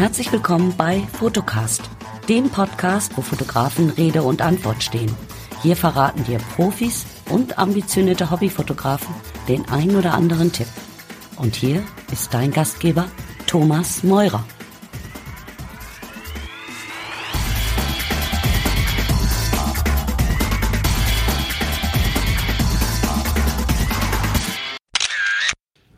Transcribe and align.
Herzlich 0.00 0.32
willkommen 0.32 0.74
bei 0.78 1.06
Fotocast, 1.12 1.82
dem 2.26 2.48
Podcast, 2.48 3.18
wo 3.18 3.20
Fotografen 3.20 3.90
Rede 3.90 4.22
und 4.22 4.40
Antwort 4.40 4.82
stehen. 4.82 5.14
Hier 5.60 5.76
verraten 5.76 6.24
dir 6.24 6.38
Profis 6.56 7.04
und 7.28 7.58
ambitionierte 7.58 8.30
Hobbyfotografen 8.30 9.14
den 9.46 9.68
ein 9.68 9.94
oder 9.94 10.14
anderen 10.14 10.52
Tipp. 10.52 10.68
Und 11.36 11.54
hier 11.54 11.82
ist 12.10 12.32
dein 12.32 12.50
Gastgeber 12.50 13.08
Thomas 13.46 14.02
Meurer. 14.02 14.42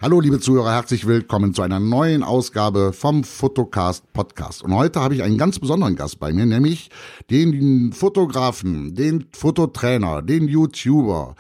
Hallo 0.03 0.19
liebe 0.19 0.41
Zuhörer, 0.41 0.73
herzlich 0.73 1.07
willkommen 1.07 1.55
zu 1.55 1.63
einer 1.63 1.79
neuen 1.79 2.25
Ausgabe 2.25 2.93
vom 2.93 3.23
Fotocast 3.23 4.13
Podcast. 4.13 4.65
Und 4.65 4.75
heute 4.75 5.01
habe 5.01 5.15
ich 5.15 5.23
einen 5.23 5.39
ganz 5.39 5.61
besonderen 5.61 5.95
Gast 5.95 6.19
bei 6.19 6.33
mir, 6.33 6.45
nämlich 6.45 6.91
den 7.31 7.93
Fotografen, 7.93 8.97
den 8.97 9.27
Fototrainer, 9.31 10.21
den 10.21 10.49
YouTuber, 10.49 11.37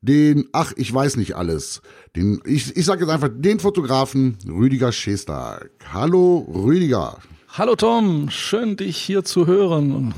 den, 0.00 0.48
ach, 0.52 0.72
ich 0.76 0.94
weiß 0.94 1.16
nicht 1.16 1.36
alles, 1.36 1.82
den, 2.16 2.40
ich, 2.46 2.74
ich 2.74 2.86
sage 2.86 3.04
jetzt 3.04 3.12
einfach 3.12 3.28
den 3.30 3.60
Fotografen 3.60 4.38
Rüdiger 4.48 4.92
Schestag. 4.92 5.68
Hallo 5.92 6.38
Rüdiger. 6.54 7.18
Hallo 7.50 7.76
Tom, 7.76 8.30
schön 8.30 8.78
dich 8.78 8.96
hier 8.96 9.24
zu 9.24 9.46
hören. 9.46 10.14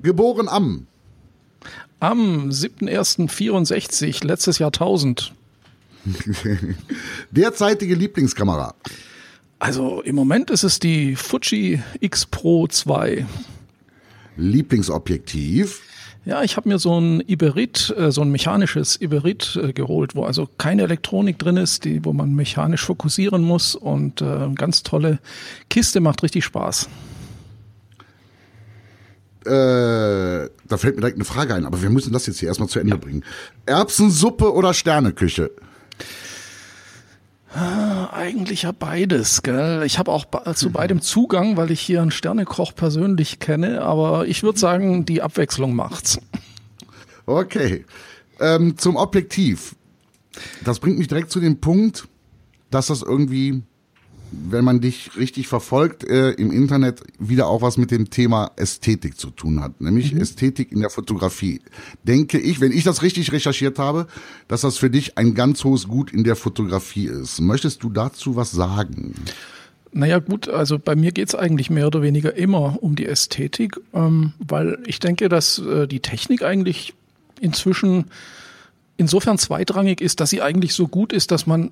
Geboren 0.00 0.48
am 0.48 0.86
am 2.00 2.48
7.1.64, 2.48 4.26
letztes 4.26 4.58
Jahrtausend. 4.58 5.35
Derzeitige 7.30 7.94
Lieblingskamera. 7.94 8.74
Also 9.58 10.02
im 10.02 10.14
Moment 10.14 10.50
ist 10.50 10.64
es 10.64 10.78
die 10.78 11.16
Fuji 11.16 11.82
X 12.00 12.26
Pro 12.26 12.66
2. 12.66 13.26
Lieblingsobjektiv. 14.36 15.82
Ja, 16.26 16.42
ich 16.42 16.56
habe 16.56 16.68
mir 16.68 16.78
so 16.80 17.00
ein 17.00 17.20
Iberit, 17.20 17.94
äh, 17.96 18.10
so 18.10 18.20
ein 18.20 18.30
mechanisches 18.30 19.00
Iberit 19.00 19.58
äh, 19.62 19.72
geholt, 19.72 20.16
wo 20.16 20.24
also 20.24 20.48
keine 20.58 20.82
Elektronik 20.82 21.38
drin 21.38 21.56
ist, 21.56 21.84
die, 21.84 22.04
wo 22.04 22.12
man 22.12 22.34
mechanisch 22.34 22.84
fokussieren 22.84 23.44
muss 23.44 23.76
und 23.76 24.20
äh, 24.22 24.48
ganz 24.56 24.82
tolle 24.82 25.20
Kiste 25.70 26.00
macht 26.00 26.24
richtig 26.24 26.44
Spaß. 26.44 26.88
Äh, 29.44 29.48
da 29.48 30.76
fällt 30.76 30.96
mir 30.96 31.02
direkt 31.02 31.16
eine 31.16 31.24
Frage 31.24 31.54
ein, 31.54 31.64
aber 31.64 31.80
wir 31.80 31.90
müssen 31.90 32.12
das 32.12 32.26
jetzt 32.26 32.40
hier 32.40 32.48
erstmal 32.48 32.68
zu 32.68 32.80
Ende 32.80 32.94
ja. 32.94 32.96
bringen. 32.96 33.22
Erbsensuppe 33.64 34.52
oder 34.52 34.74
Sterneküche? 34.74 35.52
Ah, 37.54 38.10
eigentlich 38.12 38.62
ja 38.62 38.72
beides, 38.72 39.42
gell? 39.42 39.82
Ich 39.86 39.98
habe 39.98 40.10
auch 40.10 40.26
zu 40.54 40.70
beidem 40.70 41.00
Zugang, 41.00 41.56
weil 41.56 41.70
ich 41.70 41.80
hier 41.80 42.02
einen 42.02 42.10
Sternekoch 42.10 42.74
persönlich 42.74 43.38
kenne, 43.38 43.82
aber 43.82 44.26
ich 44.26 44.42
würde 44.42 44.58
sagen, 44.58 45.04
die 45.04 45.22
Abwechslung 45.22 45.74
macht's. 45.74 46.18
Okay. 47.24 47.84
Ähm, 48.40 48.76
zum 48.76 48.96
Objektiv. 48.96 49.74
Das 50.64 50.80
bringt 50.80 50.98
mich 50.98 51.08
direkt 51.08 51.30
zu 51.30 51.40
dem 51.40 51.60
Punkt, 51.60 52.08
dass 52.70 52.88
das 52.88 53.02
irgendwie 53.02 53.62
wenn 54.30 54.64
man 54.64 54.80
dich 54.80 55.16
richtig 55.16 55.48
verfolgt 55.48 56.04
äh, 56.04 56.30
im 56.32 56.50
Internet, 56.50 57.02
wieder 57.18 57.48
auch 57.48 57.62
was 57.62 57.76
mit 57.76 57.90
dem 57.90 58.10
Thema 58.10 58.50
Ästhetik 58.56 59.18
zu 59.18 59.30
tun 59.30 59.60
hat, 59.60 59.80
nämlich 59.80 60.12
mhm. 60.14 60.20
Ästhetik 60.20 60.72
in 60.72 60.80
der 60.80 60.90
Fotografie. 60.90 61.60
Denke 62.04 62.38
ich, 62.38 62.60
wenn 62.60 62.72
ich 62.72 62.84
das 62.84 63.02
richtig 63.02 63.32
recherchiert 63.32 63.78
habe, 63.78 64.06
dass 64.48 64.62
das 64.62 64.78
für 64.78 64.90
dich 64.90 65.18
ein 65.18 65.34
ganz 65.34 65.64
hohes 65.64 65.88
Gut 65.88 66.12
in 66.12 66.24
der 66.24 66.36
Fotografie 66.36 67.06
ist. 67.06 67.40
Möchtest 67.40 67.82
du 67.82 67.90
dazu 67.90 68.36
was 68.36 68.50
sagen? 68.50 69.14
Naja 69.92 70.18
gut, 70.18 70.48
also 70.48 70.78
bei 70.78 70.94
mir 70.94 71.12
geht's 71.12 71.34
eigentlich 71.34 71.70
mehr 71.70 71.86
oder 71.86 72.02
weniger 72.02 72.36
immer 72.36 72.82
um 72.82 72.96
die 72.96 73.06
Ästhetik, 73.06 73.80
ähm, 73.94 74.32
weil 74.38 74.78
ich 74.86 74.98
denke, 74.98 75.28
dass 75.28 75.58
äh, 75.58 75.86
die 75.86 76.00
Technik 76.00 76.42
eigentlich 76.42 76.94
inzwischen 77.40 78.06
insofern 78.96 79.38
zweitrangig 79.38 80.00
ist, 80.00 80.20
dass 80.20 80.30
sie 80.30 80.42
eigentlich 80.42 80.74
so 80.74 80.88
gut 80.88 81.12
ist, 81.12 81.30
dass 81.30 81.46
man 81.46 81.70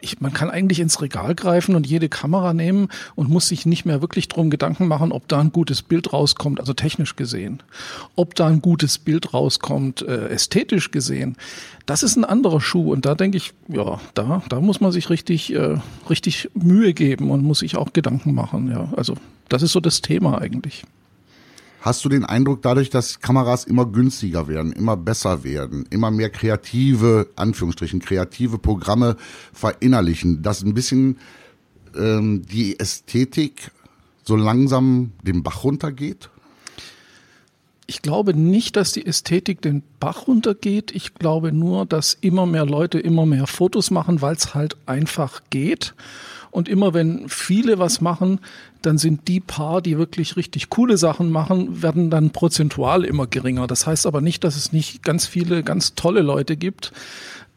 ich, 0.00 0.20
man 0.20 0.32
kann 0.32 0.50
eigentlich 0.50 0.80
ins 0.80 1.00
Regal 1.00 1.34
greifen 1.34 1.74
und 1.74 1.86
jede 1.86 2.08
Kamera 2.08 2.54
nehmen 2.54 2.88
und 3.14 3.28
muss 3.28 3.48
sich 3.48 3.66
nicht 3.66 3.84
mehr 3.84 4.00
wirklich 4.00 4.28
drum 4.28 4.50
Gedanken 4.50 4.88
machen, 4.88 5.12
ob 5.12 5.28
da 5.28 5.40
ein 5.40 5.52
gutes 5.52 5.82
Bild 5.82 6.12
rauskommt, 6.12 6.60
also 6.60 6.72
technisch 6.72 7.16
gesehen. 7.16 7.62
Ob 8.16 8.34
da 8.34 8.46
ein 8.46 8.60
gutes 8.60 8.98
Bild 8.98 9.32
rauskommt, 9.32 10.02
äh, 10.02 10.28
ästhetisch 10.28 10.90
gesehen. 10.90 11.36
Das 11.86 12.02
ist 12.02 12.16
ein 12.16 12.24
anderer 12.24 12.60
Schuh 12.60 12.92
und 12.92 13.06
da 13.06 13.14
denke 13.14 13.36
ich, 13.36 13.54
ja, 13.68 14.00
da, 14.14 14.42
da 14.48 14.60
muss 14.60 14.80
man 14.80 14.92
sich 14.92 15.10
richtig, 15.10 15.52
äh, 15.52 15.78
richtig 16.08 16.50
Mühe 16.54 16.94
geben 16.94 17.30
und 17.30 17.42
muss 17.42 17.60
sich 17.60 17.76
auch 17.76 17.92
Gedanken 17.92 18.34
machen. 18.34 18.70
Ja, 18.70 18.88
also 18.96 19.16
das 19.48 19.62
ist 19.62 19.72
so 19.72 19.80
das 19.80 20.00
Thema 20.00 20.40
eigentlich. 20.40 20.84
Hast 21.82 22.04
du 22.04 22.08
den 22.08 22.24
Eindruck, 22.24 22.62
dadurch, 22.62 22.90
dass 22.90 23.18
Kameras 23.18 23.64
immer 23.64 23.86
günstiger 23.86 24.46
werden, 24.46 24.70
immer 24.70 24.96
besser 24.96 25.42
werden, 25.42 25.84
immer 25.90 26.12
mehr 26.12 26.30
kreative, 26.30 27.26
Anführungsstrichen, 27.34 27.98
kreative 27.98 28.58
Programme 28.58 29.16
verinnerlichen, 29.52 30.42
dass 30.42 30.62
ein 30.62 30.74
bisschen 30.74 31.18
ähm, 31.96 32.42
die 32.46 32.78
Ästhetik 32.78 33.72
so 34.22 34.36
langsam 34.36 35.10
den 35.24 35.42
Bach 35.42 35.64
runtergeht? 35.64 36.30
Ich 37.88 38.00
glaube 38.00 38.32
nicht, 38.32 38.76
dass 38.76 38.92
die 38.92 39.04
Ästhetik 39.04 39.60
den 39.60 39.82
Bach 39.98 40.28
runtergeht. 40.28 40.92
Ich 40.94 41.14
glaube 41.14 41.50
nur, 41.50 41.84
dass 41.84 42.16
immer 42.20 42.46
mehr 42.46 42.64
Leute 42.64 43.00
immer 43.00 43.26
mehr 43.26 43.48
Fotos 43.48 43.90
machen, 43.90 44.22
weil 44.22 44.36
es 44.36 44.54
halt 44.54 44.76
einfach 44.86 45.42
geht. 45.50 45.94
Und 46.52 46.68
immer 46.68 46.92
wenn 46.92 47.28
viele 47.30 47.78
was 47.78 48.00
machen, 48.02 48.38
dann 48.82 48.98
sind 48.98 49.26
die 49.26 49.40
paar, 49.40 49.80
die 49.80 49.96
wirklich 49.96 50.36
richtig 50.36 50.68
coole 50.68 50.98
Sachen 50.98 51.30
machen, 51.30 51.82
werden 51.82 52.10
dann 52.10 52.30
prozentual 52.30 53.04
immer 53.04 53.26
geringer. 53.26 53.66
Das 53.66 53.86
heißt 53.86 54.06
aber 54.06 54.20
nicht, 54.20 54.44
dass 54.44 54.56
es 54.56 54.70
nicht 54.70 55.02
ganz 55.02 55.26
viele 55.26 55.64
ganz 55.64 55.94
tolle 55.94 56.20
Leute 56.20 56.58
gibt. 56.58 56.92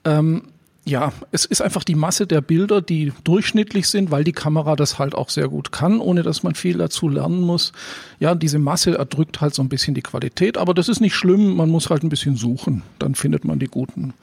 Ähm, 0.06 0.44
ja, 0.88 1.12
es 1.32 1.46
ist 1.46 1.62
einfach 1.62 1.84
die 1.84 1.96
Masse 1.96 2.28
der 2.28 2.42
Bilder, 2.42 2.80
die 2.80 3.12
durchschnittlich 3.24 3.88
sind, 3.88 4.12
weil 4.12 4.24
die 4.24 4.34
Kamera 4.34 4.76
das 4.76 5.00
halt 5.00 5.16
auch 5.16 5.32
sehr 5.32 5.48
gut 5.48 5.72
kann, 5.72 6.00
ohne 6.00 6.22
dass 6.22 6.44
man 6.44 6.54
viel 6.54 6.78
dazu 6.78 7.10
lernen 7.10 7.42
muss. 7.42 7.72
Ja, 8.20 8.36
diese 8.36 8.60
Masse 8.60 8.96
erdrückt 8.96 9.42
halt 9.42 9.56
so 9.56 9.64
ein 9.64 9.70
bisschen 9.70 9.96
die 9.96 10.04
Qualität, 10.04 10.58
aber 10.58 10.76
das 10.76 10.88
ist 10.88 11.02
nicht 11.02 11.16
schlimm, 11.16 11.56
man 11.56 11.70
muss 11.70 11.90
halt 11.90 12.04
ein 12.04 12.10
bisschen 12.10 12.36
suchen, 12.36 12.84
dann 13.00 13.16
findet 13.16 13.46
man 13.46 13.58
die 13.58 13.66
guten, 13.66 14.14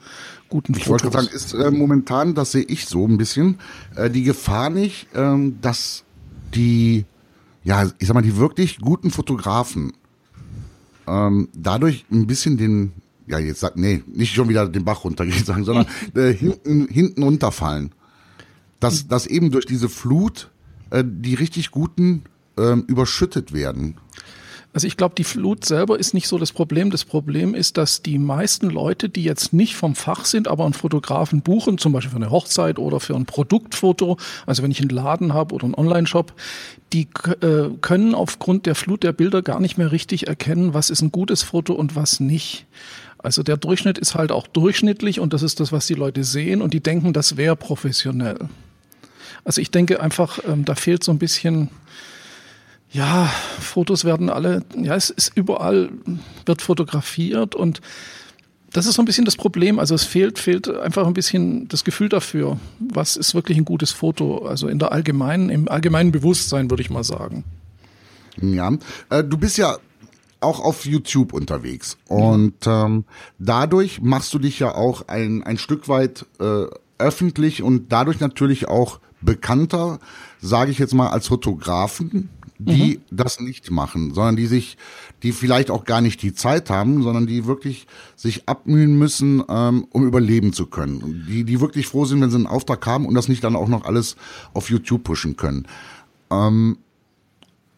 guten 0.47 0.73
ich 0.73 0.85
Fotos. 0.85 1.09
Ich 1.09 1.13
wollte 1.13 1.25
sagen, 1.25 1.35
ist 1.35 1.53
äh, 1.53 1.69
momentan, 1.69 2.33
das 2.33 2.53
sehe 2.53 2.63
ich 2.63 2.85
so 2.85 3.05
ein 3.05 3.17
bisschen, 3.17 3.59
äh, 3.97 4.09
die 4.09 4.23
Gefahr 4.23 4.69
nicht, 4.69 5.07
ähm, 5.13 5.57
dass 5.59 6.05
die, 6.55 7.03
ja, 7.65 7.91
ich 7.99 8.07
sag 8.07 8.13
mal, 8.13 8.21
die 8.21 8.37
wirklich 8.37 8.79
guten 8.79 9.11
Fotografen 9.11 9.91
ähm, 11.07 11.49
dadurch 11.53 12.05
ein 12.09 12.25
bisschen 12.25 12.55
den 12.55 12.93
ja, 13.27 13.39
jetzt 13.39 13.59
sagt, 13.59 13.77
nee, 13.77 14.03
nicht 14.07 14.33
schon 14.33 14.49
wieder 14.49 14.67
den 14.67 14.85
Bach 14.85 15.03
runtergehen 15.03 15.43
sagen, 15.45 15.63
sondern 15.63 15.85
äh, 16.15 16.33
hinten, 16.33 16.87
hinten 16.87 17.23
runterfallen. 17.23 17.91
Dass, 18.79 19.07
dass 19.07 19.27
eben 19.27 19.49
durch 19.51 19.65
diese 19.65 19.87
Flut 19.87 20.51
äh, 20.89 21.03
die 21.07 21.35
richtig 21.35 21.71
guten 21.71 22.23
äh, 22.57 22.73
überschüttet 22.87 23.53
werden. 23.53 23.95
Also 24.73 24.87
ich 24.87 24.97
glaube, 24.97 25.13
die 25.15 25.23
Flut 25.23 25.63
selber 25.65 25.99
ist 25.99 26.15
nicht 26.15 26.27
so 26.27 26.39
das 26.39 26.51
Problem. 26.51 26.89
Das 26.89 27.05
Problem 27.05 27.53
ist, 27.53 27.77
dass 27.77 28.01
die 28.01 28.17
meisten 28.17 28.71
Leute, 28.71 29.07
die 29.07 29.23
jetzt 29.23 29.53
nicht 29.53 29.75
vom 29.75 29.93
Fach 29.93 30.25
sind, 30.25 30.47
aber 30.47 30.65
einen 30.65 30.73
Fotografen 30.73 31.41
buchen, 31.41 31.77
zum 31.77 31.93
Beispiel 31.93 32.09
für 32.09 32.17
eine 32.17 32.31
Hochzeit 32.31 32.79
oder 32.79 32.99
für 32.99 33.15
ein 33.15 33.27
Produktfoto, 33.27 34.17
also 34.47 34.63
wenn 34.63 34.71
ich 34.71 34.81
einen 34.81 34.89
Laden 34.89 35.33
habe 35.33 35.53
oder 35.53 35.65
einen 35.65 35.75
Online-Shop, 35.75 36.33
die 36.91 37.07
äh, 37.41 37.69
können 37.81 38.15
aufgrund 38.15 38.65
der 38.65 38.73
Flut 38.73 39.03
der 39.03 39.13
Bilder 39.13 39.43
gar 39.43 39.59
nicht 39.59 39.77
mehr 39.77 39.91
richtig 39.91 40.27
erkennen, 40.27 40.73
was 40.73 40.89
ist 40.89 41.03
ein 41.03 41.11
gutes 41.11 41.43
Foto 41.43 41.73
und 41.73 41.95
was 41.95 42.19
nicht. 42.19 42.65
Also 43.23 43.41
der 43.41 43.57
Durchschnitt 43.57 43.97
ist 43.97 44.15
halt 44.15 44.31
auch 44.31 44.47
durchschnittlich 44.47 45.19
und 45.19 45.33
das 45.33 45.41
ist 45.41 45.61
das, 45.61 45.71
was 45.71 45.87
die 45.87 45.93
Leute 45.93 46.25
sehen 46.25 46.61
und 46.61 46.73
die 46.73 46.81
denken, 46.81 47.13
das 47.13 47.37
wäre 47.37 47.55
professionell. 47.55 48.49
Also 49.45 49.61
ich 49.61 49.71
denke 49.71 50.01
einfach, 50.01 50.39
ähm, 50.47 50.65
da 50.65 50.75
fehlt 50.75 51.03
so 51.03 51.11
ein 51.11 51.19
bisschen, 51.19 51.69
ja, 52.91 53.31
Fotos 53.59 54.03
werden 54.03 54.29
alle, 54.29 54.63
ja, 54.77 54.95
es 54.95 55.09
ist 55.09 55.31
überall, 55.35 55.89
wird 56.45 56.61
fotografiert 56.61 57.55
und 57.55 57.81
das 58.73 58.87
ist 58.87 58.95
so 58.95 59.01
ein 59.01 59.05
bisschen 59.05 59.25
das 59.25 59.37
Problem. 59.37 59.79
Also 59.79 59.95
es 59.95 60.03
fehlt, 60.03 60.39
fehlt 60.39 60.67
einfach 60.67 61.07
ein 61.07 61.13
bisschen 61.13 61.67
das 61.69 61.83
Gefühl 61.83 62.09
dafür, 62.09 62.59
was 62.79 63.15
ist 63.15 63.35
wirklich 63.35 63.57
ein 63.57 63.65
gutes 63.65 63.91
Foto. 63.91 64.45
Also 64.45 64.67
in 64.67 64.79
der 64.79 64.91
allgemeinen, 64.91 65.49
im 65.49 65.69
allgemeinen 65.69 66.11
Bewusstsein 66.11 66.69
würde 66.69 66.81
ich 66.81 66.89
mal 66.89 67.03
sagen. 67.03 67.45
Ja, 68.41 68.71
äh, 69.11 69.23
du 69.23 69.37
bist 69.37 69.57
ja 69.57 69.77
auch 70.43 70.59
auf 70.59 70.85
YouTube 70.85 71.33
unterwegs. 71.33 71.97
Und 72.07 72.55
ähm, 72.65 73.05
dadurch 73.39 74.01
machst 74.01 74.33
du 74.33 74.39
dich 74.39 74.59
ja 74.59 74.75
auch 74.75 75.07
ein, 75.07 75.43
ein 75.43 75.57
Stück 75.57 75.87
weit 75.87 76.25
äh, 76.39 76.65
öffentlich 76.97 77.63
und 77.63 77.91
dadurch 77.91 78.19
natürlich 78.19 78.67
auch 78.67 78.99
bekannter, 79.21 79.99
sage 80.41 80.71
ich 80.71 80.79
jetzt 80.79 80.93
mal, 80.93 81.09
als 81.09 81.27
Fotografen, 81.27 82.29
die 82.59 82.97
mhm. 82.97 83.17
das 83.17 83.39
nicht 83.39 83.71
machen, 83.71 84.13
sondern 84.13 84.35
die 84.35 84.45
sich, 84.45 84.77
die 85.21 85.31
vielleicht 85.31 85.71
auch 85.71 85.85
gar 85.85 86.01
nicht 86.01 86.21
die 86.21 86.33
Zeit 86.33 86.69
haben, 86.69 87.03
sondern 87.03 87.27
die 87.27 87.45
wirklich 87.45 87.87
sich 88.15 88.47
abmühen 88.47 88.97
müssen, 88.97 89.43
ähm, 89.49 89.87
um 89.91 90.05
überleben 90.05 90.53
zu 90.53 90.67
können. 90.67 91.25
Die, 91.27 91.43
die 91.43 91.59
wirklich 91.59 91.87
froh 91.87 92.05
sind, 92.05 92.21
wenn 92.21 92.29
sie 92.29 92.37
einen 92.37 92.47
Auftrag 92.47 92.85
haben 92.85 93.05
und 93.05 93.15
das 93.15 93.27
nicht 93.27 93.43
dann 93.43 93.55
auch 93.55 93.67
noch 93.67 93.85
alles 93.85 94.15
auf 94.53 94.69
YouTube 94.69 95.03
pushen 95.03 95.35
können. 95.35 95.67
Ähm, 96.31 96.77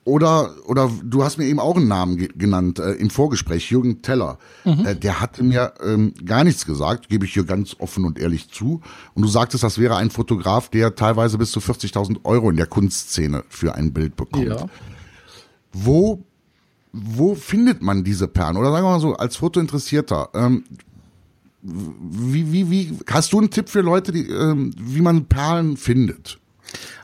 oder, 0.05 0.53
oder 0.67 0.91
du 1.03 1.23
hast 1.23 1.39
mir 1.39 1.45
eben 1.45 1.59
auch 1.59 1.75
einen 1.75 1.87
Namen 1.87 2.17
ge 2.17 2.29
genannt 2.35 2.77
äh, 2.77 2.91
im 2.91 3.09
Vorgespräch, 3.09 3.71
Jürgen 3.71 4.03
Teller. 4.03 4.37
Mhm. 4.63 4.85
Äh, 4.85 4.95
der 4.95 5.19
hatte 5.19 5.43
mir 5.43 5.73
ähm, 5.83 6.13
gar 6.23 6.43
nichts 6.43 6.67
gesagt, 6.67 7.09
gebe 7.09 7.25
ich 7.25 7.33
hier 7.33 7.43
ganz 7.43 7.75
offen 7.79 8.05
und 8.05 8.19
ehrlich 8.19 8.51
zu. 8.51 8.81
Und 9.15 9.23
du 9.23 9.27
sagtest, 9.27 9.63
das 9.63 9.79
wäre 9.79 9.95
ein 9.95 10.11
Fotograf, 10.11 10.69
der 10.69 10.93
teilweise 10.93 11.39
bis 11.39 11.49
zu 11.49 11.59
40.000 11.59 12.19
Euro 12.23 12.51
in 12.51 12.55
der 12.55 12.67
Kunstszene 12.67 13.43
für 13.49 13.73
ein 13.73 13.93
Bild 13.93 14.15
bekommt. 14.15 14.45
Ja. 14.45 14.67
Wo, 15.73 16.23
wo 16.93 17.33
findet 17.33 17.81
man 17.81 18.03
diese 18.03 18.27
Perlen? 18.27 18.57
Oder 18.57 18.71
sagen 18.71 18.85
wir 18.85 18.91
mal 18.91 18.99
so, 18.99 19.15
als 19.15 19.37
Fotointeressierter, 19.37 20.29
ähm, 20.35 20.65
wie, 21.63 22.51
wie, 22.51 22.69
wie, 22.69 22.93
hast 23.09 23.33
du 23.33 23.39
einen 23.39 23.49
Tipp 23.49 23.69
für 23.69 23.81
Leute, 23.81 24.11
die, 24.11 24.29
ähm, 24.29 24.71
wie 24.77 25.01
man 25.01 25.25
Perlen 25.25 25.77
findet? 25.77 26.37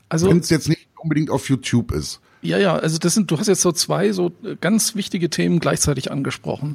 Also, 0.08 0.30
Wenn 0.30 0.38
es 0.38 0.52
jetzt 0.52 0.70
nicht 0.70 0.88
unbedingt 0.98 1.32
auf 1.32 1.50
YouTube 1.50 1.92
ist. 1.94 2.22
Ja, 2.42 2.58
ja, 2.58 2.76
also 2.76 2.98
das 2.98 3.14
sind, 3.14 3.30
du 3.30 3.38
hast 3.38 3.48
jetzt 3.48 3.62
so 3.62 3.72
zwei 3.72 4.12
so 4.12 4.32
ganz 4.62 4.96
wichtige 4.96 5.30
Themen 5.30 5.60
gleichzeitig 5.60 6.12
angesprochen. 6.12 6.74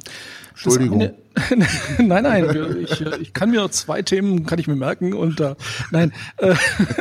Entschuldigung. 0.51 1.01
Eine, 1.01 1.67
nein, 1.99 2.23
nein, 2.23 2.77
ich, 2.83 3.01
ich 3.01 3.33
kann 3.33 3.51
mir 3.51 3.69
zwei 3.69 4.01
Themen, 4.01 4.45
kann 4.45 4.59
ich 4.59 4.67
mir 4.67 4.75
merken 4.75 5.13
und 5.13 5.39
äh, 5.39 5.55
nein, 5.91 6.13
äh, 6.37 6.55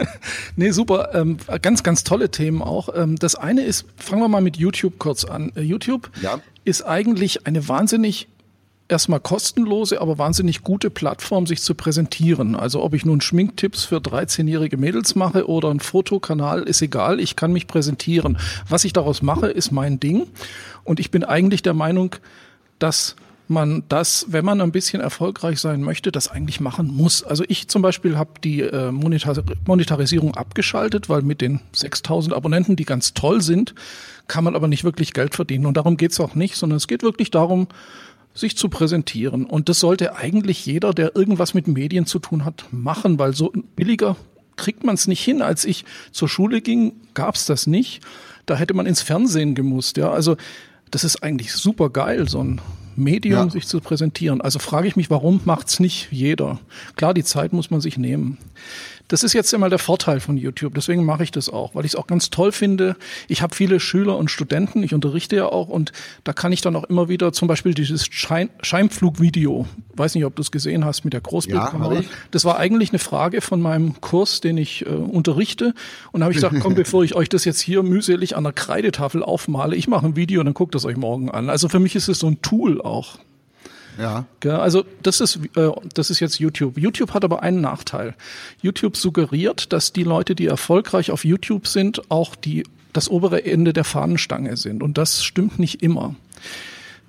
nee, 0.56 0.72
super, 0.72 1.10
ähm, 1.14 1.38
ganz, 1.62 1.82
ganz 1.82 2.04
tolle 2.04 2.30
Themen 2.30 2.60
auch. 2.60 2.88
Ähm, 2.94 3.16
das 3.16 3.36
eine 3.36 3.62
ist, 3.62 3.86
fangen 3.96 4.20
wir 4.20 4.28
mal 4.28 4.42
mit 4.42 4.56
YouTube 4.56 4.98
kurz 4.98 5.24
an. 5.24 5.52
Äh, 5.54 5.62
YouTube 5.62 6.10
ja. 6.20 6.40
ist 6.64 6.82
eigentlich 6.82 7.46
eine 7.46 7.68
wahnsinnig 7.68 8.28
erstmal 8.88 9.20
kostenlose, 9.20 10.00
aber 10.00 10.18
wahnsinnig 10.18 10.62
gute 10.62 10.90
Plattform, 10.90 11.46
sich 11.46 11.62
zu 11.62 11.74
präsentieren. 11.74 12.54
Also 12.54 12.82
ob 12.82 12.94
ich 12.94 13.04
nun 13.04 13.20
Schminktipps 13.20 13.84
für 13.84 13.96
13-jährige 13.96 14.76
Mädels 14.76 15.14
mache 15.14 15.48
oder 15.48 15.70
ein 15.70 15.80
Fotokanal, 15.80 16.62
ist 16.62 16.82
egal. 16.82 17.20
Ich 17.20 17.36
kann 17.36 17.52
mich 17.52 17.66
präsentieren. 17.66 18.38
Was 18.68 18.84
ich 18.84 18.92
daraus 18.92 19.22
mache, 19.22 19.48
ist 19.48 19.72
mein 19.72 19.98
Ding. 19.98 20.26
Und 20.84 21.00
ich 21.00 21.10
bin 21.10 21.24
eigentlich 21.24 21.62
der 21.62 21.74
Meinung, 21.74 22.16
dass 22.78 23.16
man 23.48 23.84
das, 23.88 24.26
wenn 24.28 24.44
man 24.44 24.60
ein 24.60 24.72
bisschen 24.72 25.00
erfolgreich 25.00 25.60
sein 25.60 25.82
möchte, 25.82 26.10
das 26.10 26.28
eigentlich 26.28 26.60
machen 26.60 26.88
muss. 26.88 27.22
Also 27.22 27.44
ich 27.46 27.68
zum 27.68 27.82
Beispiel 27.82 28.18
habe 28.18 28.30
die 28.42 28.62
äh, 28.62 28.90
Monetar 28.90 29.36
Monetarisierung 29.66 30.34
abgeschaltet, 30.36 31.08
weil 31.08 31.22
mit 31.22 31.40
den 31.40 31.60
6000 31.72 32.34
Abonnenten, 32.34 32.76
die 32.76 32.84
ganz 32.84 33.14
toll 33.14 33.40
sind, 33.40 33.74
kann 34.26 34.42
man 34.42 34.56
aber 34.56 34.66
nicht 34.66 34.82
wirklich 34.82 35.12
Geld 35.12 35.34
verdienen. 35.34 35.66
Und 35.66 35.76
darum 35.76 35.96
geht's 35.96 36.18
auch 36.18 36.34
nicht, 36.34 36.56
sondern 36.56 36.78
es 36.78 36.88
geht 36.88 37.02
wirklich 37.02 37.30
darum, 37.30 37.68
sich 38.36 38.56
zu 38.56 38.68
präsentieren. 38.68 39.44
Und 39.44 39.68
das 39.68 39.80
sollte 39.80 40.14
eigentlich 40.14 40.64
jeder, 40.66 40.92
der 40.92 41.16
irgendwas 41.16 41.54
mit 41.54 41.66
Medien 41.66 42.06
zu 42.06 42.18
tun 42.20 42.44
hat, 42.44 42.66
machen, 42.70 43.18
weil 43.18 43.34
so 43.34 43.52
billiger 43.74 44.16
kriegt 44.56 44.84
man 44.84 44.94
es 44.94 45.08
nicht 45.08 45.24
hin. 45.24 45.42
Als 45.42 45.64
ich 45.64 45.84
zur 46.12 46.28
Schule 46.28 46.60
ging, 46.60 46.92
gab 47.14 47.34
es 47.34 47.46
das 47.46 47.66
nicht. 47.66 48.02
Da 48.44 48.56
hätte 48.56 48.74
man 48.74 48.86
ins 48.86 49.02
Fernsehen 49.02 49.54
gemusst. 49.54 49.96
Ja, 49.96 50.10
also 50.10 50.36
das 50.90 51.02
ist 51.02 51.22
eigentlich 51.22 51.52
super 51.52 51.90
geil, 51.90 52.28
so 52.28 52.42
ein 52.42 52.60
Medium 52.94 53.46
ja. 53.46 53.50
sich 53.50 53.66
zu 53.66 53.80
präsentieren. 53.80 54.40
Also 54.40 54.58
frage 54.58 54.88
ich 54.88 54.96
mich, 54.96 55.10
warum 55.10 55.40
macht's 55.44 55.80
nicht 55.80 56.08
jeder? 56.10 56.60
Klar, 56.96 57.14
die 57.14 57.24
Zeit 57.24 57.52
muss 57.52 57.70
man 57.70 57.80
sich 57.80 57.98
nehmen. 57.98 58.38
Das 59.08 59.22
ist 59.22 59.32
jetzt 59.32 59.52
immer 59.52 59.68
der 59.70 59.78
Vorteil 59.78 60.20
von 60.20 60.36
YouTube. 60.36 60.74
Deswegen 60.74 61.04
mache 61.04 61.22
ich 61.22 61.30
das 61.30 61.48
auch, 61.48 61.74
weil 61.74 61.84
ich 61.84 61.92
es 61.92 61.96
auch 61.96 62.06
ganz 62.06 62.30
toll 62.30 62.52
finde. 62.52 62.96
Ich 63.28 63.42
habe 63.42 63.54
viele 63.54 63.78
Schüler 63.78 64.16
und 64.16 64.30
Studenten, 64.30 64.82
ich 64.82 64.94
unterrichte 64.94 65.36
ja 65.36 65.46
auch 65.46 65.68
und 65.68 65.92
da 66.24 66.32
kann 66.32 66.52
ich 66.52 66.60
dann 66.60 66.74
auch 66.76 66.84
immer 66.84 67.08
wieder 67.08 67.32
zum 67.32 67.48
Beispiel 67.48 67.74
dieses 67.74 68.06
Schein 68.06 68.50
Scheinflugvideo, 68.62 69.66
weiß 69.94 70.14
nicht, 70.14 70.24
ob 70.24 70.34
du 70.34 70.42
es 70.42 70.50
gesehen 70.50 70.84
hast 70.84 71.04
mit 71.04 71.12
der 71.12 71.20
Großbildkamera. 71.20 71.94
Ja, 71.94 72.00
das 72.30 72.44
war 72.44 72.58
eigentlich 72.58 72.90
eine 72.90 72.98
Frage 72.98 73.40
von 73.40 73.60
meinem 73.60 74.00
Kurs, 74.00 74.40
den 74.40 74.58
ich 74.58 74.84
äh, 74.86 74.88
unterrichte 74.88 75.74
und 76.12 76.20
da 76.20 76.24
habe 76.24 76.32
ich 76.32 76.36
gesagt, 76.36 76.56
komm, 76.60 76.74
bevor 76.76 77.04
ich 77.04 77.14
euch 77.14 77.28
das 77.28 77.44
jetzt 77.44 77.60
hier 77.60 77.82
mühselig 77.82 78.36
an 78.36 78.44
der 78.44 78.52
Kreidetafel 78.52 79.22
aufmale, 79.22 79.76
ich 79.76 79.88
mache 79.88 80.06
ein 80.06 80.16
Video 80.16 80.40
und 80.40 80.46
dann 80.46 80.54
guckt 80.54 80.74
das 80.74 80.84
euch 80.84 80.96
morgen 80.96 81.30
an. 81.30 81.50
Also 81.50 81.68
für 81.68 81.78
mich 81.78 81.94
ist 81.94 82.08
es 82.08 82.18
so 82.18 82.26
ein 82.26 82.42
Tool 82.42 82.80
auch. 82.80 83.18
Ja. 83.98 84.26
Also 84.58 84.84
das 85.02 85.20
ist, 85.20 85.40
äh, 85.56 85.70
das 85.94 86.10
ist 86.10 86.20
jetzt 86.20 86.38
YouTube. 86.38 86.78
YouTube 86.78 87.14
hat 87.14 87.24
aber 87.24 87.42
einen 87.42 87.60
Nachteil. 87.60 88.14
YouTube 88.62 88.96
suggeriert, 88.96 89.72
dass 89.72 89.92
die 89.92 90.04
Leute, 90.04 90.34
die 90.34 90.46
erfolgreich 90.46 91.10
auf 91.10 91.24
YouTube 91.24 91.66
sind, 91.66 92.10
auch 92.10 92.34
die, 92.34 92.64
das 92.92 93.08
obere 93.08 93.44
Ende 93.44 93.72
der 93.72 93.84
Fahnenstange 93.84 94.56
sind. 94.56 94.82
Und 94.82 94.98
das 94.98 95.24
stimmt 95.24 95.58
nicht 95.58 95.82
immer. 95.82 96.14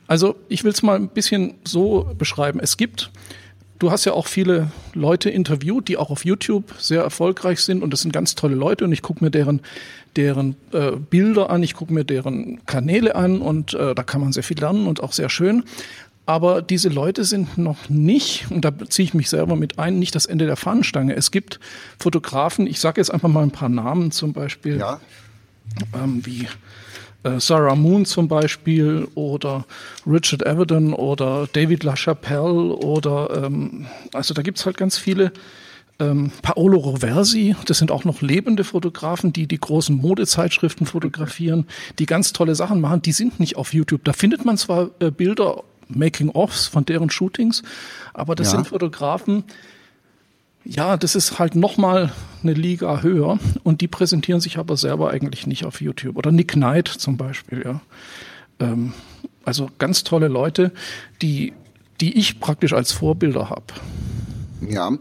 Also 0.07 0.35
ich 0.47 0.63
will 0.63 0.71
es 0.71 0.83
mal 0.83 0.95
ein 0.95 1.09
bisschen 1.09 1.55
so 1.65 2.09
beschreiben. 2.17 2.59
Es 2.61 2.77
gibt 2.77 3.11
Du 3.79 3.91
hast 3.91 4.05
ja 4.05 4.13
auch 4.13 4.25
viele 4.25 4.71
Leute 4.95 5.29
interviewt, 5.29 5.87
die 5.87 5.97
auch 5.97 6.09
auf 6.09 6.25
YouTube 6.25 6.73
sehr 6.79 7.03
erfolgreich 7.03 7.59
sind 7.59 7.83
und 7.83 7.93
das 7.93 8.01
sind 8.01 8.11
ganz 8.11 8.33
tolle 8.33 8.55
Leute 8.55 8.83
und 8.85 8.91
ich 8.91 9.03
gucke 9.03 9.23
mir 9.23 9.29
deren, 9.29 9.61
deren 10.15 10.55
äh, 10.71 10.93
Bilder 10.93 11.51
an, 11.51 11.61
ich 11.61 11.75
gucke 11.75 11.93
mir 11.93 12.03
deren 12.03 12.65
Kanäle 12.65 13.15
an 13.15 13.39
und 13.39 13.75
äh, 13.75 13.93
da 13.93 14.01
kann 14.01 14.21
man 14.21 14.33
sehr 14.33 14.41
viel 14.41 14.59
lernen 14.59 14.87
und 14.87 15.03
auch 15.03 15.13
sehr 15.13 15.29
schön. 15.29 15.63
Aber 16.27 16.61
diese 16.61 16.89
Leute 16.89 17.23
sind 17.23 17.57
noch 17.57 17.87
nicht, 17.87 18.51
und 18.51 18.65
da 18.65 18.71
ziehe 18.89 19.05
ich 19.05 19.13
mich 19.13 19.29
selber 19.29 19.55
mit 19.55 19.79
ein, 19.79 19.97
nicht 19.97 20.13
das 20.13 20.25
Ende 20.25 20.45
der 20.45 20.57
Fahnenstange. 20.57 21.15
Es 21.15 21.31
gibt 21.31 21.61
Fotografen, 21.97 22.67
ich 22.67 22.81
sage 22.81 22.99
jetzt 22.99 23.11
einfach 23.11 23.29
mal 23.29 23.43
ein 23.43 23.51
paar 23.51 23.69
Namen, 23.69 24.11
zum 24.11 24.33
Beispiel 24.33 24.77
ja. 24.77 24.99
ähm, 25.95 26.25
wie 26.25 26.49
äh, 27.23 27.39
Sarah 27.39 27.75
Moon 27.75 28.05
zum 28.05 28.27
Beispiel 28.27 29.07
oder 29.15 29.65
Richard 30.05 30.45
Avedon 30.45 30.93
oder 30.93 31.47
David 31.53 31.85
LaChapelle 31.85 32.75
oder 32.75 33.45
ähm, 33.45 33.85
also 34.11 34.33
da 34.33 34.41
gibt's 34.41 34.65
halt 34.65 34.75
ganz 34.75 34.97
viele. 34.97 35.31
Ähm, 35.99 36.29
Paolo 36.41 36.77
Roversi, 36.77 37.55
das 37.65 37.79
sind 37.79 37.89
auch 37.89 38.03
noch 38.03 38.21
lebende 38.21 38.65
Fotografen, 38.65 39.31
die 39.31 39.47
die 39.47 39.59
großen 39.59 39.95
Modezeitschriften 39.95 40.85
fotografieren, 40.85 41.65
die 41.97 42.05
ganz 42.05 42.33
tolle 42.33 42.53
Sachen 42.53 42.81
machen. 42.81 43.01
Die 43.01 43.13
sind 43.13 43.39
nicht 43.39 43.55
auf 43.55 43.73
YouTube. 43.73 44.03
Da 44.03 44.11
findet 44.11 44.43
man 44.43 44.57
zwar 44.57 44.89
äh, 44.99 45.09
Bilder 45.09 45.63
Making-ofs 45.89 46.67
von 46.67 46.85
deren 46.85 47.09
Shootings. 47.09 47.63
Aber 48.13 48.35
das 48.35 48.47
ja. 48.47 48.57
sind 48.57 48.67
Fotografen, 48.67 49.43
ja, 50.69 50.97
das 50.97 51.15
ist 51.15 51.39
halt 51.39 51.55
nochmal 51.55 52.11
eine 52.43 52.53
Liga 52.53 53.01
höher 53.01 53.39
und 53.63 53.79
die 53.79 53.87
präsentieren 53.87 54.41
sich 54.41 54.57
aber 54.57 54.75
selber 54.75 55.11
eigentlich 55.11 55.47
nicht 55.47 55.65
auf 55.65 55.79
YouTube. 55.79 56.17
Oder 56.17 56.31
Nick 56.31 56.53
Knight 56.53 56.89
zum 56.89 57.15
Beispiel, 57.15 57.63
ja. 57.63 57.81
Ähm, 58.59 58.93
also 59.45 59.69
ganz 59.77 60.03
tolle 60.03 60.27
Leute, 60.27 60.73
die, 61.21 61.53
die 62.01 62.17
ich 62.17 62.41
praktisch 62.41 62.73
als 62.73 62.91
Vorbilder 62.91 63.49
habe. 63.49 63.65
Ja, 64.67 64.91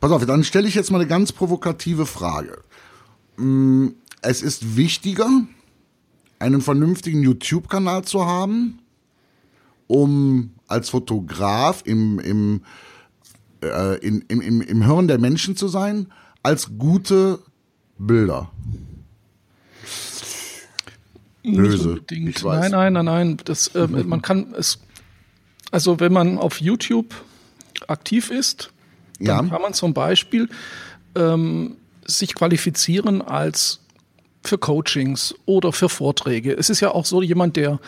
pass 0.00 0.10
auf, 0.10 0.24
dann 0.24 0.42
stelle 0.42 0.68
ich 0.68 0.74
jetzt 0.74 0.90
mal 0.90 1.00
eine 1.00 1.08
ganz 1.08 1.32
provokative 1.32 2.06
Frage. 2.06 2.62
Mm, 3.36 3.88
es 4.22 4.40
ist 4.40 4.76
wichtiger, 4.76 5.28
einen 6.38 6.62
vernünftigen 6.62 7.22
YouTube-Kanal 7.22 8.04
zu 8.04 8.24
haben 8.24 8.79
um 9.90 10.52
als 10.68 10.90
Fotograf 10.90 11.82
im, 11.84 12.20
im, 12.20 12.62
äh, 13.60 13.98
in, 13.98 14.24
im, 14.28 14.40
im, 14.40 14.60
im 14.60 14.82
Hirn 14.82 15.08
der 15.08 15.18
Menschen 15.18 15.56
zu 15.56 15.66
sein, 15.66 16.06
als 16.44 16.78
gute 16.78 17.40
Bilder. 17.98 18.52
Böse. 21.42 22.00
Nein, 22.44 22.70
nein, 22.70 22.92
nein, 22.92 23.04
nein. 23.04 23.36
Das, 23.44 23.66
äh, 23.74 23.88
man 23.88 24.22
kann 24.22 24.54
es, 24.56 24.78
also 25.72 25.98
wenn 25.98 26.12
man 26.12 26.38
auf 26.38 26.60
YouTube 26.60 27.12
aktiv 27.88 28.30
ist, 28.30 28.70
dann 29.18 29.26
ja. 29.26 29.50
kann 29.50 29.62
man 29.62 29.74
zum 29.74 29.92
Beispiel 29.92 30.48
ähm, 31.16 31.78
sich 32.06 32.36
qualifizieren 32.36 33.22
als 33.22 33.80
für 34.44 34.56
Coachings 34.56 35.34
oder 35.46 35.72
für 35.72 35.88
Vorträge. 35.88 36.56
Es 36.56 36.70
ist 36.70 36.78
ja 36.78 36.92
auch 36.92 37.04
so 37.04 37.22
jemand, 37.22 37.56
der 37.56 37.80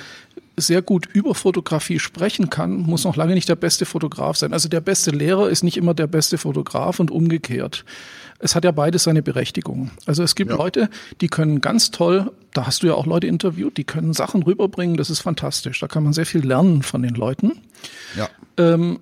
sehr 0.57 0.83
gut 0.83 1.07
über 1.13 1.35
Fotografie 1.35 1.99
sprechen 1.99 2.51
kann, 2.51 2.83
muss 2.83 3.05
noch 3.05 3.17
lange 3.17 3.35
nicht 3.35 3.49
der 3.49 3.57
beste 3.57 3.87
Fotograf 3.87 4.37
sein. 4.37 4.53
Also 4.53 4.69
der 4.69 4.81
beste 4.81 5.11
Lehrer 5.11 5.49
ist 5.49 5.63
nicht 5.63 5.77
immer 5.77 5.95
der 5.95 6.07
beste 6.07 6.39
Fotograf 6.39 7.01
und 7.01 7.11
umgekehrt. 7.11 7.85
Es 8.39 8.55
hat 8.55 8.65
ja 8.65 8.73
beides 8.73 9.05
seine 9.05 9.23
Berechtigung. 9.23 9.93
Also 10.05 10.23
es 10.23 10.35
gibt 10.35 10.51
ja. 10.51 10.57
Leute, 10.57 10.91
die 11.21 11.29
können 11.29 11.61
ganz 11.61 11.91
toll, 11.91 12.33
da 12.53 12.67
hast 12.67 12.83
du 12.83 12.89
ja 12.89 12.95
auch 12.95 13.07
Leute 13.07 13.29
interviewt, 13.29 13.77
die 13.77 13.85
können 13.85 14.13
Sachen 14.13 14.43
rüberbringen, 14.43 14.97
das 14.97 15.11
ist 15.11 15.21
fantastisch. 15.21 15.79
Da 15.81 15.87
kann 15.87 16.03
man 16.03 16.13
sehr 16.13 16.27
viel 16.27 16.45
lernen 16.45 16.83
von 16.83 17.03
den 17.03 17.15
Leuten. 17.15 17.61
Ja. 18.17 18.29
Ähm, 18.59 18.99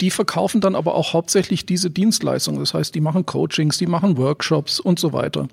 die 0.00 0.10
verkaufen 0.10 0.60
dann 0.60 0.74
aber 0.74 0.94
auch 0.94 1.12
hauptsächlich 1.12 1.66
diese 1.66 1.90
Dienstleistungen. 1.90 2.60
Das 2.60 2.74
heißt, 2.74 2.94
die 2.94 3.00
machen 3.00 3.26
Coachings, 3.26 3.78
die 3.78 3.86
machen 3.86 4.16
Workshops 4.16 4.78
und 4.78 4.98
so 4.98 5.12
weiter. 5.12 5.48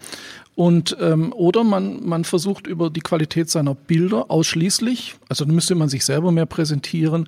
Und 0.56 0.98
ähm, 1.00 1.34
oder 1.34 1.64
man, 1.64 2.06
man 2.06 2.26
versucht 2.26 2.68
über 2.68 2.90
die 2.90 3.00
Qualität 3.00 3.50
seiner 3.50 3.76
Bilder 3.76 4.30
ausschließlich, 4.30 5.16
also 5.30 5.46
müsste 5.46 5.74
man 5.76 5.90
sich 5.90 6.06
selber 6.06 6.32
mehr 6.32 6.46
präsentieren. 6.46 7.28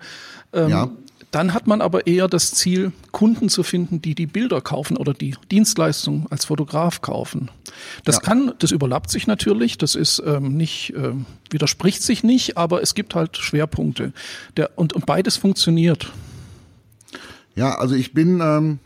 Ähm, 0.53 0.69
ja. 0.69 0.89
Dann 1.31 1.53
hat 1.53 1.65
man 1.65 1.79
aber 1.79 2.07
eher 2.07 2.27
das 2.27 2.51
Ziel, 2.51 2.91
Kunden 3.11 3.47
zu 3.47 3.63
finden, 3.63 4.01
die 4.01 4.15
die 4.15 4.25
Bilder 4.25 4.59
kaufen 4.59 4.97
oder 4.97 5.13
die 5.13 5.35
Dienstleistung 5.49 6.27
als 6.29 6.43
Fotograf 6.43 6.99
kaufen. 6.99 7.49
Das 8.03 8.17
ja. 8.17 8.21
kann, 8.21 8.53
das 8.59 8.71
überlappt 8.71 9.09
sich 9.09 9.27
natürlich, 9.27 9.77
das 9.77 9.95
ist 9.95 10.21
ähm, 10.25 10.57
nicht, 10.57 10.93
äh, 10.93 11.13
widerspricht 11.49 12.03
sich 12.03 12.23
nicht, 12.23 12.57
aber 12.57 12.81
es 12.81 12.95
gibt 12.95 13.15
halt 13.15 13.37
Schwerpunkte. 13.37 14.11
Der, 14.57 14.71
und, 14.75 14.91
und 14.91 15.05
beides 15.05 15.37
funktioniert. 15.37 16.11
Ja, 17.55 17.75
also 17.75 17.95
ich 17.95 18.13
bin, 18.13 18.39
ähm, 18.41 18.79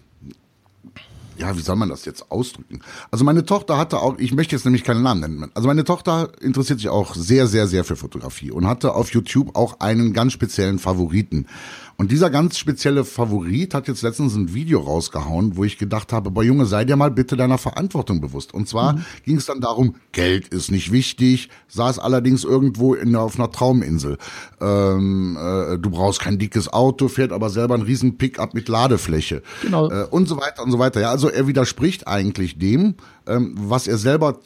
ja, 1.37 1.57
wie 1.57 1.61
soll 1.61 1.75
man 1.75 1.89
das 1.89 2.05
jetzt 2.05 2.31
ausdrücken? 2.31 2.81
Also 3.11 3.25
meine 3.25 3.45
Tochter 3.45 3.77
hatte 3.77 3.99
auch, 3.99 4.17
ich 4.17 4.33
möchte 4.33 4.55
jetzt 4.55 4.65
nämlich 4.65 4.83
keinen 4.83 5.03
Namen 5.03 5.21
nennen, 5.21 5.51
also 5.53 5.67
meine 5.67 5.83
Tochter 5.83 6.31
interessiert 6.41 6.79
sich 6.79 6.89
auch 6.89 7.15
sehr, 7.15 7.47
sehr, 7.47 7.67
sehr 7.67 7.83
für 7.83 7.95
Fotografie 7.95 8.51
und 8.51 8.67
hatte 8.67 8.93
auf 8.95 9.11
YouTube 9.11 9.55
auch 9.55 9.79
einen 9.79 10.13
ganz 10.13 10.33
speziellen 10.33 10.79
Favoriten. 10.79 11.47
Und 11.97 12.11
dieser 12.11 12.29
ganz 12.29 12.57
spezielle 12.57 13.05
Favorit 13.05 13.73
hat 13.73 13.87
jetzt 13.87 14.01
letztens 14.01 14.35
ein 14.35 14.53
Video 14.53 14.81
rausgehauen, 14.81 15.55
wo 15.55 15.63
ich 15.63 15.77
gedacht 15.77 16.11
habe, 16.11 16.29
boah 16.29 16.43
Junge, 16.43 16.65
sei 16.65 16.83
dir 16.83 16.97
mal 16.97 17.11
bitte 17.11 17.37
deiner 17.37 17.57
Verantwortung 17.57 18.19
bewusst. 18.19 18.53
Und 18.53 18.67
zwar 18.67 18.93
mhm. 18.93 19.05
ging 19.23 19.37
es 19.37 19.45
dann 19.45 19.61
darum, 19.61 19.95
Geld 20.11 20.49
ist 20.49 20.71
nicht 20.71 20.91
wichtig, 20.91 21.49
saß 21.69 21.99
allerdings 21.99 22.43
irgendwo 22.43 22.95
in, 22.95 23.15
auf 23.15 23.39
einer 23.39 23.49
Trauminsel. 23.49 24.17
Ähm, 24.59 25.37
äh, 25.39 25.77
du 25.77 25.89
brauchst 25.89 26.19
kein 26.19 26.37
dickes 26.37 26.71
Auto, 26.71 27.07
fährt 27.07 27.31
aber 27.31 27.49
selber 27.49 27.75
ein 27.75 27.81
riesen 27.81 28.17
Pickup 28.17 28.53
mit 28.53 28.67
Ladefläche. 28.67 29.41
Genau. 29.61 29.89
Äh, 29.89 30.05
und 30.09 30.27
so 30.27 30.37
weiter 30.37 30.63
und 30.63 30.71
so 30.71 30.79
weiter. 30.79 30.99
Ja, 30.99 31.11
also 31.11 31.29
er 31.29 31.47
widerspricht 31.47 32.07
eigentlich 32.07 32.59
dem, 32.59 32.95
ähm, 33.25 33.55
was 33.57 33.87
er 33.87 33.97
selber 33.97 34.39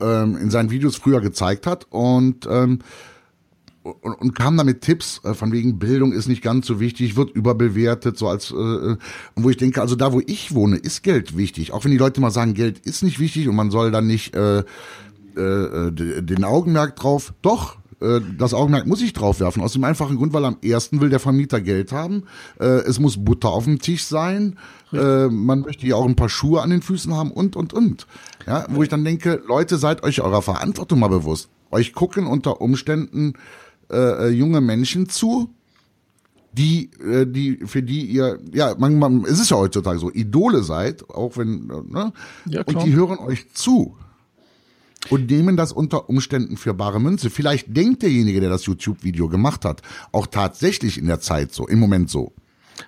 ähm, 0.00 0.36
in 0.36 0.50
seinen 0.50 0.70
Videos 0.70 0.96
früher 0.96 1.20
gezeigt 1.20 1.66
hat. 1.66 1.86
Und 1.90 2.46
ähm, 2.50 2.80
und, 3.82 4.14
und 4.14 4.34
kam 4.34 4.56
da 4.56 4.64
mit 4.64 4.82
Tipps 4.82 5.20
äh, 5.24 5.34
von 5.34 5.52
wegen 5.52 5.78
Bildung 5.78 6.12
ist 6.12 6.28
nicht 6.28 6.42
ganz 6.42 6.66
so 6.66 6.80
wichtig, 6.80 7.16
wird 7.16 7.30
überbewertet, 7.30 8.18
so 8.18 8.28
als 8.28 8.50
äh, 8.50 8.54
und 8.54 8.98
wo 9.36 9.50
ich 9.50 9.56
denke, 9.56 9.80
also 9.80 9.96
da 9.96 10.12
wo 10.12 10.20
ich 10.26 10.54
wohne, 10.54 10.76
ist 10.76 11.02
Geld 11.02 11.36
wichtig. 11.36 11.72
Auch 11.72 11.84
wenn 11.84 11.90
die 11.90 11.98
Leute 11.98 12.20
mal 12.20 12.30
sagen, 12.30 12.54
Geld 12.54 12.78
ist 12.80 13.02
nicht 13.02 13.18
wichtig 13.18 13.48
und 13.48 13.56
man 13.56 13.70
soll 13.70 13.90
dann 13.90 14.06
nicht 14.06 14.34
äh, 14.34 14.58
äh, 14.60 15.92
den 15.92 16.44
Augenmerk 16.44 16.96
drauf. 16.96 17.32
Doch, 17.40 17.78
äh, 18.00 18.20
das 18.36 18.54
Augenmerk 18.54 18.86
muss 18.86 19.02
ich 19.02 19.12
drauf 19.12 19.40
werfen. 19.40 19.62
Aus 19.62 19.72
dem 19.72 19.84
einfachen 19.84 20.16
Grund, 20.16 20.32
weil 20.32 20.44
am 20.44 20.56
ersten 20.62 21.00
will 21.00 21.10
der 21.10 21.20
Vermieter 21.20 21.60
Geld 21.60 21.92
haben. 21.92 22.24
Äh, 22.58 22.66
es 22.66 22.98
muss 22.98 23.24
Butter 23.24 23.50
auf 23.50 23.64
dem 23.64 23.78
Tisch 23.78 24.04
sein. 24.04 24.58
Äh, 24.92 25.28
man 25.28 25.60
möchte 25.60 25.86
ja 25.86 25.96
auch 25.96 26.06
ein 26.06 26.16
paar 26.16 26.28
Schuhe 26.28 26.62
an 26.62 26.70
den 26.70 26.82
Füßen 26.82 27.14
haben 27.14 27.30
und, 27.30 27.56
und, 27.56 27.72
und. 27.72 28.06
Ja, 28.46 28.66
wo 28.70 28.82
ich 28.82 28.88
dann 28.88 29.04
denke, 29.04 29.42
Leute, 29.46 29.78
seid 29.78 30.02
euch 30.02 30.20
eurer 30.20 30.42
Verantwortung 30.42 30.98
mal 30.98 31.08
bewusst. 31.08 31.48
Euch 31.70 31.92
gucken 31.92 32.26
unter 32.26 32.60
Umständen 32.60 33.34
äh, 33.90 34.26
äh, 34.26 34.28
junge 34.28 34.60
Menschen 34.60 35.08
zu, 35.08 35.50
die, 36.52 36.90
äh, 37.00 37.26
die, 37.26 37.58
für 37.66 37.82
die 37.82 38.06
ihr, 38.06 38.38
ja, 38.52 38.74
man, 38.78 38.98
man, 38.98 39.24
es 39.24 39.40
ist 39.40 39.50
ja 39.50 39.56
heutzutage 39.56 39.98
so, 39.98 40.10
Idole 40.10 40.62
seid, 40.62 41.08
auch 41.10 41.36
wenn, 41.36 41.70
äh, 41.70 41.92
ne? 41.92 42.12
Ja, 42.46 42.62
und 42.64 42.82
die 42.84 42.92
hören 42.92 43.18
euch 43.18 43.52
zu 43.52 43.96
und 45.08 45.30
nehmen 45.30 45.56
das 45.56 45.72
unter 45.72 46.08
Umständen 46.08 46.56
für 46.56 46.74
bare 46.74 47.00
Münze. 47.00 47.30
Vielleicht 47.30 47.74
denkt 47.74 48.02
derjenige, 48.02 48.40
der 48.40 48.50
das 48.50 48.66
YouTube-Video 48.66 49.28
gemacht 49.28 49.64
hat, 49.64 49.82
auch 50.12 50.26
tatsächlich 50.26 50.98
in 50.98 51.06
der 51.06 51.20
Zeit 51.20 51.52
so, 51.52 51.66
im 51.66 51.78
Moment 51.78 52.10
so. 52.10 52.32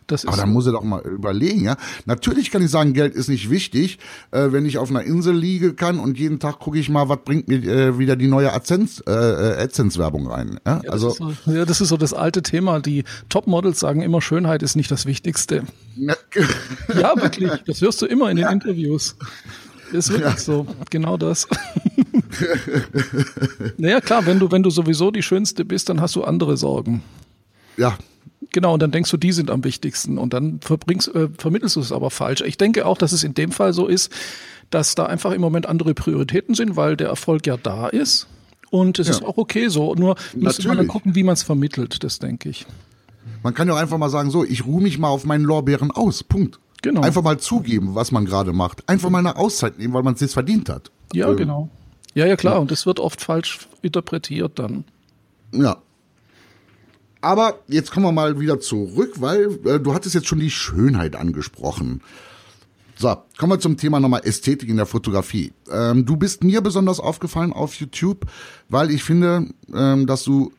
Das 0.07 0.27
Aber 0.27 0.37
dann 0.37 0.51
muss 0.51 0.67
er 0.67 0.73
doch 0.73 0.83
mal 0.83 1.01
überlegen, 1.03 1.65
ja. 1.65 1.77
Natürlich 2.07 2.51
kann 2.51 2.63
ich 2.63 2.71
sagen, 2.71 2.93
Geld 2.93 3.15
ist 3.15 3.29
nicht 3.29 3.51
wichtig, 3.51 3.99
äh, 4.31 4.51
wenn 4.51 4.67
ich 4.67 4.79
auf 4.79 4.91
einer 4.91 5.03
Insel 5.03 5.35
liege 5.35 5.75
kann 5.75 5.99
und 5.99 6.19
jeden 6.19 6.41
Tag 6.41 6.59
gucke 6.59 6.79
ich 6.79 6.89
mal, 6.89 7.09
was 7.09 7.19
bringt 7.25 7.49
mir 7.49 7.63
äh, 7.65 7.99
wieder 7.99 8.17
die 8.17 8.27
neue 8.27 8.53
AdSense, 8.53 9.03
äh, 9.07 9.63
AdSense-Werbung 9.63 10.27
rein. 10.27 10.61
Ja, 10.67 10.81
ja 10.83 10.91
also 10.91 11.09
das 11.09 11.19
so, 11.19 11.53
ja, 11.53 11.65
das 11.65 11.81
ist 11.81 11.89
so 11.89 11.97
das 11.97 12.13
alte 12.15 12.43
Thema. 12.43 12.81
Die 12.81 13.05
Topmodels 13.29 13.81
sagen 13.81 14.03
immer, 14.03 14.21
Schönheit 14.21 14.63
ist 14.63 14.77
nicht 14.77 14.91
das 14.91 15.07
Wichtigste. 15.07 15.65
ja, 15.97 16.15
wirklich. 17.17 17.53
Das 17.67 17.81
hörst 17.81 18.03
du 18.03 18.07
immer 18.07 18.31
in 18.31 18.37
den 18.37 18.47
ja. 18.47 18.51
Interviews. 18.51 19.17
Ist 19.93 20.11
wirklich 20.11 20.35
ja. 20.35 20.39
so. 20.39 20.67
Genau 20.91 21.17
das. 21.17 21.47
naja, 23.77 24.01
klar, 24.01 24.25
wenn 24.27 24.39
du, 24.39 24.51
wenn 24.51 24.63
du 24.63 24.71
sowieso 24.71 25.11
die 25.11 25.23
Schönste 25.23 25.65
bist, 25.65 25.89
dann 25.89 26.01
hast 26.01 26.17
du 26.17 26.25
andere 26.25 26.57
Sorgen. 26.57 27.03
Ja, 27.77 27.97
Genau, 28.53 28.75
und 28.75 28.83
dann 28.83 28.91
denkst 28.91 29.11
du, 29.11 29.17
die 29.17 29.33
sind 29.33 29.51
am 29.51 29.65
wichtigsten 29.65 30.19
und 30.19 30.35
dann 30.35 30.61
verbringst, 30.61 31.15
äh, 31.15 31.29
vermittelst 31.39 31.77
du 31.77 31.81
es 31.81 31.91
aber 31.91 32.11
falsch. 32.11 32.43
Ich 32.43 32.59
denke 32.59 32.85
auch, 32.85 32.99
dass 32.99 33.13
es 33.13 33.25
in 33.25 33.33
dem 33.33 33.51
Fall 33.51 33.73
so 33.73 33.87
ist, 33.87 34.13
dass 34.71 34.95
da 34.95 35.07
einfach 35.07 35.33
im 35.33 35.41
Moment 35.41 35.67
andere 35.67 35.95
Prioritäten 35.95 36.55
sind, 36.55 36.77
weil 36.77 36.97
der 36.97 37.09
Erfolg 37.09 37.47
ja 37.47 37.57
da 37.57 37.89
ist. 37.89 38.27
Und 38.71 38.99
es 38.99 39.09
ja. 39.09 39.15
ist 39.15 39.25
auch 39.25 39.39
okay 39.39 39.69
so. 39.69 39.95
Nur 39.95 40.17
müsste 40.35 40.69
man 40.69 40.77
dann 40.77 40.89
gucken, 40.89 41.15
wie 41.15 41.23
man 41.23 41.35
es 41.35 41.43
vermittelt, 41.43 42.05
das 42.05 42.19
denke 42.19 42.51
ich. 42.51 42.67
Man 43.43 43.55
kann 43.55 43.69
ja 43.69 43.75
auch 43.75 43.79
einfach 43.79 43.99
mal 43.99 44.09
sagen, 44.09 44.31
so, 44.31 44.45
ich 44.45 44.65
ruhe 44.65 44.83
mich 44.83 44.99
mal 44.99 45.09
auf 45.09 45.25
meinen 45.25 45.45
Lorbeeren 45.45 45.91
aus. 45.91 46.23
Punkt. 46.23 46.59
Genau. 46.83 47.01
Einfach 47.03 47.23
mal 47.23 47.39
zugeben, 47.39 47.95
was 47.95 48.13
man 48.13 48.25
gerade 48.25 48.53
macht. 48.53 48.89
Einfach 48.89 49.09
mal 49.09 49.19
eine 49.19 49.37
Auszeit 49.37 49.79
nehmen, 49.79 49.95
weil 49.95 50.03
man 50.03 50.15
es 50.15 50.21
jetzt 50.21 50.33
verdient 50.33 50.69
hat. 50.69 50.91
Ja, 51.13 51.31
ähm, 51.31 51.37
genau. 51.37 51.69
Ja, 52.15 52.27
ja, 52.27 52.37
klar. 52.37 52.61
Und 52.61 52.71
das 52.71 52.87
wird 52.87 53.01
oft 53.01 53.21
falsch 53.21 53.69
interpretiert 53.83 54.59
dann. 54.59 54.85
Ja, 55.53 55.79
aber 57.23 57.61
jetzt 57.69 57.91
kommen 57.91 58.07
wir 58.07 58.13
mal 58.13 58.39
wieder 58.39 58.61
zurück, 58.61 59.15
weil 59.21 59.59
äh, 59.65 59.81
du 59.81 59.95
hattest 59.95 60.15
jetzt 60.15 60.27
schon 60.27 60.41
die 60.41 60.51
Schönheit 60.51 61.17
angesprochen. 61.17 62.03
So, 62.97 63.17
kommen 63.39 63.53
wir 63.53 63.61
zum 63.61 63.77
Thema 63.77 64.01
nochmal 64.01 64.23
Ästhetik 64.25 64.69
in 64.69 64.77
der 64.77 64.87
Fotografie. 64.87 65.53
Ähm, 65.71 66.05
du 66.05 66.17
bist 66.17 66.45
mir 66.45 66.61
besonders 66.61 67.01
aufgefallen 67.01 67.53
auf 67.53 67.75
YouTube, 67.75 68.27
weil 68.69 68.91
ich 68.91 69.03
finde, 69.03 69.49
ähm, 69.75 70.07
dass 70.07 70.25
du 70.25 70.53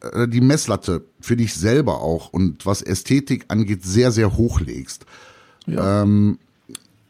äh, 0.00 0.28
die 0.28 0.40
Messlatte 0.40 1.04
für 1.20 1.36
dich 1.36 1.54
selber 1.54 2.02
auch 2.02 2.32
und 2.32 2.66
was 2.66 2.82
Ästhetik 2.82 3.46
angeht 3.48 3.84
sehr, 3.84 4.12
sehr 4.12 4.36
hoch 4.36 4.60
legst. 4.60 5.06
Ja. 5.66 6.02
Ähm, 6.02 6.38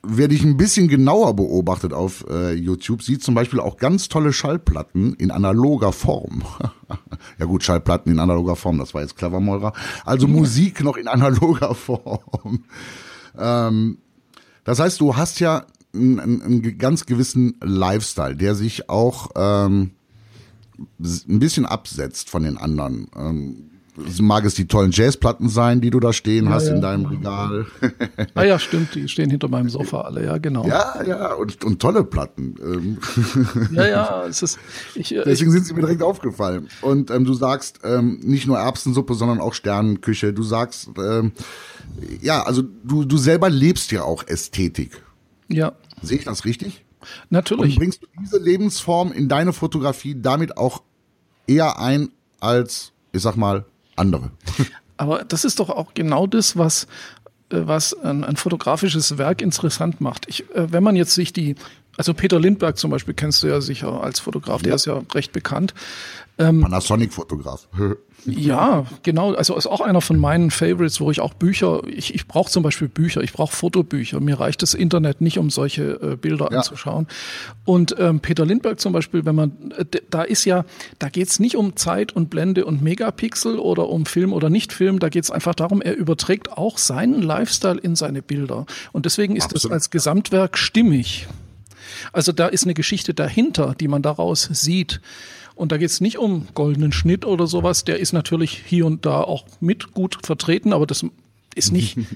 wer 0.08 0.28
dich 0.28 0.44
ein 0.44 0.56
bisschen 0.56 0.88
genauer 0.88 1.34
beobachtet 1.34 1.92
auf 1.92 2.25
äh, 2.28 2.52
YouTube, 2.52 3.02
sieht 3.02 3.22
zum 3.22 3.34
Beispiel 3.34 3.60
auch 3.60 3.76
ganz 3.76 4.08
tolle 4.08 4.32
Schallplatten 4.32 5.14
in 5.14 5.30
analoger 5.30 5.92
Form. 5.92 6.42
ja 7.38 7.46
gut, 7.46 7.62
Schallplatten 7.62 8.12
in 8.12 8.18
analoger 8.18 8.56
Form, 8.56 8.78
das 8.78 8.94
war 8.94 9.02
jetzt 9.02 9.16
clever, 9.16 9.40
Meurer. 9.40 9.72
Also 10.04 10.28
Musik 10.28 10.82
noch 10.82 10.96
in 10.96 11.08
analoger 11.08 11.75
Form. 11.76 12.64
Ähm, 13.36 13.98
das 14.64 14.78
heißt, 14.78 15.00
du 15.00 15.16
hast 15.16 15.40
ja 15.40 15.66
einen, 15.94 16.42
einen 16.42 16.78
ganz 16.78 17.06
gewissen 17.06 17.56
Lifestyle, 17.62 18.36
der 18.36 18.54
sich 18.54 18.88
auch 18.88 19.30
ähm, 19.36 19.92
ein 20.98 21.38
bisschen 21.38 21.66
absetzt 21.66 22.30
von 22.30 22.42
den 22.42 22.58
anderen. 22.58 23.08
Ähm, 23.16 23.70
mag 24.21 24.45
es 24.45 24.55
die 24.55 24.67
tollen 24.67 24.91
Jazzplatten 24.93 25.49
sein, 25.49 25.81
die 25.81 25.91
du 25.91 26.00
da 26.00 26.12
stehen 26.12 26.47
ja, 26.47 26.50
hast 26.53 26.69
ja. 26.69 26.75
in 26.75 26.81
deinem 26.81 27.07
Regal. 27.07 27.67
ah 28.35 28.45
ja, 28.45 28.59
stimmt, 28.59 28.95
die 28.95 29.09
stehen 29.09 29.31
hinter 29.31 29.49
meinem 29.49 29.69
Sofa 29.69 30.03
alle, 30.03 30.25
ja, 30.25 30.38
genau. 30.38 30.67
Ja, 30.67 31.03
ja, 31.03 31.35
und, 31.35 31.65
und 31.65 31.81
tolle 31.81 32.05
Platten. 32.05 32.55
Ähm. 32.62 32.99
ja, 33.73 33.88
ja, 33.88 34.25
es 34.26 34.43
ist. 34.43 34.59
Ich, 34.95 35.15
äh, 35.15 35.23
Deswegen 35.25 35.50
ich, 35.50 35.57
sind 35.57 35.67
sie 35.67 35.75
mir 35.75 35.81
direkt 35.81 36.03
aufgefallen. 36.03 36.69
Und 36.83 37.11
ähm, 37.11 37.25
du 37.25 37.35
sagst 37.35 37.81
ähm, 37.85 38.21
nicht 38.23 38.47
nur 38.47 38.59
Erbsensuppe, 38.59 39.15
sondern 39.15 39.41
auch 39.41 39.55
Sternenküche. 39.55 40.33
Du 40.33 40.43
sagst, 40.43 40.91
ähm, 40.99 41.33
ja, 42.21 42.43
also 42.43 42.62
du, 42.62 43.05
du 43.05 43.17
selber 43.17 43.49
lebst 43.50 43.93
ja 43.93 44.03
auch 44.03 44.26
Ästhetik. 44.26 45.03
Ja. 45.49 45.73
Sehe 46.03 46.19
ich 46.19 46.25
das 46.25 46.45
richtig? 46.45 46.85
Natürlich. 47.31 47.75
Und 47.75 47.79
bringst 47.79 48.03
du 48.03 48.07
diese 48.21 48.38
Lebensform 48.38 49.12
in 49.12 49.29
deine 49.29 49.53
Fotografie 49.53 50.17
damit 50.21 50.57
auch 50.57 50.83
eher 51.47 51.79
ein 51.79 52.11
als, 52.41 52.93
ich 53.12 53.23
sag 53.23 53.37
mal, 53.37 53.65
andere. 53.97 54.31
Aber 54.97 55.25
das 55.25 55.45
ist 55.45 55.61
doch 55.61 55.69
auch 55.69 55.93
genau 55.95 56.26
das, 56.26 56.57
was 56.57 56.87
äh, 57.50 57.67
was 57.67 57.95
ein, 57.95 58.25
ein 58.25 58.37
fotografisches 58.37 59.19
Werk 59.19 59.43
interessant 59.43 60.00
macht. 60.00 60.26
Ich, 60.29 60.49
äh, 60.55 60.73
wenn 60.73 60.83
man 60.83 60.97
jetzt 60.97 61.15
sich 61.15 61.33
die, 61.33 61.55
also 61.97 62.15
Peter 62.15 62.38
Lindberg 62.38 62.79
zum 62.79 62.91
Beispiel 62.91 63.15
kennst 63.15 63.43
du 63.43 63.49
ja 63.49 63.61
sicher 63.61 64.03
als 64.03 64.21
Fotograf, 64.21 64.62
der 64.62 64.75
ist 64.75 64.87
ja 64.87 65.03
recht 65.15 65.33
bekannt. 65.33 65.75
Ähm, 66.38 66.61
Panasonic-Fotograf. 66.61 67.69
Ja, 68.29 68.87
genau. 69.05 69.35
Also 69.35 69.57
ist 69.57 69.69
auch 69.69 69.81
einer 69.81 70.00
von 70.00 70.19
meinen 70.19 70.50
Favorites, 70.50 71.00
wo 71.00 71.12
ich 71.12 71.21
auch 71.21 71.35
Bücher, 71.35 71.83
ich, 71.87 72.12
ich 72.12 72.26
brauche 72.26 72.50
zum 72.50 72.65
Beispiel 72.65 72.88
Bücher, 72.88 73.21
ich 73.21 73.33
brauche 73.33 73.55
Fotobücher. 73.55 74.19
Mir 74.19 74.41
reicht 74.41 74.62
das 74.62 74.75
Internet 74.75 75.21
nicht, 75.21 75.38
um 75.38 75.49
solche 75.49 76.00
äh, 76.03 76.17
Bilder 76.17 76.49
ja. 76.50 76.59
anzuschauen. 76.59 77.07
Und 77.65 77.95
ähm, 78.00 78.19
Peter 78.19 78.45
Lindbergh 78.45 78.81
zum 78.81 78.93
Beispiel, 78.93 79.25
wenn 79.25 79.37
man, 79.37 79.71
äh, 79.76 79.85
da 80.11 80.23
ist 80.23 80.45
ja, 80.45 80.65
da 80.99 81.09
geht's 81.09 81.38
nicht 81.38 81.57
um 81.57 81.76
Zeit 81.76 82.17
und 82.17 82.29
Blende 82.29 82.65
und 82.65 82.83
Megapixel 82.83 83.61
oder 83.61 83.88
um 83.88 84.07
Film 84.07 84.33
oder 84.33 84.50
Nicht-Film, 84.50 84.99
da 84.99 85.09
geht's 85.09 85.31
einfach 85.31 85.55
darum, 85.55 85.81
er 85.81 85.97
überträgt 85.97 86.50
auch 86.50 86.79
seinen 86.79 87.23
Lifestyle 87.23 87.79
in 87.79 87.95
seine 87.95 88.23
Bilder. 88.23 88.67
Und 88.91 89.07
deswegen 89.07 89.37
ist 89.37 89.45
Absolut. 89.45 89.65
das 89.67 89.71
als 89.71 89.91
Gesamtwerk 89.91 90.59
stimmig. 90.59 91.29
Also 92.12 92.33
da 92.33 92.47
ist 92.47 92.64
eine 92.64 92.75
Geschichte 92.75 93.14
dahinter, 93.14 93.75
die 93.78 93.88
man 93.88 94.02
daraus 94.02 94.49
sieht. 94.52 95.00
Und 95.55 95.73
da 95.73 95.78
geht 95.78 95.90
es 95.90 96.00
nicht 96.00 96.19
um 96.19 96.49
goldenen 96.55 96.93
Schnitt 96.93 97.25
oder 97.25 97.47
sowas. 97.47 97.85
Der 97.85 97.99
ist 97.99 98.12
natürlich 98.12 98.62
hier 98.66 98.87
und 98.87 99.07
da 99.07 99.23
auch 99.23 99.45
mit 99.61 99.93
gut 99.93 100.19
vertreten, 100.23 100.73
aber 100.73 100.87
das 100.87 101.05
ist 101.55 101.73
nicht. 101.73 101.99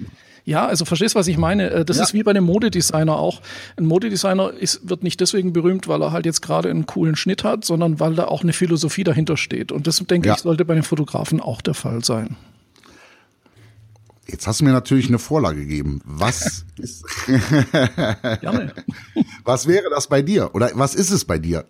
Ja, 0.47 0.67
also 0.67 0.85
verstehst, 0.85 1.15
was 1.15 1.29
ich 1.29 1.37
meine? 1.37 1.71
Äh, 1.71 1.85
das 1.85 1.99
ja. 1.99 2.03
ist 2.03 2.15
wie 2.15 2.23
bei 2.23 2.31
einem 2.31 2.45
Modedesigner 2.45 3.17
auch. 3.17 3.41
Ein 3.77 3.85
Modedesigner 3.85 4.53
ist, 4.53 4.89
wird 4.89 5.03
nicht 5.03 5.21
deswegen 5.21 5.53
berühmt, 5.53 5.87
weil 5.87 6.03
er 6.03 6.13
halt 6.13 6.27
jetzt 6.27 6.41
gerade 6.41 6.71
einen 6.71 6.87
coolen 6.87 7.15
Schnitt 7.15 7.45
hat, 7.45 7.65
sondern 7.65 8.01
weil 8.01 8.15
da 8.15 8.25
auch 8.25 8.43
eine 8.43 8.53
Philosophie 8.53 9.05
dahinter 9.05 9.37
steht. 9.37 9.71
Und 9.71 9.87
das, 9.87 9.99
denke 9.99 10.29
ja. 10.29 10.35
ich, 10.35 10.41
sollte 10.41 10.65
bei 10.65 10.75
den 10.75 10.83
Fotografen 10.83 11.41
auch 11.41 11.61
der 11.61 11.75
Fall 11.75 12.03
sein. 12.05 12.37
Jetzt 14.27 14.47
hast 14.47 14.61
du 14.61 14.65
mir 14.65 14.73
natürlich 14.73 15.09
eine 15.09 15.19
Vorlage 15.19 15.61
gegeben. 15.61 16.01
Was 16.05 16.65
ist, 16.77 17.05
was 19.45 19.67
wäre 19.67 19.91
das 19.91 20.07
bei 20.07 20.23
dir? 20.23 20.55
Oder 20.55 20.71
was 20.75 20.95
ist 20.95 21.11
es 21.11 21.25
bei 21.25 21.39
dir? 21.39 21.65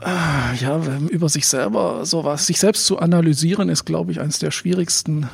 Ah, 0.00 0.54
ja, 0.54 0.80
über 1.08 1.28
sich 1.28 1.46
selber 1.46 2.06
sowas, 2.06 2.46
sich 2.46 2.60
selbst 2.60 2.86
zu 2.86 2.98
analysieren, 2.98 3.68
ist, 3.68 3.84
glaube 3.84 4.12
ich, 4.12 4.20
eines 4.20 4.38
der 4.38 4.52
schwierigsten 4.52 5.28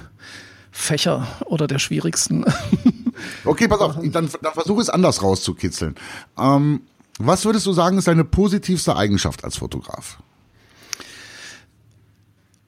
Fächer 0.72 1.28
oder 1.44 1.66
der 1.66 1.78
schwierigsten 1.78 2.44
Okay, 3.44 3.68
pass 3.68 3.80
auf, 3.80 3.96
dann, 4.02 4.28
dann 4.42 4.52
versuche 4.52 4.80
es 4.80 4.90
anders 4.90 5.22
rauszukitzeln. 5.22 5.94
Ähm, 6.38 6.82
was 7.18 7.44
würdest 7.44 7.66
du 7.66 7.72
sagen, 7.72 7.98
ist 7.98 8.08
deine 8.08 8.24
positivste 8.24 8.96
Eigenschaft 8.96 9.44
als 9.44 9.56
Fotograf? 9.58 10.18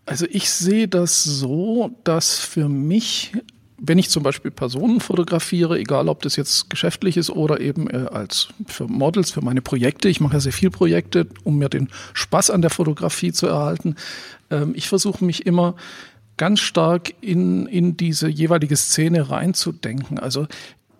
Also 0.07 0.27
ich 0.31 0.49
sehe 0.51 0.87
das 0.87 1.25
so, 1.25 1.91
dass 2.05 2.39
für 2.39 2.69
mich, 2.69 3.33
wenn 3.77 3.99
ich 3.99 4.09
zum 4.09 4.23
Beispiel 4.23 4.53
Personen 4.53 5.01
fotografiere, 5.01 5.79
egal 5.79 6.09
ob 6.09 6.23
das 6.23 6.37
jetzt 6.37 6.71
geschäftlich 6.71 7.17
ist 7.17 7.29
oder 7.29 7.61
eben 7.61 7.91
äh, 7.91 8.07
als 8.11 8.49
für 8.67 8.87
Models, 8.87 9.33
für 9.33 9.43
meine 9.43 9.63
Projekte, 9.63 10.09
ich 10.09 10.21
mache 10.21 10.35
ja 10.35 10.41
sehr 10.41 10.53
viel 10.53 10.71
Projekte, 10.71 11.27
um 11.43 11.59
mir 11.59 11.69
den 11.69 11.89
Spaß 12.15 12.51
an 12.51 12.63
der 12.63 12.71
Fotografie 12.71 13.33
zu 13.33 13.49
erhalten. 13.49 13.97
Ähm, 14.51 14.75
ich 14.77 14.89
versuche 14.89 15.25
mich 15.25 15.45
immer 15.45 15.75
ganz 16.37 16.61
stark 16.61 17.13
in, 17.21 17.67
in 17.67 17.97
diese 17.97 18.29
jeweilige 18.29 18.77
Szene 18.77 19.29
reinzudenken. 19.29 20.21
Also 20.21 20.47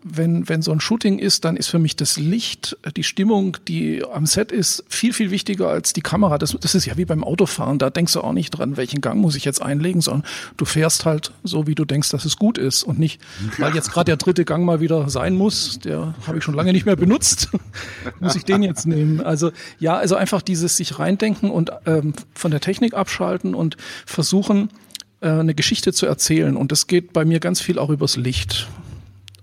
wenn, 0.09 0.49
wenn 0.49 0.63
so 0.63 0.73
ein 0.73 0.81
Shooting 0.81 1.19
ist, 1.19 1.45
dann 1.45 1.57
ist 1.57 1.69
für 1.69 1.79
mich 1.79 1.97
das 1.97 2.17
Licht, 2.17 2.77
die 2.97 3.03
Stimmung, 3.03 3.57
die 3.67 4.05
am 4.05 4.27
Set 4.27 4.53
ist, 4.53 4.85
viel, 4.89 5.13
viel 5.13 5.31
wichtiger 5.31 5.69
als 5.69 5.93
die 5.93 6.01
Kamera. 6.01 6.39
Das, 6.39 6.57
das 6.61 6.75
ist 6.75 6.87
ja 6.87 6.97
wie 6.97 7.05
beim 7.05 7.25
Autofahren. 7.25 7.79
Da 7.79 7.91
denkst 7.91 8.13
du 8.13 8.21
auch 8.21 8.33
nicht 8.33 8.51
dran, 8.51 8.77
welchen 8.77 9.01
Gang 9.01 9.21
muss 9.21 9.35
ich 9.35 9.45
jetzt 9.45 9.61
einlegen, 9.61 10.01
sondern 10.01 10.25
du 10.57 10.65
fährst 10.65 11.05
halt 11.05 11.33
so, 11.43 11.67
wie 11.67 11.75
du 11.75 11.85
denkst, 11.85 12.11
dass 12.11 12.25
es 12.25 12.37
gut 12.37 12.59
ist 12.59 12.85
und 12.85 12.99
nicht, 12.99 13.21
weil 13.59 13.75
jetzt 13.75 13.91
gerade 13.91 14.07
der 14.07 14.17
dritte 14.17 14.45
Gang 14.45 14.65
mal 14.65 14.81
wieder 14.81 15.09
sein 15.11 15.35
muss. 15.35 15.79
Der 15.81 16.15
habe 16.27 16.39
ich 16.39 16.45
schon 16.45 16.55
lange 16.55 16.73
nicht 16.73 16.87
mehr 16.87 16.97
benutzt. 16.97 17.51
muss 18.21 18.37
ich 18.37 18.45
den 18.45 18.63
jetzt 18.63 18.87
nehmen? 18.87 19.21
Also 19.21 19.51
ja, 19.79 19.97
also 19.97 20.15
einfach 20.15 20.43
dieses 20.43 20.77
sich 20.77 20.99
reindenken 20.99 21.51
und 21.51 21.71
ähm, 21.87 22.15
von 22.35 22.51
der 22.51 22.61
Technik 22.61 22.95
abschalten 22.95 23.55
und 23.55 23.77
versuchen, 24.07 24.71
äh, 25.21 25.29
eine 25.29 25.55
Geschichte 25.55 25.93
zu 25.93 26.07
erzählen. 26.07 26.57
Und 26.57 26.73
das 26.73 26.87
geht 26.87 27.13
bei 27.13 27.25
mir 27.25 27.41
ganz 27.41 27.61
viel 27.61 27.79
auch 27.79 27.91
übers 27.91 28.17
Licht. 28.17 28.69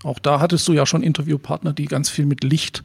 Auch 0.04 0.20
da 0.20 0.40
hattest 0.40 0.68
du 0.68 0.74
ja 0.74 0.86
schon 0.86 1.04
Interviewpartner, 1.04 1.74
die 1.74 1.86
ganz 1.86 2.10
viel 2.10 2.26
mit 2.26 2.44
Licht 2.44 2.84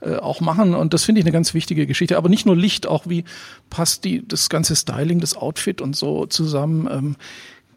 äh, 0.00 0.16
auch 0.16 0.40
machen. 0.40 0.74
Und 0.74 0.94
das 0.94 1.04
finde 1.04 1.20
ich 1.20 1.24
eine 1.24 1.32
ganz 1.32 1.54
wichtige 1.54 1.86
Geschichte. 1.86 2.16
Aber 2.16 2.28
nicht 2.28 2.46
nur 2.46 2.56
Licht, 2.56 2.86
auch 2.86 3.08
wie 3.08 3.24
passt 3.70 4.04
die, 4.04 4.26
das 4.26 4.48
ganze 4.48 4.76
Styling, 4.76 5.20
das 5.20 5.36
Outfit 5.36 5.80
und 5.80 5.96
so 5.96 6.26
zusammen. 6.26 6.88
Ähm, 6.90 7.16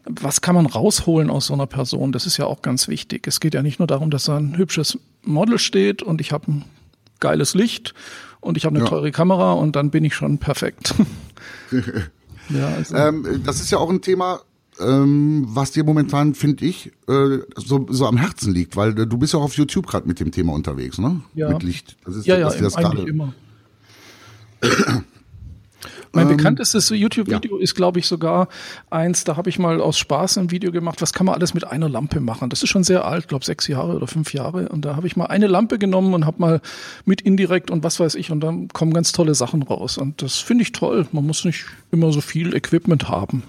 was 0.04 0.40
kann 0.40 0.54
man 0.54 0.66
rausholen 0.66 1.30
aus 1.30 1.46
so 1.46 1.54
einer 1.54 1.66
Person? 1.66 2.12
Das 2.12 2.26
ist 2.26 2.36
ja 2.36 2.46
auch 2.46 2.62
ganz 2.62 2.88
wichtig. 2.88 3.26
Es 3.26 3.40
geht 3.40 3.54
ja 3.54 3.62
nicht 3.62 3.78
nur 3.78 3.86
darum, 3.86 4.10
dass 4.10 4.24
da 4.24 4.36
ein 4.36 4.56
hübsches 4.56 4.98
Model 5.22 5.58
steht 5.58 6.02
und 6.02 6.20
ich 6.20 6.32
habe 6.32 6.50
ein 6.50 6.64
geiles 7.20 7.54
Licht 7.54 7.94
und 8.40 8.56
ich 8.56 8.64
habe 8.64 8.74
eine 8.74 8.84
ja. 8.84 8.90
teure 8.90 9.12
Kamera 9.12 9.52
und 9.52 9.76
dann 9.76 9.90
bin 9.90 10.04
ich 10.04 10.14
schon 10.14 10.38
perfekt. 10.38 10.94
ja, 12.48 12.68
also. 12.76 12.96
ähm, 12.96 13.42
das 13.44 13.60
ist 13.60 13.70
ja 13.70 13.78
auch 13.78 13.90
ein 13.90 14.02
Thema, 14.02 14.40
ähm, 14.80 15.44
was 15.48 15.72
dir 15.72 15.84
momentan, 15.84 16.34
finde 16.34 16.64
ich, 16.64 16.92
äh, 17.08 17.38
so, 17.56 17.86
so 17.90 18.06
am 18.06 18.16
Herzen 18.16 18.52
liegt, 18.52 18.76
weil 18.76 18.98
äh, 18.98 19.06
du 19.06 19.18
bist 19.18 19.32
ja 19.32 19.38
auch 19.38 19.44
auf 19.44 19.54
YouTube 19.54 19.86
gerade 19.86 20.08
mit 20.08 20.20
dem 20.20 20.32
Thema 20.32 20.52
unterwegs, 20.52 20.98
ne? 20.98 21.20
Ja. 21.34 21.50
Mit 21.50 21.62
Licht. 21.62 21.96
Das 22.04 22.16
ist, 22.16 22.26
ja, 22.26 22.38
ja, 22.38 22.50
das 22.50 22.76
eigentlich 22.76 23.06
immer. 23.06 23.34
Mein 26.12 26.28
ähm, 26.28 26.36
bekanntestes 26.36 26.90
YouTube-Video 26.90 27.56
ja. 27.56 27.62
ist, 27.62 27.74
glaube 27.74 27.98
ich, 27.98 28.06
sogar 28.06 28.48
eins, 28.90 29.24
da 29.24 29.36
habe 29.36 29.48
ich 29.48 29.58
mal 29.58 29.80
aus 29.80 29.98
Spaß 29.98 30.38
ein 30.38 30.50
Video 30.50 30.70
gemacht, 30.70 31.00
was 31.00 31.12
kann 31.12 31.26
man 31.26 31.34
alles 31.34 31.54
mit 31.54 31.66
einer 31.66 31.88
Lampe 31.88 32.20
machen. 32.20 32.50
Das 32.50 32.62
ist 32.62 32.68
schon 32.68 32.84
sehr 32.84 33.06
alt, 33.06 33.28
glaube 33.28 33.44
sechs 33.44 33.66
Jahre 33.66 33.96
oder 33.96 34.06
fünf 34.06 34.34
Jahre. 34.34 34.68
Und 34.68 34.84
da 34.84 34.94
habe 34.96 35.06
ich 35.06 35.16
mal 35.16 35.26
eine 35.26 35.46
Lampe 35.46 35.78
genommen 35.78 36.12
und 36.12 36.26
habe 36.26 36.36
mal 36.38 36.60
mit 37.06 37.22
indirekt 37.22 37.70
und 37.70 37.82
was 37.82 37.98
weiß 37.98 38.14
ich, 38.16 38.30
und 38.30 38.40
dann 38.40 38.68
kommen 38.68 38.92
ganz 38.92 39.12
tolle 39.12 39.34
Sachen 39.34 39.62
raus. 39.62 39.96
Und 39.96 40.20
das 40.22 40.38
finde 40.38 40.62
ich 40.62 40.72
toll. 40.72 41.06
Man 41.12 41.26
muss 41.26 41.44
nicht 41.44 41.64
immer 41.90 42.12
so 42.12 42.20
viel 42.20 42.54
Equipment 42.54 43.08
haben. 43.08 43.42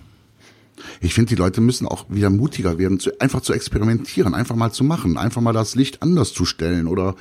Ich 1.01 1.13
finde, 1.13 1.29
die 1.29 1.35
Leute 1.35 1.61
müssen 1.61 1.87
auch 1.87 2.05
wieder 2.09 2.29
mutiger 2.29 2.77
werden, 2.77 2.99
zu, 2.99 3.11
einfach 3.19 3.41
zu 3.41 3.53
experimentieren, 3.53 4.33
einfach 4.33 4.55
mal 4.55 4.71
zu 4.71 4.83
machen, 4.83 5.17
einfach 5.17 5.41
mal 5.41 5.53
das 5.53 5.75
Licht 5.75 6.01
anders 6.01 6.33
zu 6.33 6.45
stellen 6.45 6.87
oder 6.87 7.15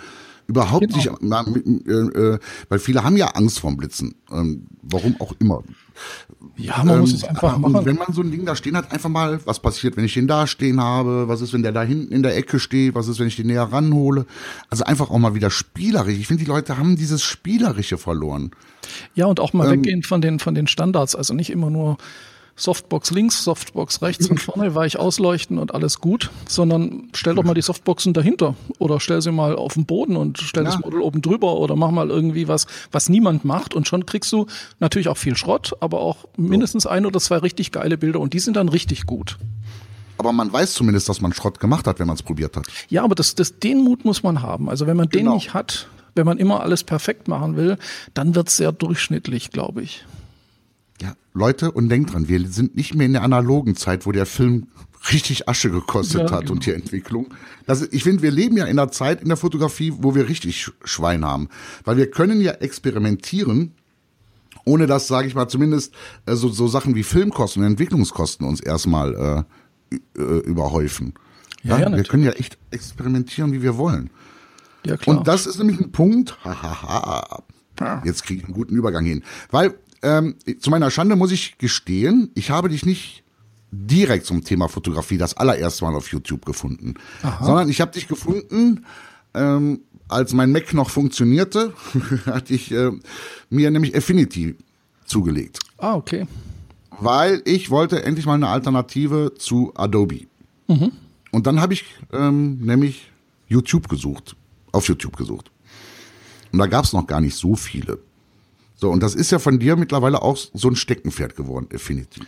überhaupt 0.47 0.89
genau. 0.89 0.95
sich, 0.95 1.07
äh, 1.07 1.93
äh, 1.93 2.39
weil 2.69 2.79
viele 2.79 3.05
haben 3.05 3.17
ja 3.17 3.29
Angst 3.29 3.61
vorm 3.61 3.77
Blitzen, 3.77 4.15
ähm, 4.31 4.67
warum 4.83 5.21
auch 5.21 5.35
immer. 5.39 5.63
Ja, 6.57 6.83
man 6.85 6.97
ähm, 6.97 7.01
muss 7.01 7.13
es 7.13 7.25
einfach 7.25 7.59
machen. 7.59 7.77
Und 7.77 7.87
wenn 7.87 7.97
man 7.97 8.13
so 8.13 8.23
ein 8.23 8.31
Ding 8.31 8.45
da 8.45 8.57
stehen 8.57 8.77
hat, 8.77 8.93
einfach 8.93 9.09
mal, 9.09 9.41
was 9.45 9.61
passiert, 9.61 9.97
wenn 9.97 10.05
ich 10.05 10.15
den 10.15 10.27
da 10.27 10.47
stehen 10.47 10.81
habe? 10.81 11.29
Was 11.29 11.41
ist, 11.41 11.53
wenn 11.53 11.63
der 11.63 11.73
da 11.73 11.83
hinten 11.83 12.13
in 12.13 12.23
der 12.23 12.37
Ecke 12.37 12.59
steht? 12.59 12.95
Was 12.95 13.09
ist, 13.09 13.19
wenn 13.19 13.29
ich 13.29 13.37
den 13.37 13.47
näher 13.47 13.65
ranhole? 13.65 14.27
Also 14.69 14.85
einfach 14.85 15.11
auch 15.11 15.19
mal 15.19 15.35
wieder 15.35 15.51
spielerisch. 15.51 16.19
Ich 16.19 16.27
finde, 16.27 16.45
die 16.45 16.51
Leute 16.51 16.79
haben 16.79 16.97
dieses 16.97 17.23
Spielerische 17.23 17.99
verloren. 17.99 18.51
Ja, 19.15 19.27
und 19.27 19.41
auch 19.41 19.53
mal 19.53 19.67
ähm, 19.67 19.81
weggehen 19.81 20.03
von 20.03 20.21
den, 20.21 20.39
von 20.39 20.55
den 20.55 20.67
Standards. 20.67 21.15
Also 21.15 21.35
nicht 21.35 21.51
immer 21.51 21.71
nur 21.71 21.99
Softbox 22.57 23.11
links, 23.11 23.45
Softbox 23.45 24.03
rechts 24.03 24.29
und 24.29 24.41
vorne 24.41 24.75
weich 24.75 24.99
ausleuchten 24.99 25.59
und 25.59 25.75
alles 25.75 26.01
gut, 26.01 26.31
sondern 26.47 27.09
stell 27.15 27.35
doch 27.35 27.45
mal 27.45 27.55
die 27.55 27.63
Softboxen 27.63 28.13
dahinter 28.13 28.55
oder 28.79 29.01
stell 29.01 29.23
sie 29.23 29.33
mal 29.33 29.57
auf 29.57 29.75
den 29.75 29.87
Boden 29.87 30.17
und 30.17 30.39
stell 30.39 30.65
ja. 30.65 30.71
das 30.71 30.81
Model 30.81 31.01
oben 31.01 31.23
drüber 31.23 31.57
oder 31.57 31.77
mach 31.77 31.91
mal 31.91 32.11
irgendwie 32.11 32.49
was, 32.49 32.67
was 32.91 33.09
niemand 33.09 33.45
macht 33.45 33.75
und 33.75 33.89
schon 33.89 34.07
kriegst 34.07 34.31
du 34.33 34.47
natürlich 34.81 35.09
auch 35.09 35.17
viel 35.17 35.37
Schrott, 35.37 35.75
aber 35.81 36.01
auch 36.01 36.29
mindestens 36.37 36.87
ein 36.87 37.07
oder 37.07 37.21
zwei 37.21 37.39
richtig 37.39 37.73
geile 37.73 37.97
Bilder 37.97 38.21
und 38.21 38.35
die 38.35 38.41
sind 38.41 38.57
dann 38.57 38.69
richtig 38.69 39.07
gut. 39.07 39.39
Aber 40.19 40.33
man 40.33 40.53
weiß 40.53 40.75
zumindest, 40.75 41.09
dass 41.09 41.21
man 41.21 41.33
Schrott 41.33 41.59
gemacht 41.59 41.87
hat, 41.87 41.99
wenn 41.99 42.07
man 42.07 42.15
es 42.15 42.23
probiert 42.23 42.57
hat. 42.57 42.67
Ja, 42.89 43.03
aber 43.03 43.15
das, 43.15 43.35
das, 43.35 43.59
den 43.59 43.83
Mut 43.83 44.05
muss 44.05 44.23
man 44.23 44.43
haben. 44.43 44.69
Also 44.69 44.87
wenn 44.87 44.97
man 44.97 45.09
genau. 45.09 45.33
den 45.33 45.35
nicht 45.35 45.55
hat, 45.55 45.89
wenn 46.15 46.27
man 46.27 46.39
immer 46.39 46.61
alles 46.61 46.85
perfekt 46.85 47.27
machen 47.29 47.57
will, 47.57 47.79
dann 48.15 48.35
wird 48.35 48.49
es 48.49 48.57
sehr 48.57 48.73
durchschnittlich, 48.73 49.51
glaube 49.51 49.83
ich. 49.83 50.05
Ja, 51.03 51.17
Leute, 51.35 51.73
und 51.73 51.89
denkt 51.89 52.13
dran, 52.13 52.29
wir 52.29 52.47
sind 52.49 52.77
nicht 52.77 52.95
mehr 52.95 53.07
in 53.07 53.13
der 53.13 53.23
analogen 53.23 53.75
Zeit, 53.75 54.07
wo 54.07 54.13
der 54.13 54.25
Film 54.25 54.69
richtig 55.11 55.49
Asche 55.49 55.69
gekostet 55.69 56.21
ja, 56.21 56.31
hat 56.31 56.41
genau. 56.43 56.53
und 56.53 56.67
die 56.67 56.71
Entwicklung. 56.71 57.35
Das, 57.67 57.83
ich 57.83 58.05
finde, 58.05 58.23
wir 58.23 58.31
leben 58.31 58.57
ja 58.57 58.67
in 58.67 58.79
einer 58.79 58.93
Zeit 58.93 59.21
in 59.21 59.27
der 59.27 59.37
Fotografie, 59.37 59.93
wo 59.97 60.15
wir 60.15 60.29
richtig 60.29 60.71
Schwein 60.85 61.25
haben. 61.25 61.49
Weil 61.85 61.97
wir 61.97 62.09
können 62.09 62.41
ja 62.41 62.53
experimentieren, 62.53 63.73
ohne 64.65 64.87
dass, 64.87 65.09
sage 65.09 65.27
ich 65.27 65.35
mal, 65.35 65.49
zumindest 65.49 65.93
äh, 66.27 66.37
so, 66.37 66.51
so 66.51 66.69
Sachen 66.69 66.95
wie 66.95 67.03
Filmkosten 67.03 67.65
und 67.65 67.71
Entwicklungskosten 67.73 68.47
uns 68.47 68.61
erstmal 68.61 69.47
äh, 69.91 69.97
äh, 70.21 70.39
überhäufen. 70.47 71.15
Ja, 71.65 71.81
ja, 71.81 71.97
wir 71.97 72.05
können 72.05 72.23
ja 72.23 72.33
echt 72.33 72.59
experimentieren, 72.71 73.53
wie 73.53 73.63
wir 73.63 73.77
wollen. 73.77 74.11
Ja, 74.87 74.97
klar. 74.97 75.17
Und 75.17 75.27
das 75.27 75.47
ist 75.47 75.59
nämlich 75.59 75.81
ein 75.81 75.91
Punkt, 75.91 76.39
hahaha, 76.45 77.43
jetzt 78.05 78.23
kriege 78.23 78.41
ich 78.41 78.45
einen 78.45 78.55
guten 78.55 78.77
Übergang 78.77 79.05
hin. 79.05 79.25
Weil 79.51 79.75
ähm, 80.03 80.37
zu 80.61 80.71
meiner 80.71 80.91
Schande 80.91 81.17
muss 81.17 81.33
ich 81.33 81.59
gestehen, 81.59 82.31
ich 82.35 82.51
habe 82.51 82.69
dich 82.69 82.85
nicht 82.85 83.23
direkt 83.71 84.27
zum 84.27 84.45
Thema 84.45 84.69
Fotografie 84.69 85.17
das 85.17 85.37
allererste 85.37 85.85
Mal 85.85 85.95
auf 85.95 86.13
YouTube 86.13 86.45
gefunden, 86.45 86.95
Aha. 87.23 87.45
sondern 87.45 87.69
ich 87.69 87.81
habe 87.81 87.93
dich 87.93 88.07
gefunden, 88.07 88.85
ähm, 89.35 89.81
als 90.09 90.35
mein 90.35 90.53
Mac 90.53 90.75
noch 90.75 90.91
funktionierte, 90.91 91.73
hatte 92.27 92.53
ich 92.53 92.71
äh, 92.73 92.91
mir 93.49 93.71
nämlich 93.71 93.97
Affinity 93.97 94.57
zugelegt. 95.07 95.59
Ah, 95.79 95.95
okay. 95.95 96.27
Weil 97.01 97.43
ich 97.47 97.71
wollte 97.71 98.03
endlich 98.03 98.27
mal 98.27 98.35
eine 98.35 98.49
Alternative 98.49 99.33
zu 99.39 99.73
Adobe. 99.75 100.27
Mhm. 100.69 100.93
Und 101.31 101.47
dann 101.47 101.61
habe 101.61 101.73
ich 101.73 101.85
ähm, 102.13 102.59
nämlich 102.59 103.11
YouTube 103.49 103.89
gesucht, 103.89 104.37
auf 104.71 104.87
YouTube 104.87 105.17
gesucht. 105.17 105.51
Und 106.53 106.59
da 106.59 106.67
gab 106.67 106.85
es 106.85 106.93
noch 106.93 107.07
gar 107.07 107.21
nicht 107.21 107.35
so 107.35 107.57
viele. 107.57 107.99
So, 108.83 108.91
und 108.91 109.01
das 109.01 109.15
ist 109.15 109.31
ja 109.31 109.39
von 109.39 109.61
dir 109.61 109.77
mittlerweile 109.77 110.23
auch 110.23 110.37
so 110.37 110.67
ein 110.67 110.75
Steckenpferd 110.75 111.37
geworden, 111.37 111.69
Affinity. 111.73 112.21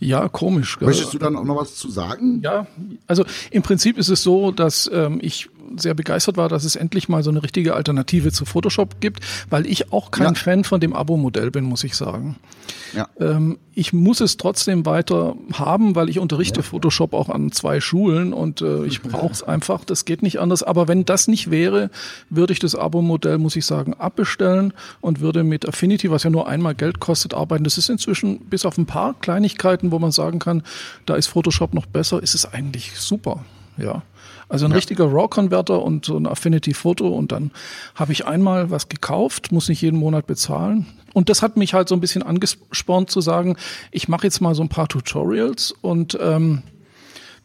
Ja, 0.00 0.28
komisch. 0.28 0.76
Gell? 0.76 0.88
Möchtest 0.88 1.14
du 1.14 1.18
dann 1.18 1.36
auch 1.36 1.44
noch 1.44 1.54
was 1.54 1.76
zu 1.76 1.88
sagen? 1.88 2.40
Ja, 2.42 2.66
also 3.06 3.24
im 3.52 3.62
Prinzip 3.62 3.96
ist 3.96 4.08
es 4.08 4.24
so, 4.24 4.50
dass 4.50 4.90
ähm, 4.92 5.20
ich 5.22 5.50
sehr 5.76 5.94
begeistert 5.94 6.36
war, 6.36 6.48
dass 6.48 6.64
es 6.64 6.76
endlich 6.76 7.08
mal 7.08 7.22
so 7.22 7.30
eine 7.30 7.42
richtige 7.42 7.74
Alternative 7.74 8.32
zu 8.32 8.44
Photoshop 8.44 9.00
gibt, 9.00 9.20
weil 9.50 9.66
ich 9.66 9.92
auch 9.92 10.10
kein 10.10 10.34
ja. 10.34 10.34
Fan 10.34 10.64
von 10.64 10.80
dem 10.80 10.92
Abo-Modell 10.94 11.50
bin, 11.50 11.64
muss 11.64 11.84
ich 11.84 11.94
sagen. 11.94 12.36
Ja. 12.94 13.08
Ähm, 13.18 13.58
ich 13.74 13.92
muss 13.92 14.20
es 14.20 14.36
trotzdem 14.36 14.86
weiter 14.86 15.34
haben, 15.52 15.96
weil 15.96 16.08
ich 16.08 16.18
unterrichte 16.18 16.60
ja. 16.60 16.62
Photoshop 16.62 17.12
auch 17.12 17.28
an 17.28 17.50
zwei 17.50 17.80
Schulen 17.80 18.32
und 18.32 18.62
äh, 18.62 18.84
ich 18.84 19.02
brauche 19.02 19.32
es 19.32 19.42
einfach. 19.42 19.84
Das 19.84 20.04
geht 20.04 20.22
nicht 20.22 20.38
anders. 20.38 20.62
Aber 20.62 20.86
wenn 20.88 21.04
das 21.04 21.26
nicht 21.28 21.50
wäre, 21.50 21.90
würde 22.30 22.52
ich 22.52 22.60
das 22.60 22.74
Abo-Modell, 22.74 23.38
muss 23.38 23.56
ich 23.56 23.66
sagen, 23.66 23.94
abbestellen 23.94 24.72
und 25.00 25.20
würde 25.20 25.44
mit 25.44 25.68
Affinity, 25.68 26.10
was 26.10 26.22
ja 26.22 26.30
nur 26.30 26.48
einmal 26.48 26.74
Geld 26.74 27.00
kostet, 27.00 27.34
arbeiten. 27.34 27.64
Das 27.64 27.78
ist 27.78 27.88
inzwischen 27.88 28.40
bis 28.40 28.64
auf 28.64 28.78
ein 28.78 28.86
paar 28.86 29.14
Kleinigkeiten, 29.20 29.90
wo 29.90 29.98
man 29.98 30.12
sagen 30.12 30.38
kann, 30.38 30.62
da 31.06 31.16
ist 31.16 31.26
Photoshop 31.26 31.74
noch 31.74 31.86
besser, 31.86 32.22
ist 32.22 32.34
es 32.34 32.46
eigentlich 32.46 32.92
super. 32.98 33.44
Ja. 33.76 34.02
Also 34.48 34.66
ein 34.66 34.70
ja. 34.70 34.76
richtiger 34.76 35.06
RAW-Converter 35.06 35.82
und 35.82 36.04
so 36.04 36.16
ein 36.16 36.26
Affinity-Foto 36.26 37.08
und 37.08 37.32
dann 37.32 37.50
habe 37.94 38.12
ich 38.12 38.26
einmal 38.26 38.70
was 38.70 38.88
gekauft, 38.88 39.52
muss 39.52 39.68
nicht 39.68 39.82
jeden 39.82 39.98
Monat 39.98 40.26
bezahlen. 40.26 40.86
Und 41.12 41.28
das 41.28 41.42
hat 41.42 41.56
mich 41.56 41.74
halt 41.74 41.88
so 41.88 41.94
ein 41.94 42.00
bisschen 42.00 42.22
angespornt 42.22 43.10
zu 43.10 43.20
sagen, 43.20 43.56
ich 43.90 44.08
mache 44.08 44.26
jetzt 44.26 44.40
mal 44.40 44.54
so 44.54 44.62
ein 44.62 44.68
paar 44.68 44.88
Tutorials 44.88 45.72
und 45.80 46.18
ähm, 46.20 46.62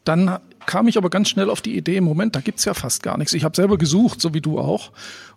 dann 0.04 0.40
kam 0.66 0.88
ich 0.88 0.98
aber 0.98 1.10
ganz 1.10 1.30
schnell 1.30 1.50
auf 1.50 1.62
die 1.62 1.76
Idee, 1.76 1.98
im 1.98 2.04
Moment, 2.04 2.36
da 2.36 2.42
gibt's 2.42 2.66
ja 2.66 2.74
fast 2.74 3.02
gar 3.02 3.18
nichts. 3.18 3.34
Ich 3.34 3.44
habe 3.44 3.56
selber 3.56 3.78
gesucht, 3.78 4.22
so 4.22 4.34
wie 4.34 4.42
du 4.42 4.60
auch. 4.60 4.92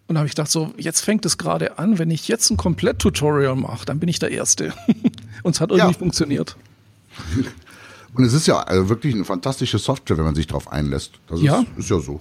Und 0.07 0.19
habe 0.19 0.27
ich 0.27 0.35
gedacht, 0.35 0.51
so, 0.51 0.75
jetzt 0.77 1.01
fängt 1.01 1.25
es 1.25 1.39
gerade 1.39 1.79
an, 1.79 1.99
wenn 1.99 2.11
ich 2.11 2.29
jetzt 2.29 2.51
ein 2.51 2.57
Komplett-Tutorial 2.57 3.57
mache, 3.57 3.87
dann 3.87 3.99
bin 3.99 4.09
ich 4.09 4.19
der 4.19 4.31
Erste. 4.31 4.75
und 5.43 5.55
es 5.55 5.61
hat 5.61 5.71
irgendwie 5.71 5.93
ja. 5.93 5.99
funktioniert. 5.99 6.57
Und 8.15 8.25
es 8.25 8.33
ist 8.33 8.47
ja 8.47 8.61
also 8.61 8.89
wirklich 8.89 9.15
eine 9.15 9.25
fantastische 9.25 9.79
Software, 9.79 10.19
wenn 10.19 10.25
man 10.25 10.35
sich 10.35 10.47
darauf 10.47 10.71
einlässt. 10.71 11.13
Das 11.29 11.39
ist 11.39 11.45
ja. 11.45 11.65
ist 11.77 11.91
ja 11.91 11.99
so. 11.99 12.21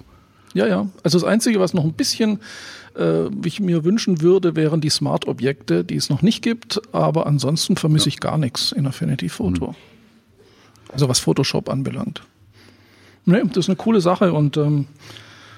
Ja, 0.53 0.67
ja. 0.67 0.87
Also 1.03 1.19
das 1.19 1.27
Einzige, 1.27 1.59
was 1.59 1.73
noch 1.73 1.83
ein 1.83 1.93
bisschen 1.93 2.39
äh, 2.97 3.27
ich 3.45 3.59
mir 3.59 3.83
wünschen 3.83 4.21
würde, 4.21 4.55
wären 4.55 4.81
die 4.81 4.89
Smart-Objekte, 4.89 5.83
die 5.83 5.95
es 5.95 6.09
noch 6.09 6.21
nicht 6.21 6.41
gibt. 6.41 6.81
Aber 6.93 7.27
ansonsten 7.27 7.77
vermisse 7.77 8.05
ja. 8.05 8.09
ich 8.09 8.19
gar 8.19 8.37
nichts 8.37 8.71
in 8.71 8.87
Affinity 8.87 9.29
Photo. 9.29 9.71
Mhm. 9.71 9.75
Also 10.93 11.07
was 11.07 11.19
Photoshop 11.19 11.69
anbelangt. 11.69 12.21
Nee, 13.25 13.41
das 13.47 13.57
ist 13.57 13.69
eine 13.69 13.75
coole 13.75 14.01
Sache 14.01 14.33
und 14.33 14.57
ähm, 14.57 14.87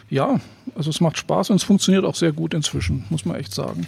ja, 0.10 0.40
also 0.76 0.90
es 0.90 1.00
macht 1.00 1.18
Spaß 1.18 1.50
und 1.50 1.56
es 1.56 1.64
funktioniert 1.64 2.06
auch 2.06 2.16
sehr 2.16 2.34
gut 2.34 2.54
inzwischen, 2.54 3.06
muss 3.10 3.26
man 3.26 3.38
echt 3.38 3.54
sagen. 3.54 3.88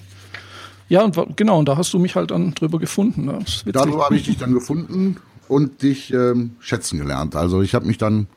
Ja, 0.88 1.04
und 1.04 1.18
genau, 1.36 1.60
und 1.60 1.68
da 1.68 1.78
hast 1.78 1.94
du 1.94 2.00
mich 2.00 2.16
halt 2.16 2.32
dann 2.32 2.54
drüber 2.54 2.80
gefunden. 2.80 3.26
Ne? 3.26 3.40
Darüber 3.66 4.06
habe 4.06 4.16
ich 4.16 4.24
dich 4.24 4.38
dann 4.38 4.54
gefunden 4.54 5.18
und 5.48 5.82
dich 5.82 6.14
ähm, 6.14 6.56
schätzen 6.60 7.00
gelernt. 7.00 7.36
Also 7.36 7.62
ich 7.62 7.76
habe 7.76 7.86
mich 7.86 7.98
dann, 7.98 8.28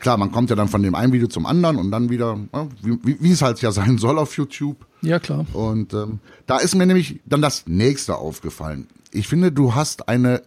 klar, 0.00 0.16
man 0.16 0.32
kommt 0.32 0.50
ja 0.50 0.56
dann 0.56 0.68
von 0.68 0.82
dem 0.82 0.94
einen 0.94 1.12
Video 1.12 1.28
zum 1.28 1.46
anderen 1.46 1.76
und 1.76 1.90
dann 1.90 2.10
wieder, 2.10 2.38
ja, 2.52 2.68
wie, 2.82 3.16
wie 3.20 3.30
es 3.30 3.42
halt 3.42 3.60
ja 3.60 3.72
sein 3.72 3.98
soll 3.98 4.18
auf 4.18 4.36
YouTube. 4.36 4.86
Ja, 5.02 5.18
klar. 5.18 5.46
Und 5.52 5.92
ähm, 5.92 6.20
da 6.46 6.58
ist 6.58 6.74
mir 6.74 6.86
nämlich 6.86 7.20
dann 7.26 7.42
das 7.42 7.66
nächste 7.66 8.16
aufgefallen. 8.16 8.86
Ich 9.12 9.28
finde, 9.28 9.52
du 9.52 9.74
hast 9.74 10.08
eine, 10.08 10.42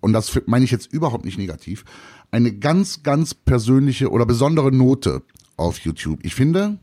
und 0.00 0.12
das 0.12 0.40
meine 0.46 0.64
ich 0.64 0.70
jetzt 0.70 0.92
überhaupt 0.92 1.24
nicht 1.24 1.38
negativ, 1.38 1.84
eine 2.30 2.52
ganz, 2.52 3.02
ganz 3.02 3.34
persönliche 3.34 4.10
oder 4.10 4.24
besondere 4.24 4.72
Note 4.72 5.22
auf 5.56 5.78
YouTube. 5.80 6.20
Ich 6.22 6.34
finde, 6.34 6.78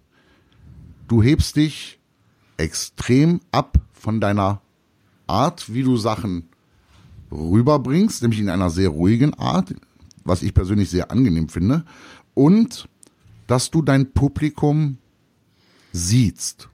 du 1.08 1.24
hebst 1.24 1.56
dich 1.56 2.00
extrem 2.58 3.42
ab 3.52 3.78
von 3.94 4.22
deiner 4.22 4.62
Art, 5.28 5.74
wie 5.74 5.84
du 5.84 5.98
Sachen 5.98 6.50
rüberbringst, 7.32 8.22
nämlich 8.22 8.40
in 8.40 8.50
einer 8.50 8.70
sehr 8.70 8.90
ruhigen 8.90 9.34
Art, 9.36 9.74
was 10.24 10.44
ich 10.44 10.54
persönlich 10.54 10.90
sehr 10.90 11.12
angenehm 11.12 11.50
finde, 11.50 11.86
und 12.34 12.88
dass 13.48 13.72
du 13.72 13.82
dein 13.82 14.12
Publikum 14.12 14.98
siehst. 15.92 16.70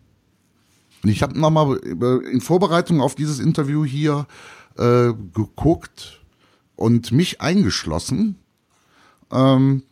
Und 1.03 1.09
ich 1.09 1.21
habe 1.21 1.39
nochmal 1.39 1.77
in 1.77 2.41
Vorbereitung 2.41 3.01
auf 3.01 3.15
dieses 3.15 3.39
Interview 3.39 3.85
hier 3.85 4.27
äh, 4.77 5.13
geguckt 5.33 6.21
und 6.75 7.11
mich 7.11 7.41
eingeschlossen, 7.41 8.35
ähm, 9.31 9.83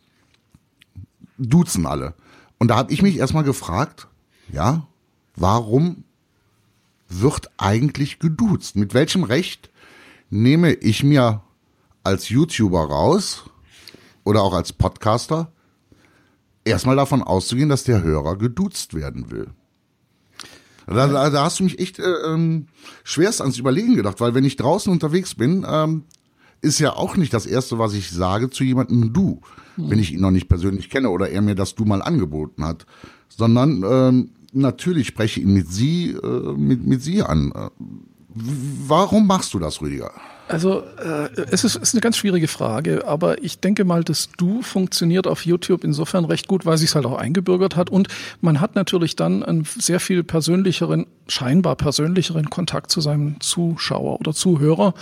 duzen 1.38 1.86
alle. 1.86 2.14
Und 2.58 2.68
da 2.68 2.76
habe 2.76 2.92
ich 2.92 3.02
mich 3.02 3.16
erstmal 3.16 3.44
gefragt, 3.44 4.08
ja, 4.52 4.86
warum 5.36 6.04
wird 7.08 7.50
eigentlich 7.56 8.18
geduzt? 8.18 8.76
Mit 8.76 8.94
welchem 8.94 9.24
Recht 9.24 9.70
nehme 10.34 10.72
ich 10.72 11.04
mir 11.04 11.42
als 12.02 12.28
YouTuber 12.28 12.80
raus 12.80 13.44
oder 14.24 14.42
auch 14.42 14.52
als 14.52 14.72
Podcaster 14.72 15.52
erstmal 16.64 16.96
davon 16.96 17.22
auszugehen, 17.22 17.68
dass 17.68 17.84
der 17.84 18.02
Hörer 18.02 18.36
geduzt 18.36 18.94
werden 18.94 19.30
will? 19.30 19.48
Da, 20.86 21.06
da, 21.06 21.30
da 21.30 21.44
hast 21.44 21.60
du 21.60 21.64
mich 21.64 21.78
echt 21.78 21.98
äh, 21.98 22.12
ähm, 22.26 22.66
schwerst 23.04 23.40
ans 23.40 23.58
Überlegen 23.58 23.94
gedacht, 23.94 24.20
weil 24.20 24.34
wenn 24.34 24.44
ich 24.44 24.56
draußen 24.56 24.92
unterwegs 24.92 25.34
bin, 25.34 25.64
ähm, 25.66 26.04
ist 26.60 26.78
ja 26.78 26.94
auch 26.94 27.16
nicht 27.16 27.32
das 27.32 27.46
Erste, 27.46 27.78
was 27.78 27.94
ich 27.94 28.10
sage 28.10 28.50
zu 28.50 28.64
jemandem 28.64 29.12
du, 29.12 29.40
mhm. 29.76 29.90
wenn 29.90 29.98
ich 29.98 30.12
ihn 30.12 30.20
noch 30.20 30.30
nicht 30.30 30.48
persönlich 30.48 30.90
kenne 30.90 31.10
oder 31.10 31.30
er 31.30 31.42
mir 31.42 31.54
das 31.54 31.74
du 31.74 31.84
mal 31.84 32.02
angeboten 32.02 32.64
hat, 32.64 32.86
sondern 33.28 33.82
ähm, 33.88 34.30
natürlich 34.52 35.06
spreche 35.06 35.40
ich 35.40 35.46
ihn 35.46 35.54
mit 35.54 35.72
Sie, 35.72 36.10
äh, 36.10 36.52
mit, 36.52 36.84
mit 36.84 37.02
Sie 37.02 37.22
an. 37.22 37.52
Äh, 37.52 37.70
warum 38.34 39.26
machst 39.26 39.54
du 39.54 39.58
das, 39.58 39.80
Rüdiger? 39.80 40.12
Also 40.46 40.82
äh, 40.98 41.30
es 41.50 41.64
ist, 41.64 41.76
ist 41.76 41.94
eine 41.94 42.02
ganz 42.02 42.18
schwierige 42.18 42.48
Frage, 42.48 43.06
aber 43.06 43.42
ich 43.42 43.60
denke 43.60 43.84
mal, 43.84 44.04
das 44.04 44.28
Du 44.36 44.60
funktioniert 44.60 45.26
auf 45.26 45.46
YouTube 45.46 45.84
insofern 45.84 46.26
recht 46.26 46.48
gut, 46.48 46.66
weil 46.66 46.76
sich 46.76 46.90
es 46.90 46.94
halt 46.94 47.06
auch 47.06 47.16
eingebürgert 47.16 47.76
hat 47.76 47.88
und 47.88 48.08
man 48.42 48.60
hat 48.60 48.74
natürlich 48.74 49.16
dann 49.16 49.42
einen 49.42 49.64
sehr 49.64 50.00
viel 50.00 50.22
persönlicheren, 50.22 51.06
scheinbar 51.28 51.76
persönlicheren 51.76 52.50
Kontakt 52.50 52.90
zu 52.90 53.00
seinem 53.00 53.40
Zuschauer 53.40 54.20
oder 54.20 54.34
Zuhörer, 54.34 54.92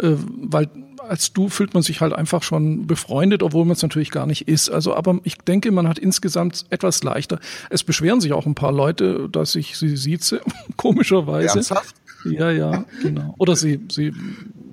äh, 0.00 0.12
weil 0.14 0.70
als 1.08 1.32
du 1.32 1.50
fühlt 1.50 1.74
man 1.74 1.82
sich 1.82 2.00
halt 2.00 2.14
einfach 2.14 2.42
schon 2.42 2.86
befreundet, 2.86 3.42
obwohl 3.42 3.64
man 3.64 3.72
es 3.72 3.82
natürlich 3.82 4.10
gar 4.10 4.26
nicht 4.26 4.48
ist. 4.48 4.70
Also, 4.70 4.94
aber 4.94 5.20
ich 5.24 5.36
denke, 5.38 5.70
man 5.70 5.86
hat 5.86 5.98
insgesamt 5.98 6.64
etwas 6.70 7.02
leichter. 7.04 7.38
Es 7.70 7.84
beschweren 7.84 8.20
sich 8.20 8.32
auch 8.32 8.46
ein 8.46 8.54
paar 8.54 8.72
Leute, 8.72 9.28
dass 9.30 9.54
ich 9.54 9.76
sie 9.76 9.96
sieze, 9.96 10.40
komischerweise. 10.76 11.58
Ernsthaft? 11.58 11.94
Ja, 12.32 12.50
ja, 12.50 12.84
genau. 13.02 13.34
Oder 13.38 13.56
sie, 13.56 13.80
sie 13.90 14.12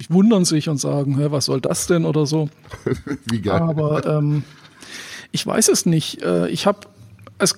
wundern 0.10 0.46
sich 0.46 0.70
und 0.70 0.78
sagen, 0.78 1.18
Hä, 1.18 1.28
was 1.30 1.46
soll 1.46 1.62
das 1.62 1.88
denn 1.88 2.06
oder 2.06 2.26
so. 2.26 2.50
Wie 3.26 3.42
geil. 3.42 3.62
Aber 3.62 4.06
ähm, 4.06 4.44
ich 5.32 5.46
weiß 5.46 5.68
es 5.70 5.86
nicht. 5.86 6.22
Äh, 6.22 6.50
ich 6.50 6.66
habe 6.66 6.80
es, 7.40 7.56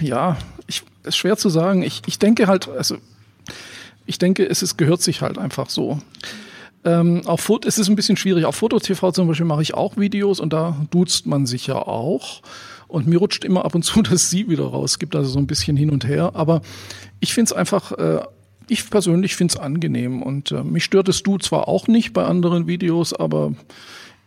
ja, 0.00 0.36
ich, 0.66 0.82
es 1.02 1.08
ist 1.08 1.16
schwer 1.16 1.36
zu 1.36 1.48
sagen. 1.48 1.82
Ich, 1.82 2.02
ich 2.06 2.18
denke 2.18 2.46
halt, 2.46 2.68
also 2.68 2.96
ich 4.06 4.18
denke, 4.18 4.48
es 4.48 4.62
ist, 4.62 4.78
gehört 4.78 5.02
sich 5.02 5.20
halt 5.20 5.38
einfach 5.38 5.68
so. 5.68 6.00
Ähm, 6.84 7.22
auf 7.26 7.40
Foto, 7.40 7.68
es 7.68 7.78
ist 7.78 7.88
ein 7.88 7.96
bisschen 7.96 8.16
schwierig. 8.16 8.44
Auf 8.44 8.56
Foto-TV 8.56 9.12
zum 9.12 9.28
Beispiel 9.28 9.46
mache 9.46 9.62
ich 9.62 9.74
auch 9.74 9.96
Videos 9.96 10.40
und 10.40 10.52
da 10.52 10.76
duzt 10.90 11.26
man 11.26 11.44
sich 11.46 11.66
ja 11.66 11.76
auch. 11.76 12.42
Und 12.86 13.06
mir 13.06 13.18
rutscht 13.18 13.44
immer 13.44 13.64
ab 13.64 13.74
und 13.74 13.82
zu 13.82 14.00
das 14.02 14.30
Sie 14.30 14.48
wieder 14.48 14.64
raus. 14.64 14.92
Es 14.92 14.98
gibt 14.98 15.14
also 15.14 15.28
so 15.28 15.38
ein 15.38 15.46
bisschen 15.46 15.76
hin 15.76 15.90
und 15.90 16.06
her. 16.06 16.32
Aber 16.34 16.62
ich 17.20 17.34
finde 17.34 17.50
es 17.50 17.52
einfach, 17.52 17.92
äh, 17.92 18.20
ich 18.68 18.88
persönlich 18.88 19.36
finde 19.36 19.54
es 19.54 19.60
angenehm. 19.60 20.22
Und 20.22 20.52
äh, 20.52 20.62
mich 20.62 20.84
stört 20.84 21.08
es 21.08 21.22
Du 21.22 21.38
zwar 21.38 21.68
auch 21.68 21.88
nicht 21.88 22.12
bei 22.12 22.24
anderen 22.24 22.66
Videos, 22.66 23.12
aber 23.12 23.52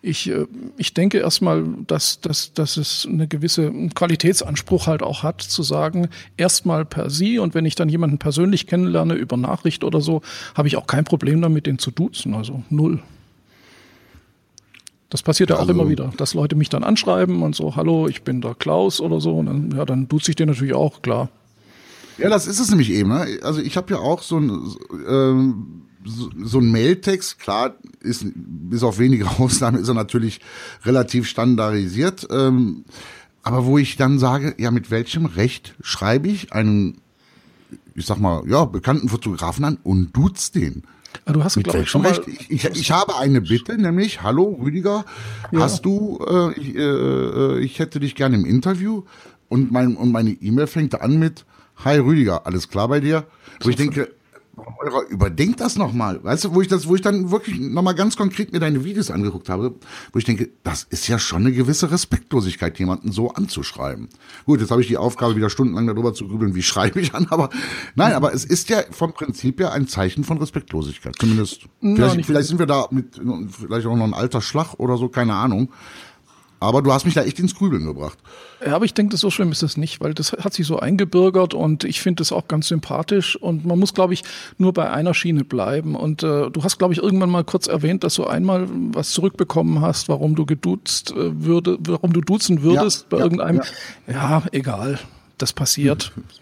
ich, 0.01 0.29
äh, 0.29 0.47
ich 0.77 0.93
denke 0.93 1.19
erstmal, 1.19 1.63
dass, 1.87 2.21
dass, 2.21 2.53
dass 2.53 2.77
es 2.77 3.07
eine 3.09 3.27
gewisse 3.27 3.71
Qualitätsanspruch 3.93 4.87
halt 4.87 5.03
auch 5.03 5.23
hat, 5.23 5.41
zu 5.41 5.63
sagen, 5.63 6.09
erstmal 6.37 6.85
per 6.85 7.09
Sie 7.09 7.39
und 7.39 7.53
wenn 7.53 7.65
ich 7.65 7.75
dann 7.75 7.89
jemanden 7.89 8.17
persönlich 8.17 8.67
kennenlerne 8.67 9.13
über 9.13 9.37
Nachricht 9.37 9.83
oder 9.83 10.01
so, 10.01 10.21
habe 10.55 10.67
ich 10.67 10.77
auch 10.77 10.87
kein 10.87 11.03
Problem 11.03 11.41
damit, 11.41 11.67
den 11.67 11.77
zu 11.77 11.91
duzen. 11.91 12.33
Also 12.33 12.63
null. 12.69 13.01
Das 15.09 15.23
passiert 15.23 15.49
ja 15.49 15.59
auch 15.59 15.67
immer 15.67 15.89
wieder, 15.89 16.13
dass 16.15 16.33
Leute 16.33 16.55
mich 16.55 16.69
dann 16.69 16.85
anschreiben 16.85 17.43
und 17.43 17.53
so, 17.53 17.75
hallo, 17.75 18.07
ich 18.07 18.23
bin 18.23 18.39
der 18.39 18.55
Klaus 18.55 19.01
oder 19.01 19.19
so. 19.19 19.37
Und 19.37 19.45
dann, 19.45 19.71
ja, 19.75 19.83
dann 19.83 20.07
duze 20.07 20.31
ich 20.31 20.37
den 20.37 20.47
natürlich 20.47 20.73
auch, 20.73 21.01
klar. 21.01 21.29
Ja, 22.17 22.29
das 22.29 22.47
ist 22.47 22.59
es 22.59 22.69
nämlich 22.69 22.91
eben. 22.91 23.09
Ne? 23.09 23.39
Also 23.41 23.61
ich 23.61 23.77
habe 23.77 23.93
ja 23.93 23.99
auch 23.99 24.21
so 24.21 24.37
ein, 24.37 24.75
ähm, 25.07 25.83
so, 26.05 26.29
so 26.43 26.59
ein 26.59 26.71
Mailtext, 26.71 27.39
klar, 27.39 27.75
ist 27.99 28.25
bis 28.35 28.83
auf 28.83 28.99
wenige 28.99 29.27
Ausnahmen 29.39 29.81
ist 29.81 29.87
er 29.87 29.93
natürlich 29.93 30.41
relativ 30.83 31.27
standardisiert. 31.27 32.27
Ähm, 32.31 32.85
aber 33.43 33.65
wo 33.65 33.77
ich 33.77 33.97
dann 33.97 34.19
sage, 34.19 34.55
ja, 34.57 34.71
mit 34.71 34.91
welchem 34.91 35.25
Recht 35.25 35.75
schreibe 35.81 36.27
ich 36.27 36.53
einen, 36.53 37.01
ich 37.95 38.05
sag 38.05 38.19
mal, 38.19 38.43
ja, 38.47 38.65
bekannten 38.65 39.09
Fotografen 39.09 39.65
an 39.65 39.77
und 39.83 40.15
duzt 40.15 40.55
den? 40.55 40.83
Ah, 41.25 41.33
du 41.33 41.43
hast, 41.43 41.57
mit 41.57 41.71
welchem 41.73 42.01
Recht? 42.01 42.21
Ich, 42.27 42.49
ich, 42.49 42.65
ich, 42.65 42.91
habe 42.91 43.17
eine 43.17 43.41
Bitte, 43.41 43.77
nämlich, 43.77 44.21
hallo 44.21 44.59
Rüdiger, 44.61 45.05
ja. 45.51 45.59
hast 45.59 45.83
du, 45.85 46.19
äh, 46.25 46.53
ich, 46.59 46.75
äh, 46.75 46.79
äh 46.79 47.59
ich 47.59 47.79
hätte 47.79 47.99
dich 47.99 48.15
gerne 48.15 48.37
im 48.37 48.45
Interview 48.45 49.03
und, 49.49 49.71
mein, 49.71 49.97
und 49.97 50.11
meine 50.11 50.31
E-Mail 50.31 50.67
fängt 50.67 51.01
an 51.01 51.19
mit, 51.19 51.45
hi 51.83 51.97
Rüdiger, 51.97 52.45
alles 52.45 52.69
klar 52.69 52.87
bei 52.87 52.99
dir? 52.99 53.25
Wo 53.61 53.69
ich 53.69 53.75
denke, 53.75 54.13
überdenkt 55.09 55.59
das 55.59 55.77
nochmal. 55.77 56.23
Weißt 56.23 56.45
du, 56.45 56.53
wo 56.53 56.61
ich 56.61 56.67
das, 56.67 56.87
wo 56.87 56.95
ich 56.95 57.01
dann 57.01 57.31
wirklich 57.31 57.59
nochmal 57.59 57.95
ganz 57.95 58.17
konkret 58.17 58.51
mir 58.51 58.59
deine 58.59 58.83
Videos 58.83 59.09
angeguckt 59.09 59.49
habe, 59.49 59.75
wo 60.11 60.19
ich 60.19 60.25
denke, 60.25 60.49
das 60.63 60.83
ist 60.83 61.07
ja 61.07 61.19
schon 61.19 61.41
eine 61.41 61.51
gewisse 61.51 61.91
Respektlosigkeit, 61.91 62.77
jemanden 62.79 63.11
so 63.11 63.31
anzuschreiben. 63.31 64.09
Gut, 64.45 64.59
jetzt 64.61 64.71
habe 64.71 64.81
ich 64.81 64.87
die 64.87 64.97
Aufgabe, 64.97 65.35
wieder 65.35 65.49
stundenlang 65.49 65.87
darüber 65.87 66.13
zu 66.13 66.27
grübeln, 66.27 66.55
wie 66.55 66.63
schreibe 66.63 66.99
ich 66.99 67.13
an, 67.13 67.27
aber 67.29 67.49
nein, 67.95 68.13
aber 68.13 68.33
es 68.33 68.45
ist 68.45 68.69
ja 68.69 68.83
vom 68.91 69.13
Prinzip 69.13 69.59
ja 69.59 69.71
ein 69.71 69.87
Zeichen 69.87 70.23
von 70.23 70.37
Respektlosigkeit. 70.37 71.15
Zumindest. 71.19 71.67
Vielleicht, 71.79 72.25
vielleicht 72.25 72.47
sind 72.47 72.59
wir 72.59 72.67
da 72.67 72.87
mit, 72.91 73.19
vielleicht 73.49 73.87
auch 73.87 73.95
noch 73.95 74.05
ein 74.05 74.13
alter 74.13 74.41
Schlag 74.41 74.75
oder 74.75 74.97
so, 74.97 75.09
keine 75.09 75.35
Ahnung. 75.35 75.69
Aber 76.61 76.83
du 76.83 76.93
hast 76.93 77.05
mich 77.05 77.15
da 77.15 77.23
echt 77.23 77.39
ins 77.39 77.55
Grübeln 77.55 77.85
gebracht. 77.85 78.19
Ja, 78.63 78.75
aber 78.75 78.85
ich 78.85 78.93
denke, 78.93 79.17
so 79.17 79.31
schlimm 79.31 79.51
ist 79.51 79.63
es 79.63 79.77
nicht, 79.77 79.99
weil 79.99 80.13
das 80.13 80.31
hat 80.31 80.53
sich 80.53 80.67
so 80.67 80.77
eingebürgert 80.77 81.55
und 81.55 81.83
ich 81.83 82.01
finde 82.01 82.21
das 82.21 82.31
auch 82.31 82.47
ganz 82.47 82.67
sympathisch 82.67 83.35
und 83.35 83.65
man 83.65 83.79
muss, 83.79 83.95
glaube 83.95 84.13
ich, 84.13 84.23
nur 84.59 84.71
bei 84.71 84.87
einer 84.91 85.15
Schiene 85.15 85.43
bleiben. 85.43 85.95
Und 85.95 86.21
äh, 86.21 86.51
du 86.51 86.63
hast, 86.63 86.77
glaube 86.77 86.93
ich, 86.93 87.01
irgendwann 87.01 87.31
mal 87.31 87.43
kurz 87.43 87.65
erwähnt, 87.65 88.03
dass 88.03 88.13
du 88.13 88.27
einmal 88.27 88.67
was 88.93 89.09
zurückbekommen 89.09 89.81
hast, 89.81 90.07
warum 90.07 90.35
du 90.35 90.45
geduzt 90.45 91.09
äh, 91.11 91.43
würde, 91.43 91.79
warum 91.79 92.13
du 92.13 92.21
duzen 92.21 92.61
würdest 92.61 93.01
ja, 93.01 93.07
bei 93.09 93.17
ja, 93.17 93.23
irgendeinem. 93.23 93.61
Ja. 94.05 94.13
ja, 94.13 94.43
egal. 94.51 94.99
Das 95.39 95.53
passiert. 95.53 96.11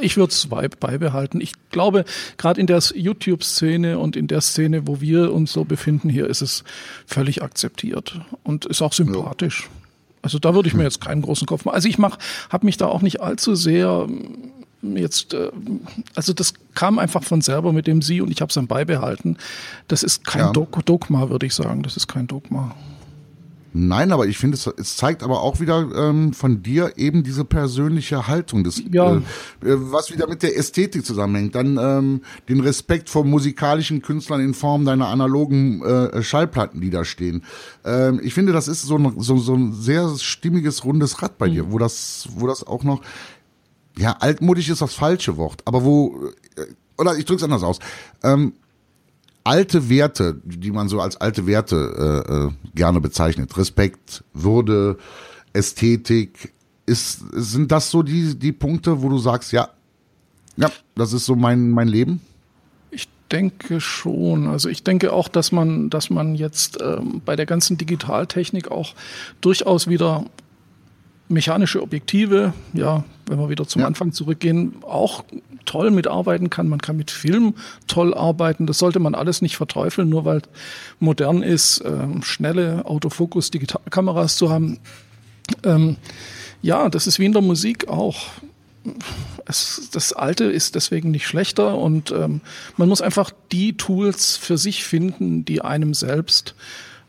Ich 0.00 0.16
würde 0.16 0.32
es 0.32 0.46
beibehalten. 0.46 1.40
Ich 1.40 1.52
glaube, 1.70 2.04
gerade 2.36 2.60
in 2.60 2.66
der 2.66 2.82
YouTube-Szene 2.94 3.98
und 3.98 4.16
in 4.16 4.26
der 4.26 4.40
Szene, 4.40 4.86
wo 4.86 5.00
wir 5.00 5.32
uns 5.32 5.52
so 5.52 5.64
befinden, 5.64 6.08
hier 6.08 6.26
ist 6.26 6.42
es 6.42 6.64
völlig 7.06 7.42
akzeptiert 7.42 8.20
und 8.42 8.66
ist 8.66 8.82
auch 8.82 8.92
sympathisch. 8.92 9.62
Ja. 9.62 9.80
Also 10.22 10.38
da 10.38 10.54
würde 10.54 10.68
ich 10.68 10.74
mir 10.74 10.82
jetzt 10.82 11.00
keinen 11.00 11.22
großen 11.22 11.46
Kopf 11.46 11.64
machen. 11.64 11.74
Also 11.74 11.88
ich 11.88 11.98
mach, 11.98 12.18
habe 12.50 12.66
mich 12.66 12.76
da 12.76 12.86
auch 12.86 13.02
nicht 13.02 13.20
allzu 13.20 13.54
sehr 13.54 14.06
ähm, 14.08 14.96
jetzt, 14.96 15.34
äh, 15.34 15.50
also 16.14 16.32
das 16.32 16.54
kam 16.74 16.98
einfach 16.98 17.22
von 17.22 17.40
selber 17.40 17.72
mit 17.72 17.86
dem 17.86 18.02
Sie 18.02 18.20
und 18.20 18.30
ich 18.30 18.40
habe 18.40 18.48
es 18.48 18.54
dann 18.54 18.66
beibehalten. 18.66 19.36
Das 19.88 20.02
ist 20.02 20.26
kein 20.26 20.52
ja. 20.52 20.52
Dogma, 20.52 21.30
würde 21.30 21.46
ich 21.46 21.54
sagen. 21.54 21.82
Das 21.82 21.96
ist 21.96 22.06
kein 22.06 22.26
Dogma. 22.26 22.74
Nein, 23.72 24.10
aber 24.10 24.26
ich 24.26 24.36
finde, 24.36 24.56
es, 24.56 24.66
es 24.66 24.96
zeigt 24.96 25.22
aber 25.22 25.42
auch 25.42 25.60
wieder 25.60 25.88
ähm, 25.94 26.32
von 26.32 26.62
dir 26.62 26.94
eben 26.96 27.22
diese 27.22 27.44
persönliche 27.44 28.26
Haltung, 28.26 28.64
das, 28.64 28.82
Ja. 28.90 29.16
äh, 29.16 29.20
was 29.60 30.12
wieder 30.12 30.26
mit 30.28 30.42
der 30.42 30.56
Ästhetik 30.56 31.06
zusammenhängt. 31.06 31.54
Dann 31.54 31.78
ähm, 31.80 32.22
den 32.48 32.60
Respekt 32.60 33.08
vor 33.08 33.24
musikalischen 33.24 34.02
Künstlern 34.02 34.40
in 34.40 34.54
Form 34.54 34.84
deiner 34.84 35.08
analogen 35.08 35.84
äh, 35.84 36.22
Schallplatten, 36.22 36.80
die 36.80 36.90
da 36.90 37.04
stehen. 37.04 37.44
Ähm, 37.84 38.20
ich 38.22 38.34
finde, 38.34 38.52
das 38.52 38.66
ist 38.66 38.82
so 38.82 38.96
ein, 38.96 39.14
so, 39.18 39.36
so 39.36 39.54
ein 39.54 39.72
sehr 39.72 40.08
stimmiges, 40.18 40.84
rundes 40.84 41.22
Rad 41.22 41.38
bei 41.38 41.48
dir, 41.48 41.70
wo 41.70 41.78
das, 41.78 42.28
wo 42.34 42.46
das 42.48 42.66
auch 42.66 42.82
noch, 42.82 43.02
ja, 43.98 44.16
altmodisch 44.18 44.68
ist 44.68 44.82
das 44.82 44.94
falsche 44.94 45.36
Wort, 45.36 45.62
aber 45.64 45.84
wo, 45.84 46.28
äh, 46.56 46.62
oder 46.98 47.16
ich 47.16 47.24
drück's 47.24 47.42
anders 47.42 47.62
aus. 47.62 47.78
Ähm, 48.22 48.52
alte 49.44 49.88
Werte, 49.88 50.40
die 50.44 50.70
man 50.70 50.88
so 50.88 51.00
als 51.00 51.16
alte 51.16 51.46
Werte 51.46 52.24
äh, 52.26 52.32
äh, 52.32 52.50
gerne 52.74 53.00
bezeichnet, 53.00 53.56
Respekt, 53.56 54.24
Würde, 54.34 54.98
Ästhetik, 55.52 56.52
ist, 56.86 57.20
sind 57.32 57.70
das 57.70 57.90
so 57.90 58.02
die, 58.02 58.38
die 58.38 58.52
Punkte, 58.52 59.02
wo 59.02 59.08
du 59.08 59.18
sagst, 59.18 59.52
ja, 59.52 59.68
ja, 60.56 60.70
das 60.94 61.12
ist 61.12 61.24
so 61.24 61.36
mein, 61.36 61.70
mein 61.70 61.88
Leben? 61.88 62.20
Ich 62.90 63.08
denke 63.30 63.80
schon. 63.80 64.46
Also 64.48 64.68
ich 64.68 64.82
denke 64.82 65.12
auch, 65.12 65.28
dass 65.28 65.52
man, 65.52 65.88
dass 65.88 66.10
man 66.10 66.34
jetzt 66.34 66.78
ähm, 66.82 67.22
bei 67.24 67.36
der 67.36 67.46
ganzen 67.46 67.78
Digitaltechnik 67.78 68.70
auch 68.70 68.94
durchaus 69.40 69.86
wieder 69.86 70.24
mechanische 71.30 71.82
Objektive, 71.82 72.52
ja, 72.72 73.04
wenn 73.26 73.38
wir 73.38 73.48
wieder 73.48 73.66
zum 73.66 73.82
Ja. 73.82 73.86
Anfang 73.86 74.12
zurückgehen, 74.12 74.76
auch 74.82 75.24
toll 75.64 75.90
mitarbeiten 75.90 76.50
kann. 76.50 76.68
Man 76.68 76.80
kann 76.80 76.96
mit 76.96 77.10
Film 77.10 77.54
toll 77.86 78.12
arbeiten. 78.14 78.66
Das 78.66 78.78
sollte 78.78 78.98
man 78.98 79.14
alles 79.14 79.40
nicht 79.40 79.56
verteufeln, 79.56 80.08
nur 80.08 80.24
weil 80.24 80.42
modern 80.98 81.42
ist, 81.42 81.82
ähm, 81.84 82.22
schnelle 82.22 82.84
Autofokus, 82.86 83.50
Digitalkameras 83.50 84.36
zu 84.36 84.50
haben. 84.50 84.78
Ähm, 85.62 85.96
ja, 86.62 86.88
das 86.88 87.06
ist 87.06 87.18
wie 87.18 87.26
in 87.26 87.32
der 87.32 87.42
Musik 87.42 87.88
auch. 87.88 88.26
Es, 89.46 89.90
das 89.92 90.12
Alte 90.12 90.44
ist 90.44 90.74
deswegen 90.74 91.10
nicht 91.10 91.26
schlechter 91.26 91.76
und 91.76 92.10
ähm, 92.12 92.40
man 92.76 92.88
muss 92.88 93.02
einfach 93.02 93.30
die 93.52 93.76
Tools 93.76 94.36
für 94.36 94.58
sich 94.58 94.84
finden, 94.84 95.44
die 95.44 95.60
einem 95.60 95.92
selbst 95.94 96.54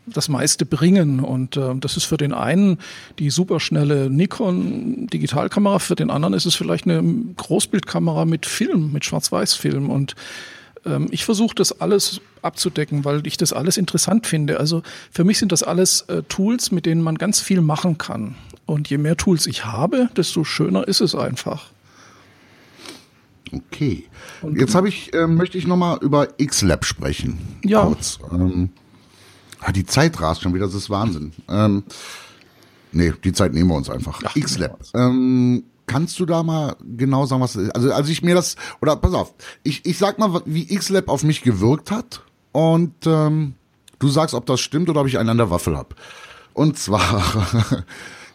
das 0.06 0.28
meiste 0.28 0.66
bringen. 0.66 1.20
Und 1.20 1.56
äh, 1.56 1.74
das 1.76 1.96
ist 1.96 2.04
für 2.04 2.16
den 2.16 2.32
einen 2.32 2.78
die 3.18 3.30
superschnelle 3.30 4.10
Nikon 4.10 5.06
Digitalkamera, 5.06 5.78
für 5.78 5.94
den 5.94 6.10
anderen 6.10 6.34
ist 6.34 6.46
es 6.46 6.54
vielleicht 6.54 6.86
eine 6.86 7.02
Großbildkamera 7.36 8.24
mit 8.24 8.46
Film, 8.46 8.92
mit 8.92 9.04
Schwarz-Weiß-Film. 9.04 9.90
Und 9.90 10.14
ähm, 10.84 11.08
ich 11.10 11.24
versuche 11.24 11.54
das 11.54 11.80
alles 11.80 12.20
abzudecken, 12.42 13.04
weil 13.04 13.26
ich 13.26 13.36
das 13.36 13.52
alles 13.52 13.76
interessant 13.76 14.26
finde. 14.26 14.58
Also 14.58 14.82
für 15.10 15.24
mich 15.24 15.38
sind 15.38 15.52
das 15.52 15.62
alles 15.62 16.02
äh, 16.02 16.22
Tools, 16.28 16.72
mit 16.72 16.86
denen 16.86 17.02
man 17.02 17.16
ganz 17.16 17.40
viel 17.40 17.60
machen 17.60 17.98
kann. 17.98 18.34
Und 18.66 18.90
je 18.90 18.98
mehr 18.98 19.16
Tools 19.16 19.46
ich 19.46 19.64
habe, 19.64 20.08
desto 20.16 20.44
schöner 20.44 20.86
ist 20.88 21.00
es 21.00 21.14
einfach. 21.14 21.70
Okay. 23.52 24.04
Jetzt 24.54 24.74
habe 24.74 24.88
ich, 24.88 25.12
äh, 25.12 25.26
möchte 25.26 25.58
ich 25.58 25.66
nochmal 25.66 25.98
über 26.00 26.28
X-Lab 26.38 26.84
sprechen. 26.84 27.38
Ja. 27.64 27.84
Kurz. 27.84 28.18
Ähm, 28.32 28.70
die 29.70 29.86
Zeit 29.86 30.20
rast 30.20 30.42
schon 30.42 30.54
wieder, 30.54 30.66
das 30.66 30.74
ist 30.74 30.90
Wahnsinn. 30.90 31.32
Ähm, 31.48 31.84
nee, 32.90 33.12
die 33.22 33.32
Zeit 33.32 33.52
nehmen 33.52 33.70
wir 33.70 33.76
uns 33.76 33.90
einfach. 33.90 34.20
Ach, 34.24 34.34
X-Lab. 34.34 34.80
Ähm, 34.94 35.64
kannst 35.86 36.18
du 36.18 36.26
da 36.26 36.42
mal 36.42 36.76
genau 36.96 37.26
sagen, 37.26 37.42
was 37.42 37.52
das 37.52 37.64
ist? 37.64 37.74
Also, 37.76 37.92
als 37.92 38.08
ich 38.08 38.22
mir 38.22 38.34
das, 38.34 38.56
oder 38.80 38.96
pass 38.96 39.14
auf, 39.14 39.34
ich, 39.62 39.84
ich 39.86 39.98
sag 39.98 40.18
mal, 40.18 40.42
wie 40.44 40.72
X-Lab 40.72 41.08
auf 41.08 41.22
mich 41.22 41.42
gewirkt 41.42 41.90
hat 41.90 42.22
und 42.52 42.94
ähm, 43.06 43.54
du 43.98 44.08
sagst, 44.08 44.34
ob 44.34 44.46
das 44.46 44.60
stimmt 44.60 44.88
oder 44.90 45.02
ob 45.02 45.06
ich 45.06 45.18
einen 45.18 45.28
an 45.28 45.38
der 45.38 45.50
Waffel 45.50 45.76
hab. 45.76 45.94
Und 46.54 46.78
zwar, 46.78 47.46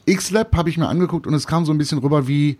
X-Lab 0.05 0.55
habe 0.55 0.69
ich 0.69 0.77
mir 0.77 0.87
angeguckt 0.87 1.27
und 1.27 1.33
es 1.33 1.47
kam 1.47 1.65
so 1.65 1.71
ein 1.71 1.77
bisschen 1.77 1.99
rüber 1.99 2.27
wie, 2.27 2.57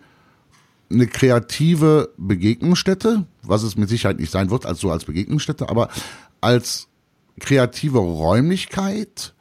eine 0.90 1.06
kreative 1.06 2.12
Begegnungsstätte, 2.16 3.26
was 3.42 3.62
es 3.62 3.76
mit 3.76 3.88
Sicherheit 3.88 4.18
nicht 4.18 4.32
sein 4.32 4.50
wird, 4.50 4.66
als 4.66 4.80
so 4.80 4.90
als 4.90 5.04
Begegnungsstätte, 5.04 5.68
aber 5.68 5.88
als 6.40 6.87
kreative 7.38 7.98
Räumlichkeit, 7.98 9.34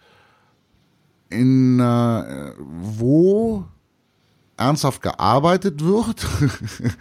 in 1.30 1.80
äh, 1.80 2.54
wo 2.58 3.66
ernsthaft 4.58 5.02
gearbeitet 5.02 5.84
wird. 5.84 6.26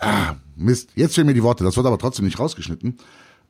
ah, 0.00 0.36
Mist, 0.56 0.90
jetzt 0.94 1.14
fehlen 1.14 1.26
mir 1.26 1.34
die 1.34 1.42
Worte, 1.42 1.64
das 1.64 1.76
wird 1.76 1.86
aber 1.86 1.98
trotzdem 1.98 2.26
nicht 2.26 2.38
rausgeschnitten. 2.38 2.98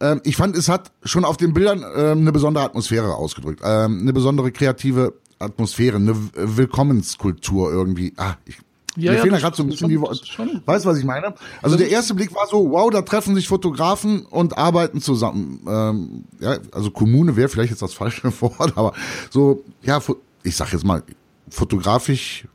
Ähm, 0.00 0.20
ich 0.24 0.36
fand, 0.36 0.56
es 0.56 0.68
hat 0.68 0.92
schon 1.04 1.24
auf 1.24 1.36
den 1.36 1.52
Bildern 1.52 1.84
ähm, 1.94 2.20
eine 2.20 2.32
besondere 2.32 2.64
Atmosphäre 2.64 3.14
ausgedrückt, 3.14 3.60
ähm, 3.64 4.00
eine 4.00 4.12
besondere 4.12 4.52
kreative 4.52 5.14
Atmosphäre, 5.38 5.96
eine 5.96 6.14
Willkommenskultur 6.34 7.70
irgendwie. 7.70 8.14
Ah, 8.16 8.34
ich, 8.44 8.58
Ja, 8.96 9.12
mir 9.12 9.16
ja, 9.18 9.22
fehlen 9.22 9.35
da 9.35 9.38
gerade 9.40 9.57
so 9.57 9.62
ein 9.62 9.68
bisschen 9.68 9.90
schon- 9.90 10.14
die 10.20 10.26
schon. 10.26 10.62
Weißt 10.66 10.85
du, 10.85 10.88
was 10.88 10.98
ich 10.98 11.05
meine? 11.05 11.33
Also 11.62 11.76
der 11.76 11.88
erste 11.90 12.12
Blick 12.14 12.35
war 12.35 12.46
so, 12.48 12.70
wow, 12.70 12.90
da 12.90 13.03
treffen 13.03 13.35
sich 13.37 13.46
Fotografen 13.46 14.26
und 14.26 14.59
arbeiten 14.59 15.00
zusammen. 15.00 15.61
Ähm, 15.68 16.24
ja, 16.40 16.59
also 16.72 16.90
Kommune 16.90 17.37
wäre 17.37 17.48
vielleicht 17.48 17.70
jetzt 17.70 17.83
das 17.83 17.94
falsche 17.94 18.33
Wort, 18.40 18.76
aber 18.76 18.92
so, 19.31 19.62
ja, 19.83 20.00
ich 20.42 20.57
sag 20.57 20.72
jetzt 20.72 20.85
mal, 20.85 21.03
fotografisch, 21.48 22.46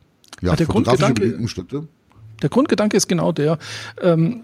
ja, 0.42 0.56
der 0.56 0.66
fotografische 0.66 1.06
Grundgedanke- 1.06 1.20
Begegnungsstätte. 1.22 1.88
Der 2.42 2.50
Grundgedanke 2.50 2.98
ist 2.98 3.08
genau 3.08 3.32
der. 3.32 3.58
Ähm, 4.02 4.44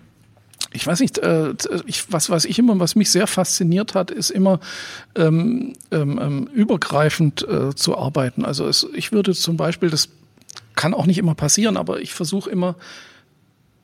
ich 0.73 0.87
weiß 0.87 1.01
nicht, 1.01 1.17
äh, 1.17 1.53
ich, 1.85 2.09
was, 2.13 2.29
was 2.29 2.45
ich 2.45 2.57
immer, 2.57 2.79
was 2.79 2.95
mich 2.95 3.09
sehr 3.11 3.27
fasziniert 3.27 3.95
hat, 3.95 4.11
ist 4.11 4.29
immer 4.29 4.61
ähm, 5.15 5.73
ähm, 5.91 6.17
ähm, 6.21 6.47
übergreifend 6.53 7.45
äh, 7.47 7.75
zu 7.75 7.97
arbeiten. 7.97 8.45
Also 8.45 8.65
es, 8.67 8.87
ich 8.93 9.11
würde 9.11 9.33
zum 9.33 9.57
Beispiel, 9.57 9.89
das 9.89 10.07
kann 10.75 10.93
auch 10.93 11.05
nicht 11.05 11.17
immer 11.17 11.35
passieren, 11.35 11.77
aber 11.77 12.01
ich 12.01 12.13
versuche 12.13 12.49
immer 12.49 12.75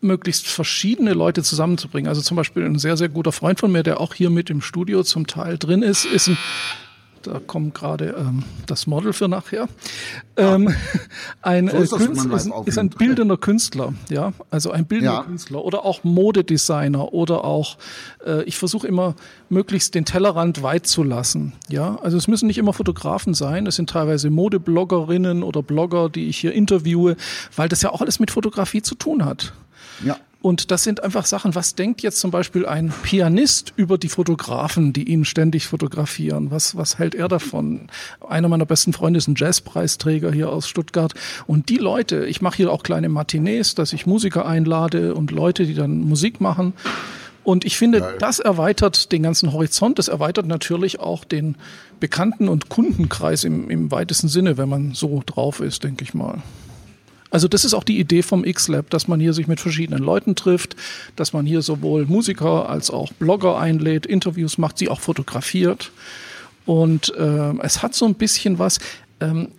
möglichst 0.02 0.48
verschiedene 0.48 1.14
Leute 1.14 1.44
zusammenzubringen. 1.44 2.08
Also 2.08 2.22
zum 2.22 2.38
Beispiel 2.38 2.64
ein 2.64 2.78
sehr, 2.80 2.98
sehr 2.98 3.10
guter 3.10 3.32
Freund 3.32 3.60
von 3.60 3.72
mir, 3.72 3.84
der 3.84 4.00
auch 4.00 4.14
hier 4.14 4.30
mit 4.30 4.50
im 4.50 4.62
Studio 4.62 5.04
zum 5.04 5.28
Teil 5.28 5.58
drin 5.58 5.82
ist, 5.82 6.06
ist 6.06 6.28
ein 6.28 6.38
da 7.28 7.40
kommt 7.46 7.74
gerade 7.74 8.16
ähm, 8.18 8.44
das 8.66 8.88
Model 8.88 9.14
für 9.14 9.28
nachher. 9.28 9.68
Ähm, 10.38 10.74
ein, 11.42 11.68
So 11.68 11.78
äh, 11.78 11.84
ist 11.84 11.92
das, 11.92 12.00
Künstler, 12.06 12.36
ist, 12.36 12.50
ist 12.66 12.78
ein 12.78 12.90
bildender 12.90 13.38
Künstler, 13.38 13.94
ja, 14.10 14.34
also 14.50 14.72
ein 14.72 14.86
bildender 14.86 15.14
Ja. 15.16 15.24
Künstler 15.24 15.64
oder 15.64 15.86
auch 15.86 16.04
Modedesigner 16.04 17.14
oder 17.14 17.44
auch, 17.44 17.78
äh, 18.26 18.44
ich 18.44 18.58
versuche 18.58 18.88
immer 18.88 19.16
möglichst 19.50 19.96
den 19.96 20.06
Tellerrand 20.06 20.64
weit 20.64 20.88
zu 20.88 21.04
lassen, 21.04 21.54
ja, 21.70 21.98
also 22.02 22.18
es 22.18 22.28
müssen 22.28 22.48
nicht 22.48 22.58
immer 22.58 22.74
Fotografen 22.74 23.34
sein, 23.34 23.68
es 23.68 23.76
sind 23.76 23.90
teilweise 23.90 24.30
Modebloggerinnen 24.30 25.44
oder 25.44 25.62
Blogger, 25.64 26.10
die 26.10 26.28
ich 26.28 26.38
hier 26.38 26.54
interviewe, 26.54 27.18
weil 27.56 27.70
das 27.70 27.82
ja 27.82 27.92
auch 27.92 28.02
alles 28.02 28.20
mit 28.20 28.32
Fotografie 28.32 28.82
zu 28.82 28.96
tun 28.96 29.26
hat. 29.26 29.54
Ja. 30.04 30.18
Und 30.48 30.72
das 30.72 30.84
sind 30.84 31.04
einfach 31.04 31.26
Sachen, 31.26 31.56
was 31.56 31.76
denkt 31.76 32.02
jetzt 32.02 32.22
zum 32.22 32.32
Beispiel 32.32 32.66
ein 32.66 32.94
Pianist 33.04 33.74
über 33.76 33.98
die 33.98 34.08
Fotografen, 34.08 34.94
die 34.94 35.04
ihn 35.04 35.26
ständig 35.26 35.68
fotografieren? 35.68 36.52
Was, 36.52 36.78
was 36.78 36.98
hält 36.98 37.16
er 37.16 37.28
davon? 37.28 37.90
Einer 38.26 38.48
meiner 38.48 38.66
besten 38.66 38.94
Freunde 38.94 39.18
ist 39.18 39.28
ein 39.28 39.36
Jazzpreisträger 39.36 40.32
hier 40.32 40.50
aus 40.50 40.70
Stuttgart. 40.70 41.14
Und 41.48 41.68
die 41.68 41.76
Leute, 41.76 42.26
ich 42.28 42.42
mache 42.42 42.56
hier 42.56 42.72
auch 42.72 42.84
kleine 42.84 43.10
Matinees, 43.10 43.76
dass 43.76 43.92
ich 43.92 44.06
Musiker 44.06 44.46
einlade 44.46 45.16
und 45.16 45.32
Leute, 45.32 45.66
die 45.66 45.74
dann 45.74 46.00
Musik 46.00 46.40
machen. 46.40 46.72
Und 47.44 47.66
ich 47.66 47.76
finde, 47.76 48.00
Geil. 48.00 48.16
das 48.18 48.40
erweitert 48.40 49.12
den 49.12 49.24
ganzen 49.24 49.52
Horizont. 49.52 50.00
Das 50.00 50.08
erweitert 50.08 50.46
natürlich 50.46 51.02
auch 51.02 51.26
den 51.26 51.56
Bekannten- 52.00 52.48
und 52.48 52.70
Kundenkreis 52.70 53.44
im, 53.44 53.70
im 53.70 53.92
weitesten 53.92 54.30
Sinne, 54.30 54.58
wenn 54.58 54.70
man 54.70 54.94
so 54.94 55.22
drauf 55.26 55.60
ist, 55.60 55.84
denke 55.84 56.06
ich 56.06 56.14
mal. 56.14 56.42
Also 57.30 57.48
das 57.48 57.66
ist 57.66 57.74
auch 57.74 57.84
die 57.84 58.00
Idee 58.00 58.22
vom 58.22 58.44
X-Lab, 58.46 58.90
dass 58.90 59.08
man 59.08 59.20
hier 59.20 59.34
sich 59.34 59.48
mit 59.48 59.60
verschiedenen 59.60 60.02
Leuten 60.04 60.36
trifft, 60.36 60.76
dass 61.16 61.34
man 61.34 61.46
hier 61.46 61.62
sowohl 61.62 62.06
Musiker 62.06 62.70
als 62.70 62.90
auch 62.90 63.12
Blogger 63.14 63.58
einlädt, 63.60 64.06
Interviews 64.06 64.58
macht, 64.58 64.78
sie 64.78 64.90
auch 64.90 65.02
fotografiert. 65.02 65.92
Und 66.66 67.14
ähm, 67.18 67.60
es 67.64 67.82
hat 67.82 67.94
so 67.96 68.06
ein 68.06 68.16
bisschen 68.16 68.60
was. 68.60 68.80
Ähm, 69.20 69.50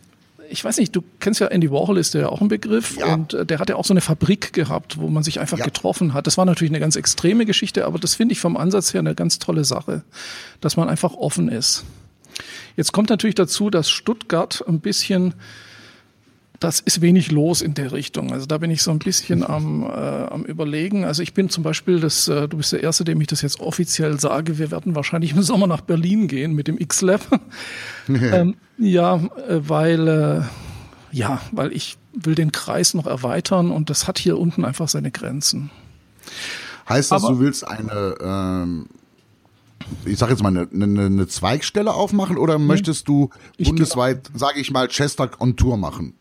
ich 0.50 0.64
weiß 0.64 0.78
nicht, 0.78 0.96
du 0.96 1.02
kennst 1.20 1.40
ja 1.40 1.48
Andy 1.48 1.70
Warhol, 1.70 1.98
ist 1.98 2.14
der 2.14 2.22
ja 2.22 2.28
auch 2.30 2.40
ein 2.40 2.48
Begriff. 2.48 2.96
Ja. 2.96 3.12
Und 3.14 3.34
äh, 3.34 3.44
der 3.44 3.58
hat 3.58 3.68
ja 3.68 3.76
auch 3.76 3.84
so 3.84 3.92
eine 3.92 4.00
Fabrik 4.00 4.54
gehabt, 4.54 4.98
wo 4.98 5.08
man 5.08 5.22
sich 5.22 5.40
einfach 5.40 5.58
Ja. 5.58 5.64
getroffen 5.64 6.14
hat. 6.14 6.26
Das 6.26 6.38
war 6.38 6.46
natürlich 6.46 6.70
eine 6.70 6.80
ganz 6.80 6.96
extreme 6.96 7.44
Geschichte, 7.44 7.84
aber 7.84 7.98
das 7.98 8.14
finde 8.14 8.32
ich 8.32 8.40
vom 8.40 8.56
Ansatz 8.56 8.94
her 8.94 9.00
eine 9.00 9.14
ganz 9.14 9.38
tolle 9.38 9.64
Sache, 9.64 10.02
dass 10.62 10.76
man 10.78 10.88
einfach 10.88 11.12
offen 11.14 11.48
ist. 11.50 11.84
Jetzt 12.76 12.92
kommt 12.92 13.10
natürlich 13.10 13.34
dazu, 13.34 13.68
dass 13.68 13.90
Stuttgart 13.90 14.64
ein 14.66 14.80
bisschen 14.80 15.34
das 16.60 16.80
ist 16.80 17.00
wenig 17.00 17.30
los 17.30 17.62
in 17.62 17.74
der 17.74 17.92
Richtung. 17.92 18.32
Also 18.32 18.46
da 18.46 18.58
bin 18.58 18.70
ich 18.70 18.82
so 18.82 18.90
ein 18.90 18.98
bisschen 18.98 19.44
am, 19.44 19.84
äh, 19.84 19.86
am 19.86 20.42
überlegen. 20.42 21.04
Also 21.04 21.22
ich 21.22 21.32
bin 21.32 21.50
zum 21.50 21.62
Beispiel, 21.62 22.00
das, 22.00 22.26
äh, 22.26 22.48
du 22.48 22.56
bist 22.56 22.72
der 22.72 22.82
Erste, 22.82 23.04
dem 23.04 23.20
ich 23.20 23.28
das 23.28 23.42
jetzt 23.42 23.60
offiziell 23.60 24.18
sage, 24.18 24.58
wir 24.58 24.70
werden 24.72 24.96
wahrscheinlich 24.96 25.32
im 25.32 25.42
Sommer 25.42 25.68
nach 25.68 25.82
Berlin 25.82 26.26
gehen 26.26 26.54
mit 26.54 26.66
dem 26.66 26.76
X-Lab. 26.78 27.20
ähm, 28.08 28.56
ja, 28.76 29.16
äh, 29.16 29.60
weil, 29.68 30.08
äh, 30.08 30.42
ja, 31.16 31.40
weil 31.52 31.72
ich 31.72 31.96
will 32.12 32.34
den 32.34 32.50
Kreis 32.50 32.94
noch 32.94 33.06
erweitern 33.06 33.70
und 33.70 33.88
das 33.88 34.08
hat 34.08 34.18
hier 34.18 34.36
unten 34.36 34.64
einfach 34.64 34.88
seine 34.88 35.12
Grenzen. 35.12 35.70
Heißt 36.88 37.12
das, 37.12 37.22
Aber- 37.22 37.34
du 37.34 37.40
willst 37.40 37.66
eine, 37.68 38.16
ähm, 38.20 38.86
ich 40.04 40.18
sage 40.18 40.32
jetzt 40.32 40.42
mal, 40.42 40.48
eine, 40.48 40.68
eine, 40.72 41.06
eine 41.06 41.28
Zweigstelle 41.28 41.94
aufmachen 41.94 42.36
oder 42.36 42.58
möchtest 42.58 43.06
du 43.06 43.30
bundesweit, 43.58 44.28
sage 44.34 44.58
ich 44.60 44.72
mal, 44.72 44.88
Chester 44.88 45.30
on 45.38 45.54
Tour 45.54 45.76
machen? 45.76 46.14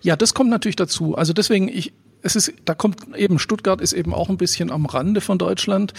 Ja, 0.00 0.16
das 0.16 0.34
kommt 0.34 0.50
natürlich 0.50 0.76
dazu. 0.76 1.16
Also 1.16 1.32
deswegen, 1.32 1.68
ich, 1.68 1.92
es 2.22 2.36
ist, 2.36 2.52
da 2.64 2.74
kommt 2.74 3.16
eben, 3.16 3.38
Stuttgart 3.38 3.80
ist 3.80 3.92
eben 3.92 4.14
auch 4.14 4.28
ein 4.28 4.36
bisschen 4.36 4.70
am 4.70 4.86
Rande 4.86 5.20
von 5.20 5.38
Deutschland. 5.38 5.92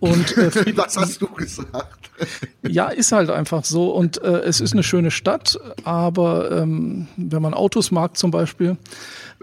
Und 0.00 0.36
äh, 0.36 0.50
Das 0.74 0.96
hast 0.96 1.20
du 1.20 1.28
gesagt. 1.28 2.10
ja, 2.62 2.88
ist 2.88 3.12
halt 3.12 3.30
einfach 3.30 3.64
so. 3.64 3.90
Und 3.90 4.22
äh, 4.22 4.40
es 4.40 4.60
ist 4.60 4.72
eine 4.72 4.82
schöne 4.82 5.10
Stadt, 5.10 5.58
aber 5.84 6.50
ähm, 6.50 7.06
wenn 7.16 7.42
man 7.42 7.54
Autos 7.54 7.90
mag 7.90 8.16
zum 8.16 8.30
Beispiel, 8.30 8.76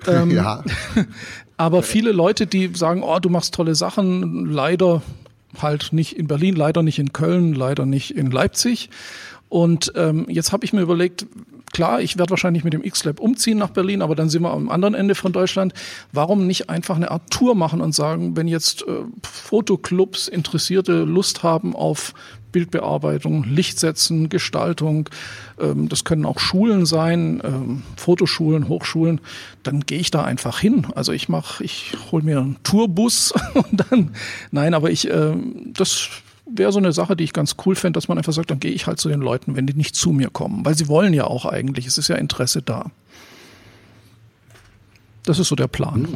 ähm, 0.06 0.32
ja. 0.32 0.64
aber 1.58 1.84
viele 1.84 2.12
Leute, 2.12 2.48
die 2.48 2.72
sagen, 2.76 3.04
oh, 3.04 3.20
du 3.20 3.30
machst 3.30 3.54
tolle 3.54 3.76
Sachen, 3.76 4.46
leider 4.46 5.02
halt 5.58 5.94
nicht 5.94 6.18
in 6.18 6.28
Berlin, 6.28 6.56
leider 6.56 6.84
nicht 6.84 7.00
in 7.00 7.14
Köln, 7.14 7.54
leider 7.54 7.86
nicht 7.86 8.12
in 8.12 8.30
Leipzig. 8.30 8.90
Und 9.50 9.94
ähm, 9.96 10.26
jetzt 10.30 10.52
habe 10.52 10.66
ich 10.66 10.74
mir 10.74 10.82
überlegt, 10.82 11.26
klar, 11.72 12.02
ich 12.02 12.18
werde 12.18 12.32
wahrscheinlich 12.32 12.64
mit 12.64 12.74
dem 12.74 12.84
X-Lab 12.84 13.20
umziehen 13.20 13.58
nach 13.58 13.70
Berlin, 13.70 14.02
aber 14.02 14.16
dann 14.16 14.30
sind 14.30 14.42
wir 14.42 14.52
am 14.52 14.70
anderen 14.70 14.96
Ende 14.96 15.16
von 15.16 15.32
Deutschland. 15.32 15.74
Warum 16.12 16.48
nicht 16.48 16.70
einfach 16.70 16.96
eine 16.96 17.12
Art 17.12 17.30
Tour 17.30 17.56
machen 17.56 17.82
und 17.82 17.94
sagen, 17.94 18.36
wenn 18.36 18.48
jetzt 18.48 18.82
äh, 18.84 19.04
Fotoclubs 19.24 20.28
Interessierte 20.28 21.04
Lust 21.04 21.44
haben 21.44 21.76
auf 21.76 22.14
Bildbearbeitung, 22.52 23.44
Lichtsetzen, 23.44 24.30
Gestaltung, 24.30 25.10
ähm, 25.60 25.90
das 25.90 26.04
können 26.04 26.26
auch 26.26 26.40
Schulen 26.40 26.86
sein, 26.86 27.42
ähm, 27.44 27.84
Fotoschulen, 27.96 28.68
Hochschulen, 28.68 29.22
dann 29.64 29.82
gehe 29.82 30.00
ich 30.00 30.12
da 30.12 30.24
einfach 30.24 30.60
hin. 30.60 30.88
Also 30.96 31.12
ich 31.12 31.30
mache, 31.30 31.64
ich 31.64 31.96
hole 32.12 32.24
mir 32.24 32.40
einen 32.40 32.58
Tourbus 32.64 33.34
und 33.54 33.86
dann, 33.92 34.12
nein, 34.52 34.74
aber 34.74 34.90
ich, 34.90 35.10
ähm, 35.10 35.74
das 35.74 36.10
wäre 36.50 36.72
so 36.72 36.80
eine 36.80 36.94
Sache, 36.94 37.16
die 37.16 37.24
ich 37.24 37.34
ganz 37.34 37.56
cool 37.66 37.76
fände, 37.76 37.98
dass 37.98 38.08
man 38.08 38.18
einfach 38.18 38.34
sagt, 38.34 38.52
dann 38.52 38.60
gehe 38.60 38.72
ich 38.72 38.88
halt 38.88 39.00
zu 39.00 39.10
den 39.10 39.20
Leuten, 39.22 39.56
wenn 39.56 39.68
die 39.68 39.74
nicht 39.74 39.96
zu 39.96 40.12
mir 40.12 40.30
kommen, 40.30 40.66
weil 40.66 40.76
sie 40.76 40.88
wollen 40.88 41.14
ja 41.14 41.26
auch 41.26 41.46
eigentlich, 41.46 41.86
es 41.88 41.98
ist 41.98 42.08
ja 42.08 42.16
Interesse 42.16 42.62
da. 42.62 42.92
Das 45.24 45.40
ist 45.40 45.50
so 45.50 45.56
der 45.56 45.68
Plan. 45.68 46.08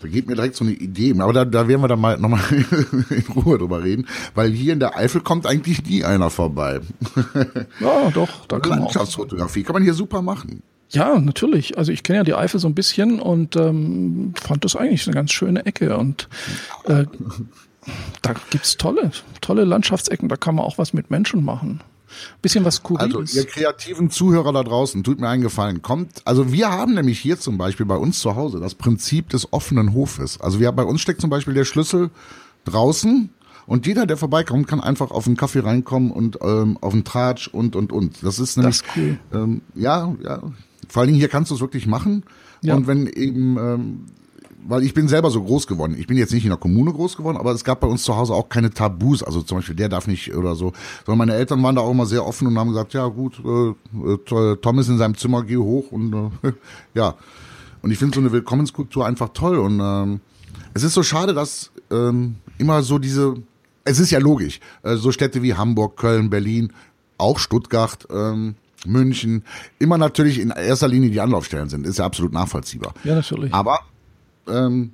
Da 0.00 0.08
geht 0.08 0.28
mir 0.28 0.36
direkt 0.36 0.54
so 0.54 0.64
eine 0.64 0.74
Idee. 0.74 1.14
Aber 1.18 1.32
da, 1.32 1.44
da 1.44 1.66
werden 1.66 1.80
wir 1.80 1.88
dann 1.88 2.00
mal 2.00 2.18
nochmal 2.18 2.40
in 3.10 3.24
Ruhe 3.32 3.58
drüber 3.58 3.82
reden, 3.82 4.06
weil 4.34 4.50
hier 4.50 4.72
in 4.72 4.80
der 4.80 4.96
Eifel 4.96 5.20
kommt 5.20 5.46
eigentlich 5.46 5.84
nie 5.84 6.04
einer 6.04 6.30
vorbei. 6.30 6.80
Ja, 7.80 8.10
doch, 8.10 8.46
da 8.46 8.58
kann 8.58 8.70
man 8.70 8.78
auch. 8.80 8.82
Landschaftsfotografie 8.84 9.62
kann 9.62 9.74
man 9.74 9.82
hier 9.82 9.94
super 9.94 10.22
machen. 10.22 10.62
Ja, 10.90 11.18
natürlich. 11.20 11.78
Also 11.78 11.92
ich 11.92 12.02
kenne 12.02 12.18
ja 12.18 12.24
die 12.24 12.34
Eifel 12.34 12.58
so 12.58 12.66
ein 12.66 12.74
bisschen 12.74 13.20
und 13.20 13.56
ähm, 13.56 14.32
fand 14.40 14.64
das 14.64 14.74
eigentlich 14.74 15.06
eine 15.06 15.14
ganz 15.14 15.32
schöne 15.32 15.66
Ecke. 15.66 15.96
Und 15.96 16.28
äh, 16.84 17.04
da 18.22 18.34
gibt's 18.50 18.76
tolle, 18.76 19.10
tolle 19.40 19.64
Landschaftsecken, 19.64 20.28
da 20.28 20.36
kann 20.36 20.54
man 20.54 20.64
auch 20.64 20.78
was 20.78 20.92
mit 20.92 21.10
Menschen 21.10 21.44
machen. 21.44 21.80
Bisschen 22.40 22.64
was 22.64 22.82
Also 22.84 22.96
Kuriles. 23.18 23.34
ihr 23.34 23.44
kreativen 23.44 24.10
Zuhörer 24.10 24.52
da 24.52 24.62
draußen, 24.62 25.04
tut 25.04 25.20
mir 25.20 25.28
einen 25.28 25.42
Gefallen, 25.42 25.82
kommt. 25.82 26.22
Also 26.24 26.52
wir 26.52 26.70
haben 26.70 26.94
nämlich 26.94 27.18
hier 27.18 27.38
zum 27.38 27.58
Beispiel 27.58 27.84
bei 27.84 27.96
uns 27.96 28.20
zu 28.20 28.34
Hause 28.34 28.60
das 28.60 28.74
Prinzip 28.74 29.28
des 29.28 29.52
offenen 29.52 29.92
Hofes. 29.92 30.40
Also 30.40 30.58
wir 30.58 30.72
bei 30.72 30.84
uns 30.84 31.00
steckt 31.02 31.20
zum 31.20 31.28
Beispiel 31.30 31.54
der 31.54 31.64
Schlüssel 31.66 32.10
draußen 32.64 33.28
und 33.66 33.86
jeder, 33.86 34.06
der 34.06 34.16
vorbeikommt, 34.16 34.66
kann 34.66 34.80
einfach 34.80 35.10
auf 35.10 35.26
einen 35.26 35.36
Kaffee 35.36 35.60
reinkommen 35.60 36.10
und 36.10 36.38
ähm, 36.40 36.78
auf 36.80 36.94
einen 36.94 37.04
Tratsch 37.04 37.48
und 37.48 37.76
und 37.76 37.92
und. 37.92 38.22
Das 38.22 38.38
ist 38.38 38.56
nämlich 38.56 38.76
ist 38.76 38.84
cool. 38.96 39.18
ähm, 39.34 39.60
ja, 39.74 40.14
ja. 40.24 40.42
Vor 40.88 41.00
allen 41.00 41.08
Dingen 41.08 41.18
hier 41.18 41.28
kannst 41.28 41.50
du 41.50 41.54
es 41.54 41.60
wirklich 41.60 41.86
machen. 41.86 42.22
Ja. 42.62 42.74
Und 42.74 42.86
wenn 42.86 43.06
eben 43.06 43.58
ähm, 43.58 44.06
weil 44.66 44.82
ich 44.82 44.94
bin 44.94 45.08
selber 45.08 45.30
so 45.30 45.42
groß 45.42 45.66
geworden. 45.66 45.96
Ich 45.98 46.06
bin 46.06 46.16
jetzt 46.16 46.32
nicht 46.32 46.44
in 46.44 46.50
der 46.50 46.58
Kommune 46.58 46.92
groß 46.92 47.16
geworden, 47.16 47.36
aber 47.36 47.52
es 47.52 47.64
gab 47.64 47.80
bei 47.80 47.86
uns 47.86 48.02
zu 48.02 48.16
Hause 48.16 48.34
auch 48.34 48.48
keine 48.48 48.70
Tabus. 48.70 49.22
Also 49.22 49.42
zum 49.42 49.58
Beispiel, 49.58 49.76
der 49.76 49.88
darf 49.88 50.06
nicht 50.06 50.34
oder 50.34 50.54
so. 50.54 50.72
Sondern 51.06 51.18
meine 51.18 51.34
Eltern 51.34 51.62
waren 51.62 51.76
da 51.76 51.82
auch 51.82 51.90
immer 51.90 52.06
sehr 52.06 52.26
offen 52.26 52.46
und 52.48 52.58
haben 52.58 52.70
gesagt, 52.70 52.94
ja 52.94 53.06
gut, 53.06 53.40
äh, 53.44 54.34
äh, 54.34 54.56
Tom 54.56 54.78
ist 54.78 54.88
in 54.88 54.98
seinem 54.98 55.16
Zimmer, 55.16 55.44
geh 55.44 55.56
hoch 55.56 55.92
und 55.92 56.32
äh, 56.42 56.52
ja. 56.94 57.14
Und 57.82 57.92
ich 57.92 57.98
finde 57.98 58.16
so 58.16 58.20
eine 58.20 58.32
Willkommenskultur 58.32 59.06
einfach 59.06 59.30
toll. 59.30 59.58
Und 59.58 59.80
ähm, 59.80 60.20
es 60.74 60.82
ist 60.82 60.94
so 60.94 61.02
schade, 61.02 61.34
dass 61.34 61.70
ähm, 61.90 62.36
immer 62.58 62.82
so 62.82 62.98
diese, 62.98 63.36
es 63.84 64.00
ist 64.00 64.10
ja 64.10 64.18
logisch, 64.18 64.60
äh, 64.82 64.96
so 64.96 65.12
Städte 65.12 65.42
wie 65.42 65.54
Hamburg, 65.54 65.96
Köln, 65.96 66.30
Berlin, 66.30 66.72
auch 67.16 67.38
Stuttgart, 67.38 68.06
ähm, 68.10 68.56
München, 68.86 69.44
immer 69.78 69.98
natürlich 69.98 70.40
in 70.40 70.50
erster 70.50 70.88
Linie 70.88 71.10
die 71.10 71.20
Anlaufstellen 71.20 71.68
sind. 71.68 71.86
Ist 71.86 71.98
ja 71.98 72.04
absolut 72.04 72.32
nachvollziehbar. 72.32 72.94
Ja, 73.04 73.16
natürlich. 73.16 73.52
Aber 73.52 73.80
ähm, 74.50 74.92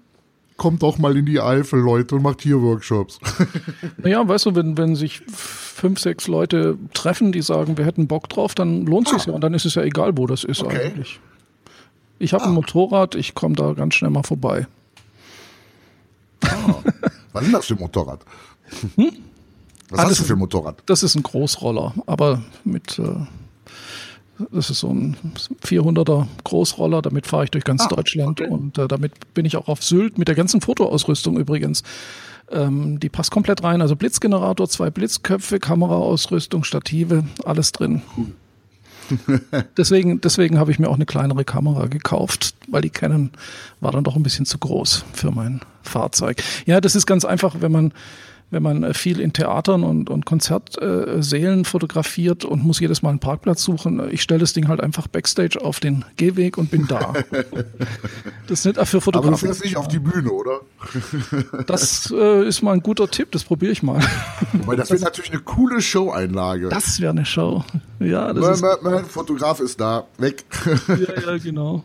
kommt 0.56 0.82
doch 0.82 0.98
mal 0.98 1.16
in 1.16 1.26
die 1.26 1.40
Eifel, 1.40 1.80
Leute, 1.80 2.14
und 2.14 2.22
macht 2.22 2.42
hier 2.42 2.60
Workshops. 2.62 3.18
Naja, 3.98 4.26
weißt 4.26 4.46
du, 4.46 4.54
wenn, 4.54 4.76
wenn 4.78 4.94
sich 4.96 5.20
fünf, 5.26 5.98
sechs 6.00 6.28
Leute 6.28 6.78
treffen, 6.94 7.32
die 7.32 7.42
sagen, 7.42 7.76
wir 7.76 7.84
hätten 7.84 8.06
Bock 8.06 8.28
drauf, 8.28 8.54
dann 8.54 8.86
lohnt 8.86 9.08
sich 9.08 9.26
ja 9.26 9.32
und 9.32 9.40
dann 9.42 9.54
ist 9.54 9.64
es 9.66 9.74
ja 9.74 9.82
egal, 9.82 10.16
wo 10.16 10.26
das 10.26 10.44
ist 10.44 10.62
Okay. 10.62 10.86
eigentlich. 10.86 11.20
Ich 12.18 12.32
habe 12.32 12.44
ein 12.44 12.52
Motorrad, 12.52 13.14
ich 13.16 13.34
komme 13.34 13.56
da 13.56 13.72
ganz 13.72 13.94
schnell 13.94 14.10
mal 14.10 14.22
vorbei. 14.22 14.66
Was 17.32 17.44
ist 17.44 17.52
das 17.52 17.66
für 17.66 17.74
ein 17.74 17.80
Motorrad? 17.80 18.20
Was 19.90 19.98
Ah, 19.98 20.02
hast 20.02 20.10
das 20.12 20.18
du 20.18 20.24
für 20.24 20.32
ein 20.34 20.38
Motorrad? 20.38 20.82
Das 20.86 21.02
ist 21.02 21.14
ein 21.14 21.22
Großroller, 21.22 21.94
aber 22.06 22.42
mit, 22.64 22.98
äh, 22.98 23.02
das 24.50 24.70
ist 24.70 24.80
so 24.80 24.90
ein 24.90 25.16
400er 25.64 26.26
Großroller, 26.44 27.02
damit 27.02 27.26
fahre 27.26 27.44
ich 27.44 27.50
durch 27.50 27.64
ganz 27.64 27.86
Deutschland 27.88 28.40
und 28.40 28.78
äh, 28.78 28.88
damit 28.88 29.12
bin 29.34 29.44
ich 29.44 29.56
auch 29.56 29.68
auf 29.68 29.82
Sylt 29.82 30.18
mit 30.18 30.28
der 30.28 30.34
ganzen 30.34 30.60
Fotoausrüstung 30.60 31.38
übrigens. 31.38 31.82
Ähm, 32.50 33.00
die 33.00 33.08
passt 33.08 33.30
komplett 33.30 33.62
rein, 33.62 33.80
also 33.80 33.96
Blitzgenerator, 33.96 34.68
zwei 34.68 34.90
Blitzköpfe, 34.90 35.60
Kameraausrüstung, 35.60 36.64
Stative, 36.64 37.24
alles 37.44 37.72
drin. 37.72 38.02
deswegen 39.76 40.20
deswegen 40.20 40.58
habe 40.58 40.70
ich 40.70 40.78
mir 40.78 40.88
auch 40.88 40.94
eine 40.94 41.06
kleinere 41.06 41.44
Kamera 41.44 41.86
gekauft, 41.86 42.54
weil 42.68 42.82
die 42.82 42.90
Canon 42.90 43.30
war 43.80 43.92
dann 43.92 44.04
doch 44.04 44.16
ein 44.16 44.22
bisschen 44.22 44.46
zu 44.46 44.58
groß 44.58 45.04
für 45.12 45.30
mein 45.30 45.60
Fahrzeug. 45.82 46.42
Ja, 46.66 46.80
das 46.80 46.96
ist 46.96 47.06
ganz 47.06 47.24
einfach, 47.24 47.56
wenn 47.60 47.72
man 47.72 47.92
wenn 48.54 48.62
man 48.62 48.84
äh, 48.84 48.94
viel 48.94 49.20
in 49.20 49.32
Theatern 49.32 49.82
und, 49.82 50.08
und 50.08 50.24
Konzertsälen 50.24 51.64
fotografiert 51.64 52.44
und 52.44 52.64
muss 52.64 52.78
jedes 52.80 53.02
Mal 53.02 53.10
einen 53.10 53.18
Parkplatz 53.18 53.62
suchen. 53.64 54.00
Ich 54.10 54.22
stelle 54.22 54.40
das 54.40 54.52
Ding 54.52 54.68
halt 54.68 54.80
einfach 54.80 55.08
backstage 55.08 55.60
auf 55.60 55.80
den 55.80 56.04
Gehweg 56.16 56.56
und 56.56 56.70
bin 56.70 56.86
da. 56.86 57.12
das 58.46 58.60
ist 58.60 58.66
nicht 58.66 58.76
für 58.76 58.80
Aber 58.80 58.88
du 58.96 59.00
Fotografen. 59.00 59.38
fährst 59.48 59.64
nicht 59.64 59.76
auf 59.76 59.88
die 59.88 59.98
Bühne, 59.98 60.30
oder? 60.30 60.60
Das 61.66 62.12
äh, 62.16 62.46
ist 62.46 62.62
mal 62.62 62.72
ein 62.72 62.80
guter 62.80 63.10
Tipp, 63.10 63.32
das 63.32 63.42
probiere 63.44 63.72
ich 63.72 63.82
mal. 63.82 64.00
Weil 64.64 64.76
das 64.76 64.90
wäre 64.90 65.02
natürlich 65.02 65.32
eine 65.32 65.40
coole 65.40 65.80
Show-Einlage. 65.80 66.68
Das 66.68 67.00
wäre 67.00 67.10
eine 67.10 67.24
Show. 67.24 67.64
Ja, 68.00 68.32
das 68.32 68.42
Mein, 68.44 68.52
ist, 68.52 68.62
mein, 68.82 68.92
mein 68.94 69.04
Fotograf 69.04 69.60
ist 69.60 69.80
da, 69.80 70.06
weg. 70.18 70.44
ja, 70.88 71.32
ja, 71.32 71.38
genau. 71.38 71.82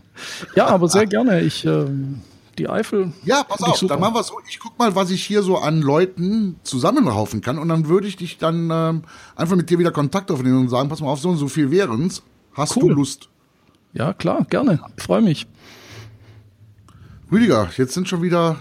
Ja, 0.56 0.68
aber 0.68 0.88
sehr 0.90 1.06
gerne. 1.06 1.42
Ich, 1.42 1.66
ähm, 1.66 2.22
die 2.60 2.70
Eifel. 2.70 3.14
Ja, 3.24 3.44
pass 3.44 3.64
auf, 3.64 3.78
super. 3.78 3.94
dann 3.96 4.02
machen 4.02 4.14
wir 4.16 4.24
so. 4.24 4.36
Ich 4.48 4.60
guck 4.60 4.78
mal, 4.78 4.96
was 4.96 5.10
ich 5.10 5.24
hier 5.24 5.42
so 5.42 5.58
an 5.58 5.82
Leuten 5.82 6.58
zusammenraufen 6.64 7.42
kann 7.42 7.58
und 7.58 7.70
dann 7.70 7.88
würde 7.88 8.08
ich 8.08 8.18
dich 8.18 8.38
dann 8.38 8.70
ähm, 8.72 9.04
einfach 9.36 9.56
mit 9.56 9.70
dir 9.70 9.80
wieder 9.80 9.92
Kontakt 9.92 10.30
aufnehmen 10.30 10.60
und 10.60 10.70
sagen, 10.70 10.90
pass 10.90 11.02
mal 11.02 11.08
auf, 11.08 11.20
so 11.20 11.30
und 11.30 11.38
so 11.38 11.48
viel 11.48 11.72
wären's. 11.72 12.22
Hast 12.54 12.76
Cool. 12.76 12.90
du 12.90 12.96
Lust? 12.96 13.30
Ja, 13.94 14.14
klar, 14.14 14.46
gerne. 14.50 14.80
Ich 14.98 15.04
freue 15.04 15.22
mich. 15.22 15.48
Rüdiger, 17.32 17.70
jetzt 17.78 17.94
sind 17.94 18.08
schon 18.08 18.22
wieder 18.22 18.58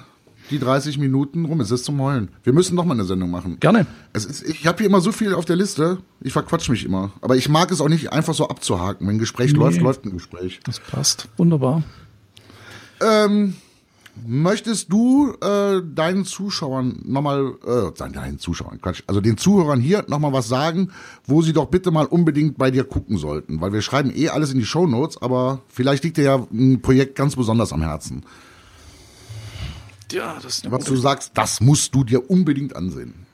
die 0.51 0.59
30 0.59 0.99
Minuten 0.99 1.45
rum. 1.45 1.61
Es 1.61 1.71
ist 1.71 1.85
zum 1.85 2.01
Heulen. 2.01 2.31
Wir 2.43 2.53
müssen 2.53 2.75
noch 2.75 2.85
mal 2.85 2.95
eine 2.95 3.05
Sendung 3.05 3.31
machen. 3.31 3.59
Gerne. 3.61 3.87
Es 4.13 4.25
ist, 4.25 4.43
ich 4.43 4.67
habe 4.67 4.79
hier 4.79 4.87
immer 4.87 5.01
so 5.01 5.13
viel 5.13 5.35
auf 5.35 5.45
der 5.45 5.57
Liste. 5.57 5.99
Ich 6.21 6.33
verquatsch 6.33 6.69
mich 6.69 6.85
immer. 6.85 7.13
Aber 7.21 7.37
ich 7.37 7.49
mag 7.49 7.71
es 7.71 7.81
auch 7.81 7.89
nicht 7.89 8.13
einfach 8.13 8.35
so 8.35 8.49
abzuhaken. 8.49 9.07
Wenn 9.07 9.17
ein 9.17 9.19
Gespräch 9.19 9.53
läuft, 9.53 9.81
läuft 9.81 10.05
ein 10.05 10.13
Gespräch. 10.13 10.61
Das 10.65 10.81
passt. 10.81 11.29
Wunderbar. 11.37 11.83
Ähm, 13.01 13.57
möchtest 14.27 14.93
du 14.93 15.33
äh, 15.41 15.83
deinen 15.83 16.25
Zuschauern 16.25 17.01
nochmal, 17.05 17.55
äh, 17.67 18.11
deinen 18.11 18.39
Zuschauern, 18.39 18.81
Quatsch, 18.81 19.03
also 19.07 19.21
den 19.21 19.37
Zuhörern 19.37 19.81
hier 19.81 20.05
nochmal 20.09 20.33
was 20.33 20.49
sagen, 20.49 20.91
wo 21.25 21.43
sie 21.43 21.53
doch 21.53 21.67
bitte 21.67 21.91
mal 21.91 22.07
unbedingt 22.07 22.59
bei 22.59 22.71
dir 22.71 22.85
gucken 22.85 23.19
sollten? 23.19 23.61
Weil 23.61 23.73
wir 23.73 23.83
schreiben 23.83 24.13
eh 24.15 24.29
alles 24.29 24.53
in 24.53 24.59
die 24.59 24.67
Shownotes, 24.67 25.21
aber 25.23 25.61
vielleicht 25.69 26.05
liegt 26.05 26.17
dir 26.17 26.25
ja 26.25 26.47
ein 26.53 26.81
Projekt 26.83 27.15
ganz 27.15 27.37
besonders 27.37 27.73
am 27.73 27.83
Herzen. 27.83 28.25
Ja, 30.11 30.35
das 30.43 30.59
ist 30.59 30.65
eine 30.65 30.75
Was 30.75 30.85
du 30.85 30.97
sagst, 30.97 31.33
das 31.35 31.61
musst 31.61 31.95
du 31.95 32.05
dir 32.05 32.31
unbedingt 32.31 32.75
ansehen. 32.75 33.28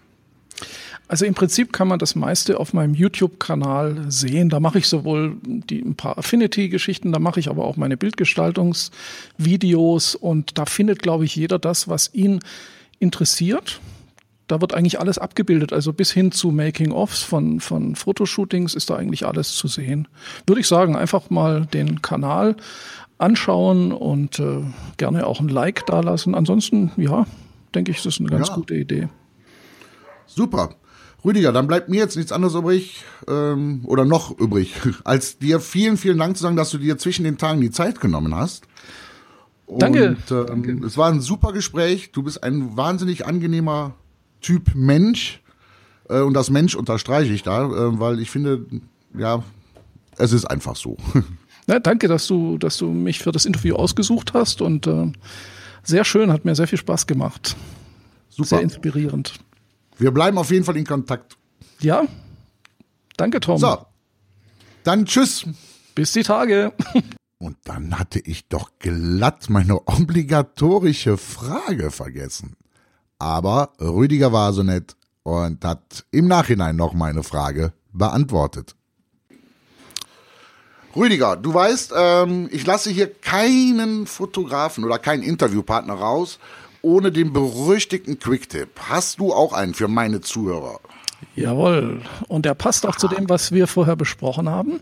Also 1.15 1.27
im 1.27 1.35
Prinzip 1.35 1.73
kann 1.73 1.87
man 1.87 2.01
das 2.01 2.17
meiste 2.17 2.59
auf 2.59 2.73
meinem 2.73 2.93
YouTube-Kanal 2.93 4.07
sehen. 4.09 4.49
Da 4.49 4.59
mache 4.59 4.79
ich 4.79 4.89
sowohl 4.89 5.37
die, 5.45 5.81
ein 5.81 5.95
paar 5.95 6.19
Affinity-Geschichten, 6.19 7.13
da 7.13 7.21
mache 7.21 7.39
ich 7.39 7.49
aber 7.49 7.67
auch 7.67 7.77
meine 7.77 7.97
Bildgestaltungsvideos 7.97 10.17
und 10.17 10.59
da 10.59 10.67
findet, 10.67 11.03
glaube 11.03 11.25
ich, 11.25 11.37
jeder 11.37 11.61
das, 11.61 11.87
was 11.87 12.13
ihn 12.15 12.41
interessiert. 12.99 13.79
Da 14.49 14.61
wird 14.61 14.75
eigentlich 14.75 14.99
alles 14.99 15.19
abgebildet, 15.19 15.73
also 15.73 15.93
bis 15.93 16.11
hin 16.11 16.33
zu 16.33 16.51
Making-ofs 16.51 17.23
von, 17.23 17.61
von 17.61 17.95
Fotoshootings 17.95 18.75
ist 18.75 18.91
da 18.91 18.97
eigentlich 18.97 19.25
alles 19.25 19.55
zu 19.55 19.69
sehen. 19.69 20.09
Würde 20.49 20.63
ich 20.63 20.67
sagen, 20.67 20.97
einfach 20.97 21.31
mal 21.31 21.65
den 21.67 22.03
Kanal 22.03 22.57
anschauen 23.19 23.93
und 23.93 24.41
äh, 24.41 24.63
gerne 24.97 25.29
auch 25.29 25.39
ein 25.39 25.49
Like 25.49 25.87
dalassen. 25.87 26.35
Ansonsten, 26.35 26.91
ja, 26.97 27.25
denke 27.73 27.93
ich, 27.93 27.99
ist 27.99 28.07
das 28.07 28.19
eine 28.19 28.31
ganz 28.31 28.49
Ja. 28.49 28.57
gute 28.57 28.75
Idee. 28.75 29.09
Super. 30.27 30.71
Rüdiger, 31.25 31.53
dann 31.53 31.67
bleibt 31.67 31.89
mir 31.89 31.97
jetzt 31.97 32.17
nichts 32.17 32.33
anderes 32.33 32.55
übrig 32.55 33.05
ähm, 33.29 33.81
oder 33.85 34.05
noch 34.05 34.39
übrig, 34.39 34.75
als 35.05 35.39
dir 35.39 35.61
vielen, 35.61 35.97
vielen 35.97 36.19
Dank 36.19 36.37
zu 36.37 36.43
sagen, 36.43 36.57
dass 36.57 36.71
du 36.71 36.79
dir 36.79 36.99
zwischen 36.99 37.25
den 37.25 37.39
Tagen 37.39 37.61
die 37.61 37.71
Zeit 37.71 38.01
genommen 38.01 38.35
hast. 38.35 38.67
Und, 39.67 39.81
Danke. 39.81 40.17
Ähm, 40.31 40.47
Danke. 40.47 40.87
Es 40.87 40.99
war 40.99 41.11
ein 41.11 41.21
super 41.21 41.53
Gespräch. 41.53 42.13
Du 42.13 42.23
bist 42.23 42.43
ein 42.43 42.77
wahnsinnig 42.77 43.27
angenehmer 43.27 43.95
Typ 44.43 44.75
Mensch. 44.75 45.41
Äh, 46.09 46.21
und 46.21 46.35
das 46.35 46.51
Mensch 46.51 46.75
unterstreiche 46.75 47.33
ich 47.33 47.43
da, 47.43 47.65
äh, 47.65 47.99
weil 47.99 48.21
ich 48.21 48.31
finde, 48.31 48.67
ja, 49.17 49.43
es 50.19 50.33
ist 50.33 50.45
einfach 50.45 50.77
so. 50.77 50.97
Ja, 51.67 51.81
danke, 51.81 52.09
dass 52.09 52.27
du, 52.27 52.59
dass 52.59 52.77
du 52.77 52.91
mich 52.91 53.21
für 53.21 53.33
das 53.33 53.47
Interview 53.47 53.77
ausgesucht 53.77 54.35
hast 54.35 54.61
und 54.61 54.87
äh, 54.87 55.11
sehr 55.83 56.05
schön, 56.05 56.31
hat 56.31 56.45
mir 56.45 56.55
sehr 56.55 56.69
viel 56.69 56.79
Spaß 56.79 57.07
gemacht. 57.07 57.57
Super. 58.29 58.49
Sehr 58.49 58.61
inspirierend. 58.61 59.33
Wir 59.97 60.11
bleiben 60.11 60.39
auf 60.39 60.51
jeden 60.51 60.65
Fall 60.65 60.77
in 60.77 60.87
Kontakt. 60.87 61.37
Ja. 61.81 62.05
Danke, 63.17 63.41
Tom. 63.41 63.59
So. 63.59 63.79
Dann 64.83 65.07
tschüss. 65.07 65.47
Bis 65.95 66.13
die 66.13 66.23
Tage. 66.23 66.73
Und 67.39 67.57
dann 67.65 67.99
hatte 67.99 68.21
ich 68.21 68.49
doch 68.49 68.71
glatt 68.79 69.51
meine 69.51 69.87
obligatorische 69.87 71.17
Frage 71.17 71.91
vergessen. 71.91 72.57
Aber 73.19 73.73
Rüdiger 73.81 74.33
war 74.33 74.53
so 74.53 74.63
nett 74.63 74.97
und 75.23 75.65
hat 75.65 76.05
im 76.11 76.27
Nachhinein 76.27 76.77
noch 76.77 76.95
meine 76.95 77.23
Frage 77.23 77.73
beantwortet. 77.93 78.75
Rüdiger, 80.97 81.37
du 81.37 81.53
weißt, 81.53 81.93
ähm, 81.97 82.49
ich 82.53 82.67
lasse 82.67 82.91
hier 82.91 83.13
keinen 83.13 84.07
Fotografen 84.07 84.85
oder 84.85 84.99
keinen 84.99 85.23
Interviewpartner 85.23 85.95
raus 85.95 86.39
ohne 86.85 87.11
den 87.11 87.33
berüchtigten 87.33 88.19
Quicktip. 88.19 88.69
Hast 88.79 89.19
du 89.19 89.33
auch 89.33 89.53
einen 89.53 89.75
für 89.75 89.89
meine 89.89 90.21
Zuhörer? 90.21 90.81
Jawohl. 91.35 92.03
Und 92.29 92.45
der 92.45 92.55
passt 92.55 92.87
auch 92.87 92.97
zu 92.97 93.09
dem, 93.09 93.29
was 93.29 93.53
wir 93.53 93.67
vorher 93.67 93.97
besprochen 93.97 94.49
haben. 94.49 94.81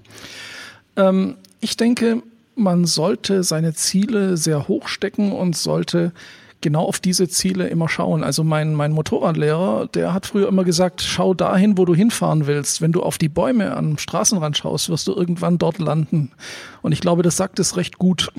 Ähm, 0.97 1.37
ich 1.61 1.77
denke, 1.77 2.23
man 2.55 2.85
sollte 2.85 3.43
seine 3.45 3.75
Ziele 3.75 4.37
sehr 4.37 4.69
hoch 4.69 4.89
stecken 4.89 5.33
und 5.33 5.57
sollte 5.57 6.13
genau 6.61 6.85
auf 6.85 7.01
diese 7.01 7.29
Ziele 7.29 7.69
immer 7.69 7.89
schauen. 7.89 8.23
Also 8.25 8.45
mein, 8.45 8.75
mein 8.75 8.93
Motorradlehrer, 8.93 9.89
der 9.89 10.15
hat 10.15 10.27
früher 10.27 10.49
immer 10.49 10.65
gesagt, 10.65 11.03
schau 11.03 11.35
dahin, 11.35 11.77
wo 11.77 11.85
du 11.85 11.95
hinfahren 11.95 12.47
willst. 12.47 12.81
Wenn 12.81 12.93
du 12.93 13.03
auf 13.03 13.19
die 13.19 13.29
Bäume 13.29 13.77
am 13.77 13.99
Straßenrand 13.99 14.57
schaust, 14.57 14.89
wirst 14.89 15.09
du 15.09 15.13
irgendwann 15.13 15.59
dort 15.59 15.79
landen. 15.79 16.33
Und 16.81 16.93
ich 16.93 17.01
glaube, 17.01 17.23
das 17.23 17.37
sagt 17.37 17.59
es 17.59 17.77
recht 17.77 17.99
gut. 17.99 18.33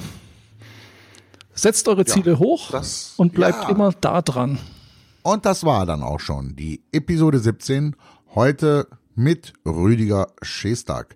Setzt 1.56 1.88
eure 1.88 2.06
Ziele 2.06 2.34
ja, 2.34 2.40
hoch 2.40 2.72
das, 2.72 3.14
und 3.18 3.34
bleibt 3.34 3.64
ja. 3.64 3.70
immer 3.70 3.92
da 3.92 4.22
dran. 4.22 4.58
Und 5.22 5.46
das 5.46 5.64
war 5.64 5.86
dann 5.86 6.04
auch 6.04 6.20
schon 6.20 6.56
die 6.56 6.82
Episode 6.92 7.40
17. 7.40 7.96
Heute 8.36 8.88
mit 9.16 9.54
Rüdiger 9.66 10.28
Schestag. 10.42 11.16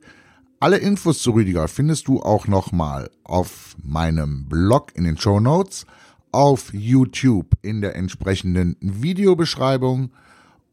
Alle 0.60 0.78
Infos 0.78 1.20
zu 1.20 1.32
Rüdiger 1.32 1.68
findest 1.68 2.08
du 2.08 2.22
auch 2.22 2.48
nochmal 2.48 3.10
auf 3.24 3.76
meinem 3.84 4.48
Blog 4.48 4.96
in 4.96 5.04
den 5.04 5.18
Show 5.18 5.40
Notes 5.40 5.86
auf 6.32 6.74
YouTube 6.74 7.48
in 7.62 7.82
der 7.82 7.96
entsprechenden 7.96 8.76
Videobeschreibung. 8.80 10.12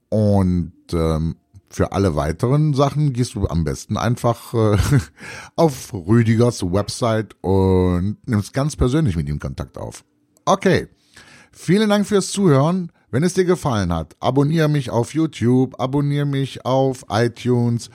Und 0.09 0.73
ähm, 0.93 1.37
für 1.75 1.91
alle 1.93 2.15
weiteren 2.15 2.73
Sachen 2.73 3.13
gehst 3.13 3.35
du 3.35 3.49
am 3.49 3.65
besten 3.65 3.97
einfach 3.97 4.55
äh, 4.55 4.79
auf 5.57 5.93
Rüdigers 5.93 6.63
Website 6.63 7.35
und 7.41 8.19
nimmst 8.27 8.55
ganz 8.55 8.77
persönlich 8.77 9.17
mit 9.17 9.29
ihm 9.29 9.41
Kontakt 9.41 9.77
auf. 9.77 10.05
Okay, 10.45 10.87
vielen 11.51 11.91
Dank 11.91 12.07
fürs 12.07 12.31
Zuhören. 12.31 12.93
Wenn 13.11 13.25
es 13.25 13.35
dir 13.35 13.45
gefallen 13.45 13.93
hat, 13.93 14.17
abonniere 14.21 14.69
mich 14.69 14.91
auf 14.91 15.15
YouTube, 15.15 15.81
abonniere 15.81 16.27
mich 16.27 16.65
auf 16.65 17.07
iTunes 17.09 17.91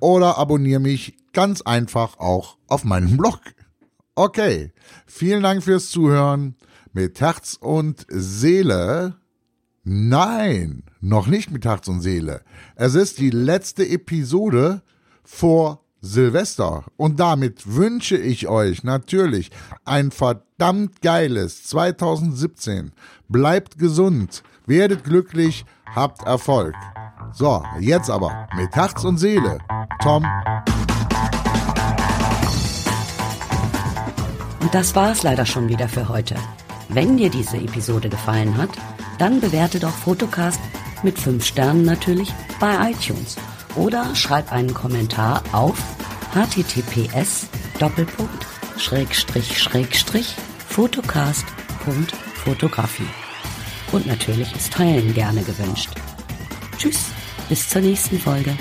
oder 0.00 0.38
abonniere 0.38 0.80
mich 0.80 1.16
ganz 1.32 1.62
einfach 1.62 2.18
auch 2.18 2.58
auf 2.66 2.84
meinem 2.84 3.16
Blog. 3.18 3.40
Okay, 4.14 4.72
vielen 5.06 5.42
Dank 5.42 5.62
fürs 5.62 5.88
Zuhören 5.88 6.56
mit 6.92 7.20
Herz 7.20 7.56
und 7.60 8.06
Seele. 8.08 9.16
Nein, 9.88 10.82
noch 11.00 11.28
nicht 11.28 11.52
mit 11.52 11.64
Herz 11.64 11.86
und 11.86 12.00
Seele. 12.00 12.42
Es 12.74 12.96
ist 12.96 13.20
die 13.20 13.30
letzte 13.30 13.88
Episode 13.88 14.82
vor 15.22 15.84
Silvester. 16.00 16.82
Und 16.96 17.20
damit 17.20 17.72
wünsche 17.76 18.16
ich 18.16 18.48
euch 18.48 18.82
natürlich 18.82 19.52
ein 19.84 20.10
verdammt 20.10 21.02
geiles 21.02 21.62
2017. 21.68 22.90
Bleibt 23.28 23.78
gesund, 23.78 24.42
werdet 24.66 25.04
glücklich, 25.04 25.64
habt 25.94 26.26
Erfolg. 26.26 26.74
So, 27.32 27.62
jetzt 27.78 28.10
aber 28.10 28.48
mit 28.56 28.74
Herz 28.74 29.04
und 29.04 29.18
Seele. 29.18 29.58
Tom. 30.02 30.26
Und 34.60 34.74
das 34.74 34.96
war's 34.96 35.22
leider 35.22 35.46
schon 35.46 35.68
wieder 35.68 35.88
für 35.88 36.08
heute. 36.08 36.34
Wenn 36.88 37.16
dir 37.16 37.30
diese 37.30 37.58
Episode 37.58 38.08
gefallen 38.08 38.56
hat, 38.56 38.70
dann 39.18 39.40
bewerte 39.40 39.80
doch 39.80 39.94
Fotocast 39.94 40.60
mit 41.02 41.18
5 41.18 41.44
Sternen 41.44 41.84
natürlich 41.84 42.32
bei 42.60 42.90
iTunes 42.90 43.36
oder 43.74 44.14
schreib 44.14 44.52
einen 44.52 44.74
Kommentar 44.74 45.42
auf 45.52 45.76
https 46.34 47.48
fotocast.fotografie. 50.68 53.08
Und 53.92 54.06
natürlich 54.06 54.54
ist 54.54 54.72
Teilen 54.72 55.14
gerne 55.14 55.42
gewünscht. 55.42 55.90
Tschüss, 56.78 57.06
bis 57.48 57.68
zur 57.68 57.82
nächsten 57.82 58.18
Folge. 58.18 58.56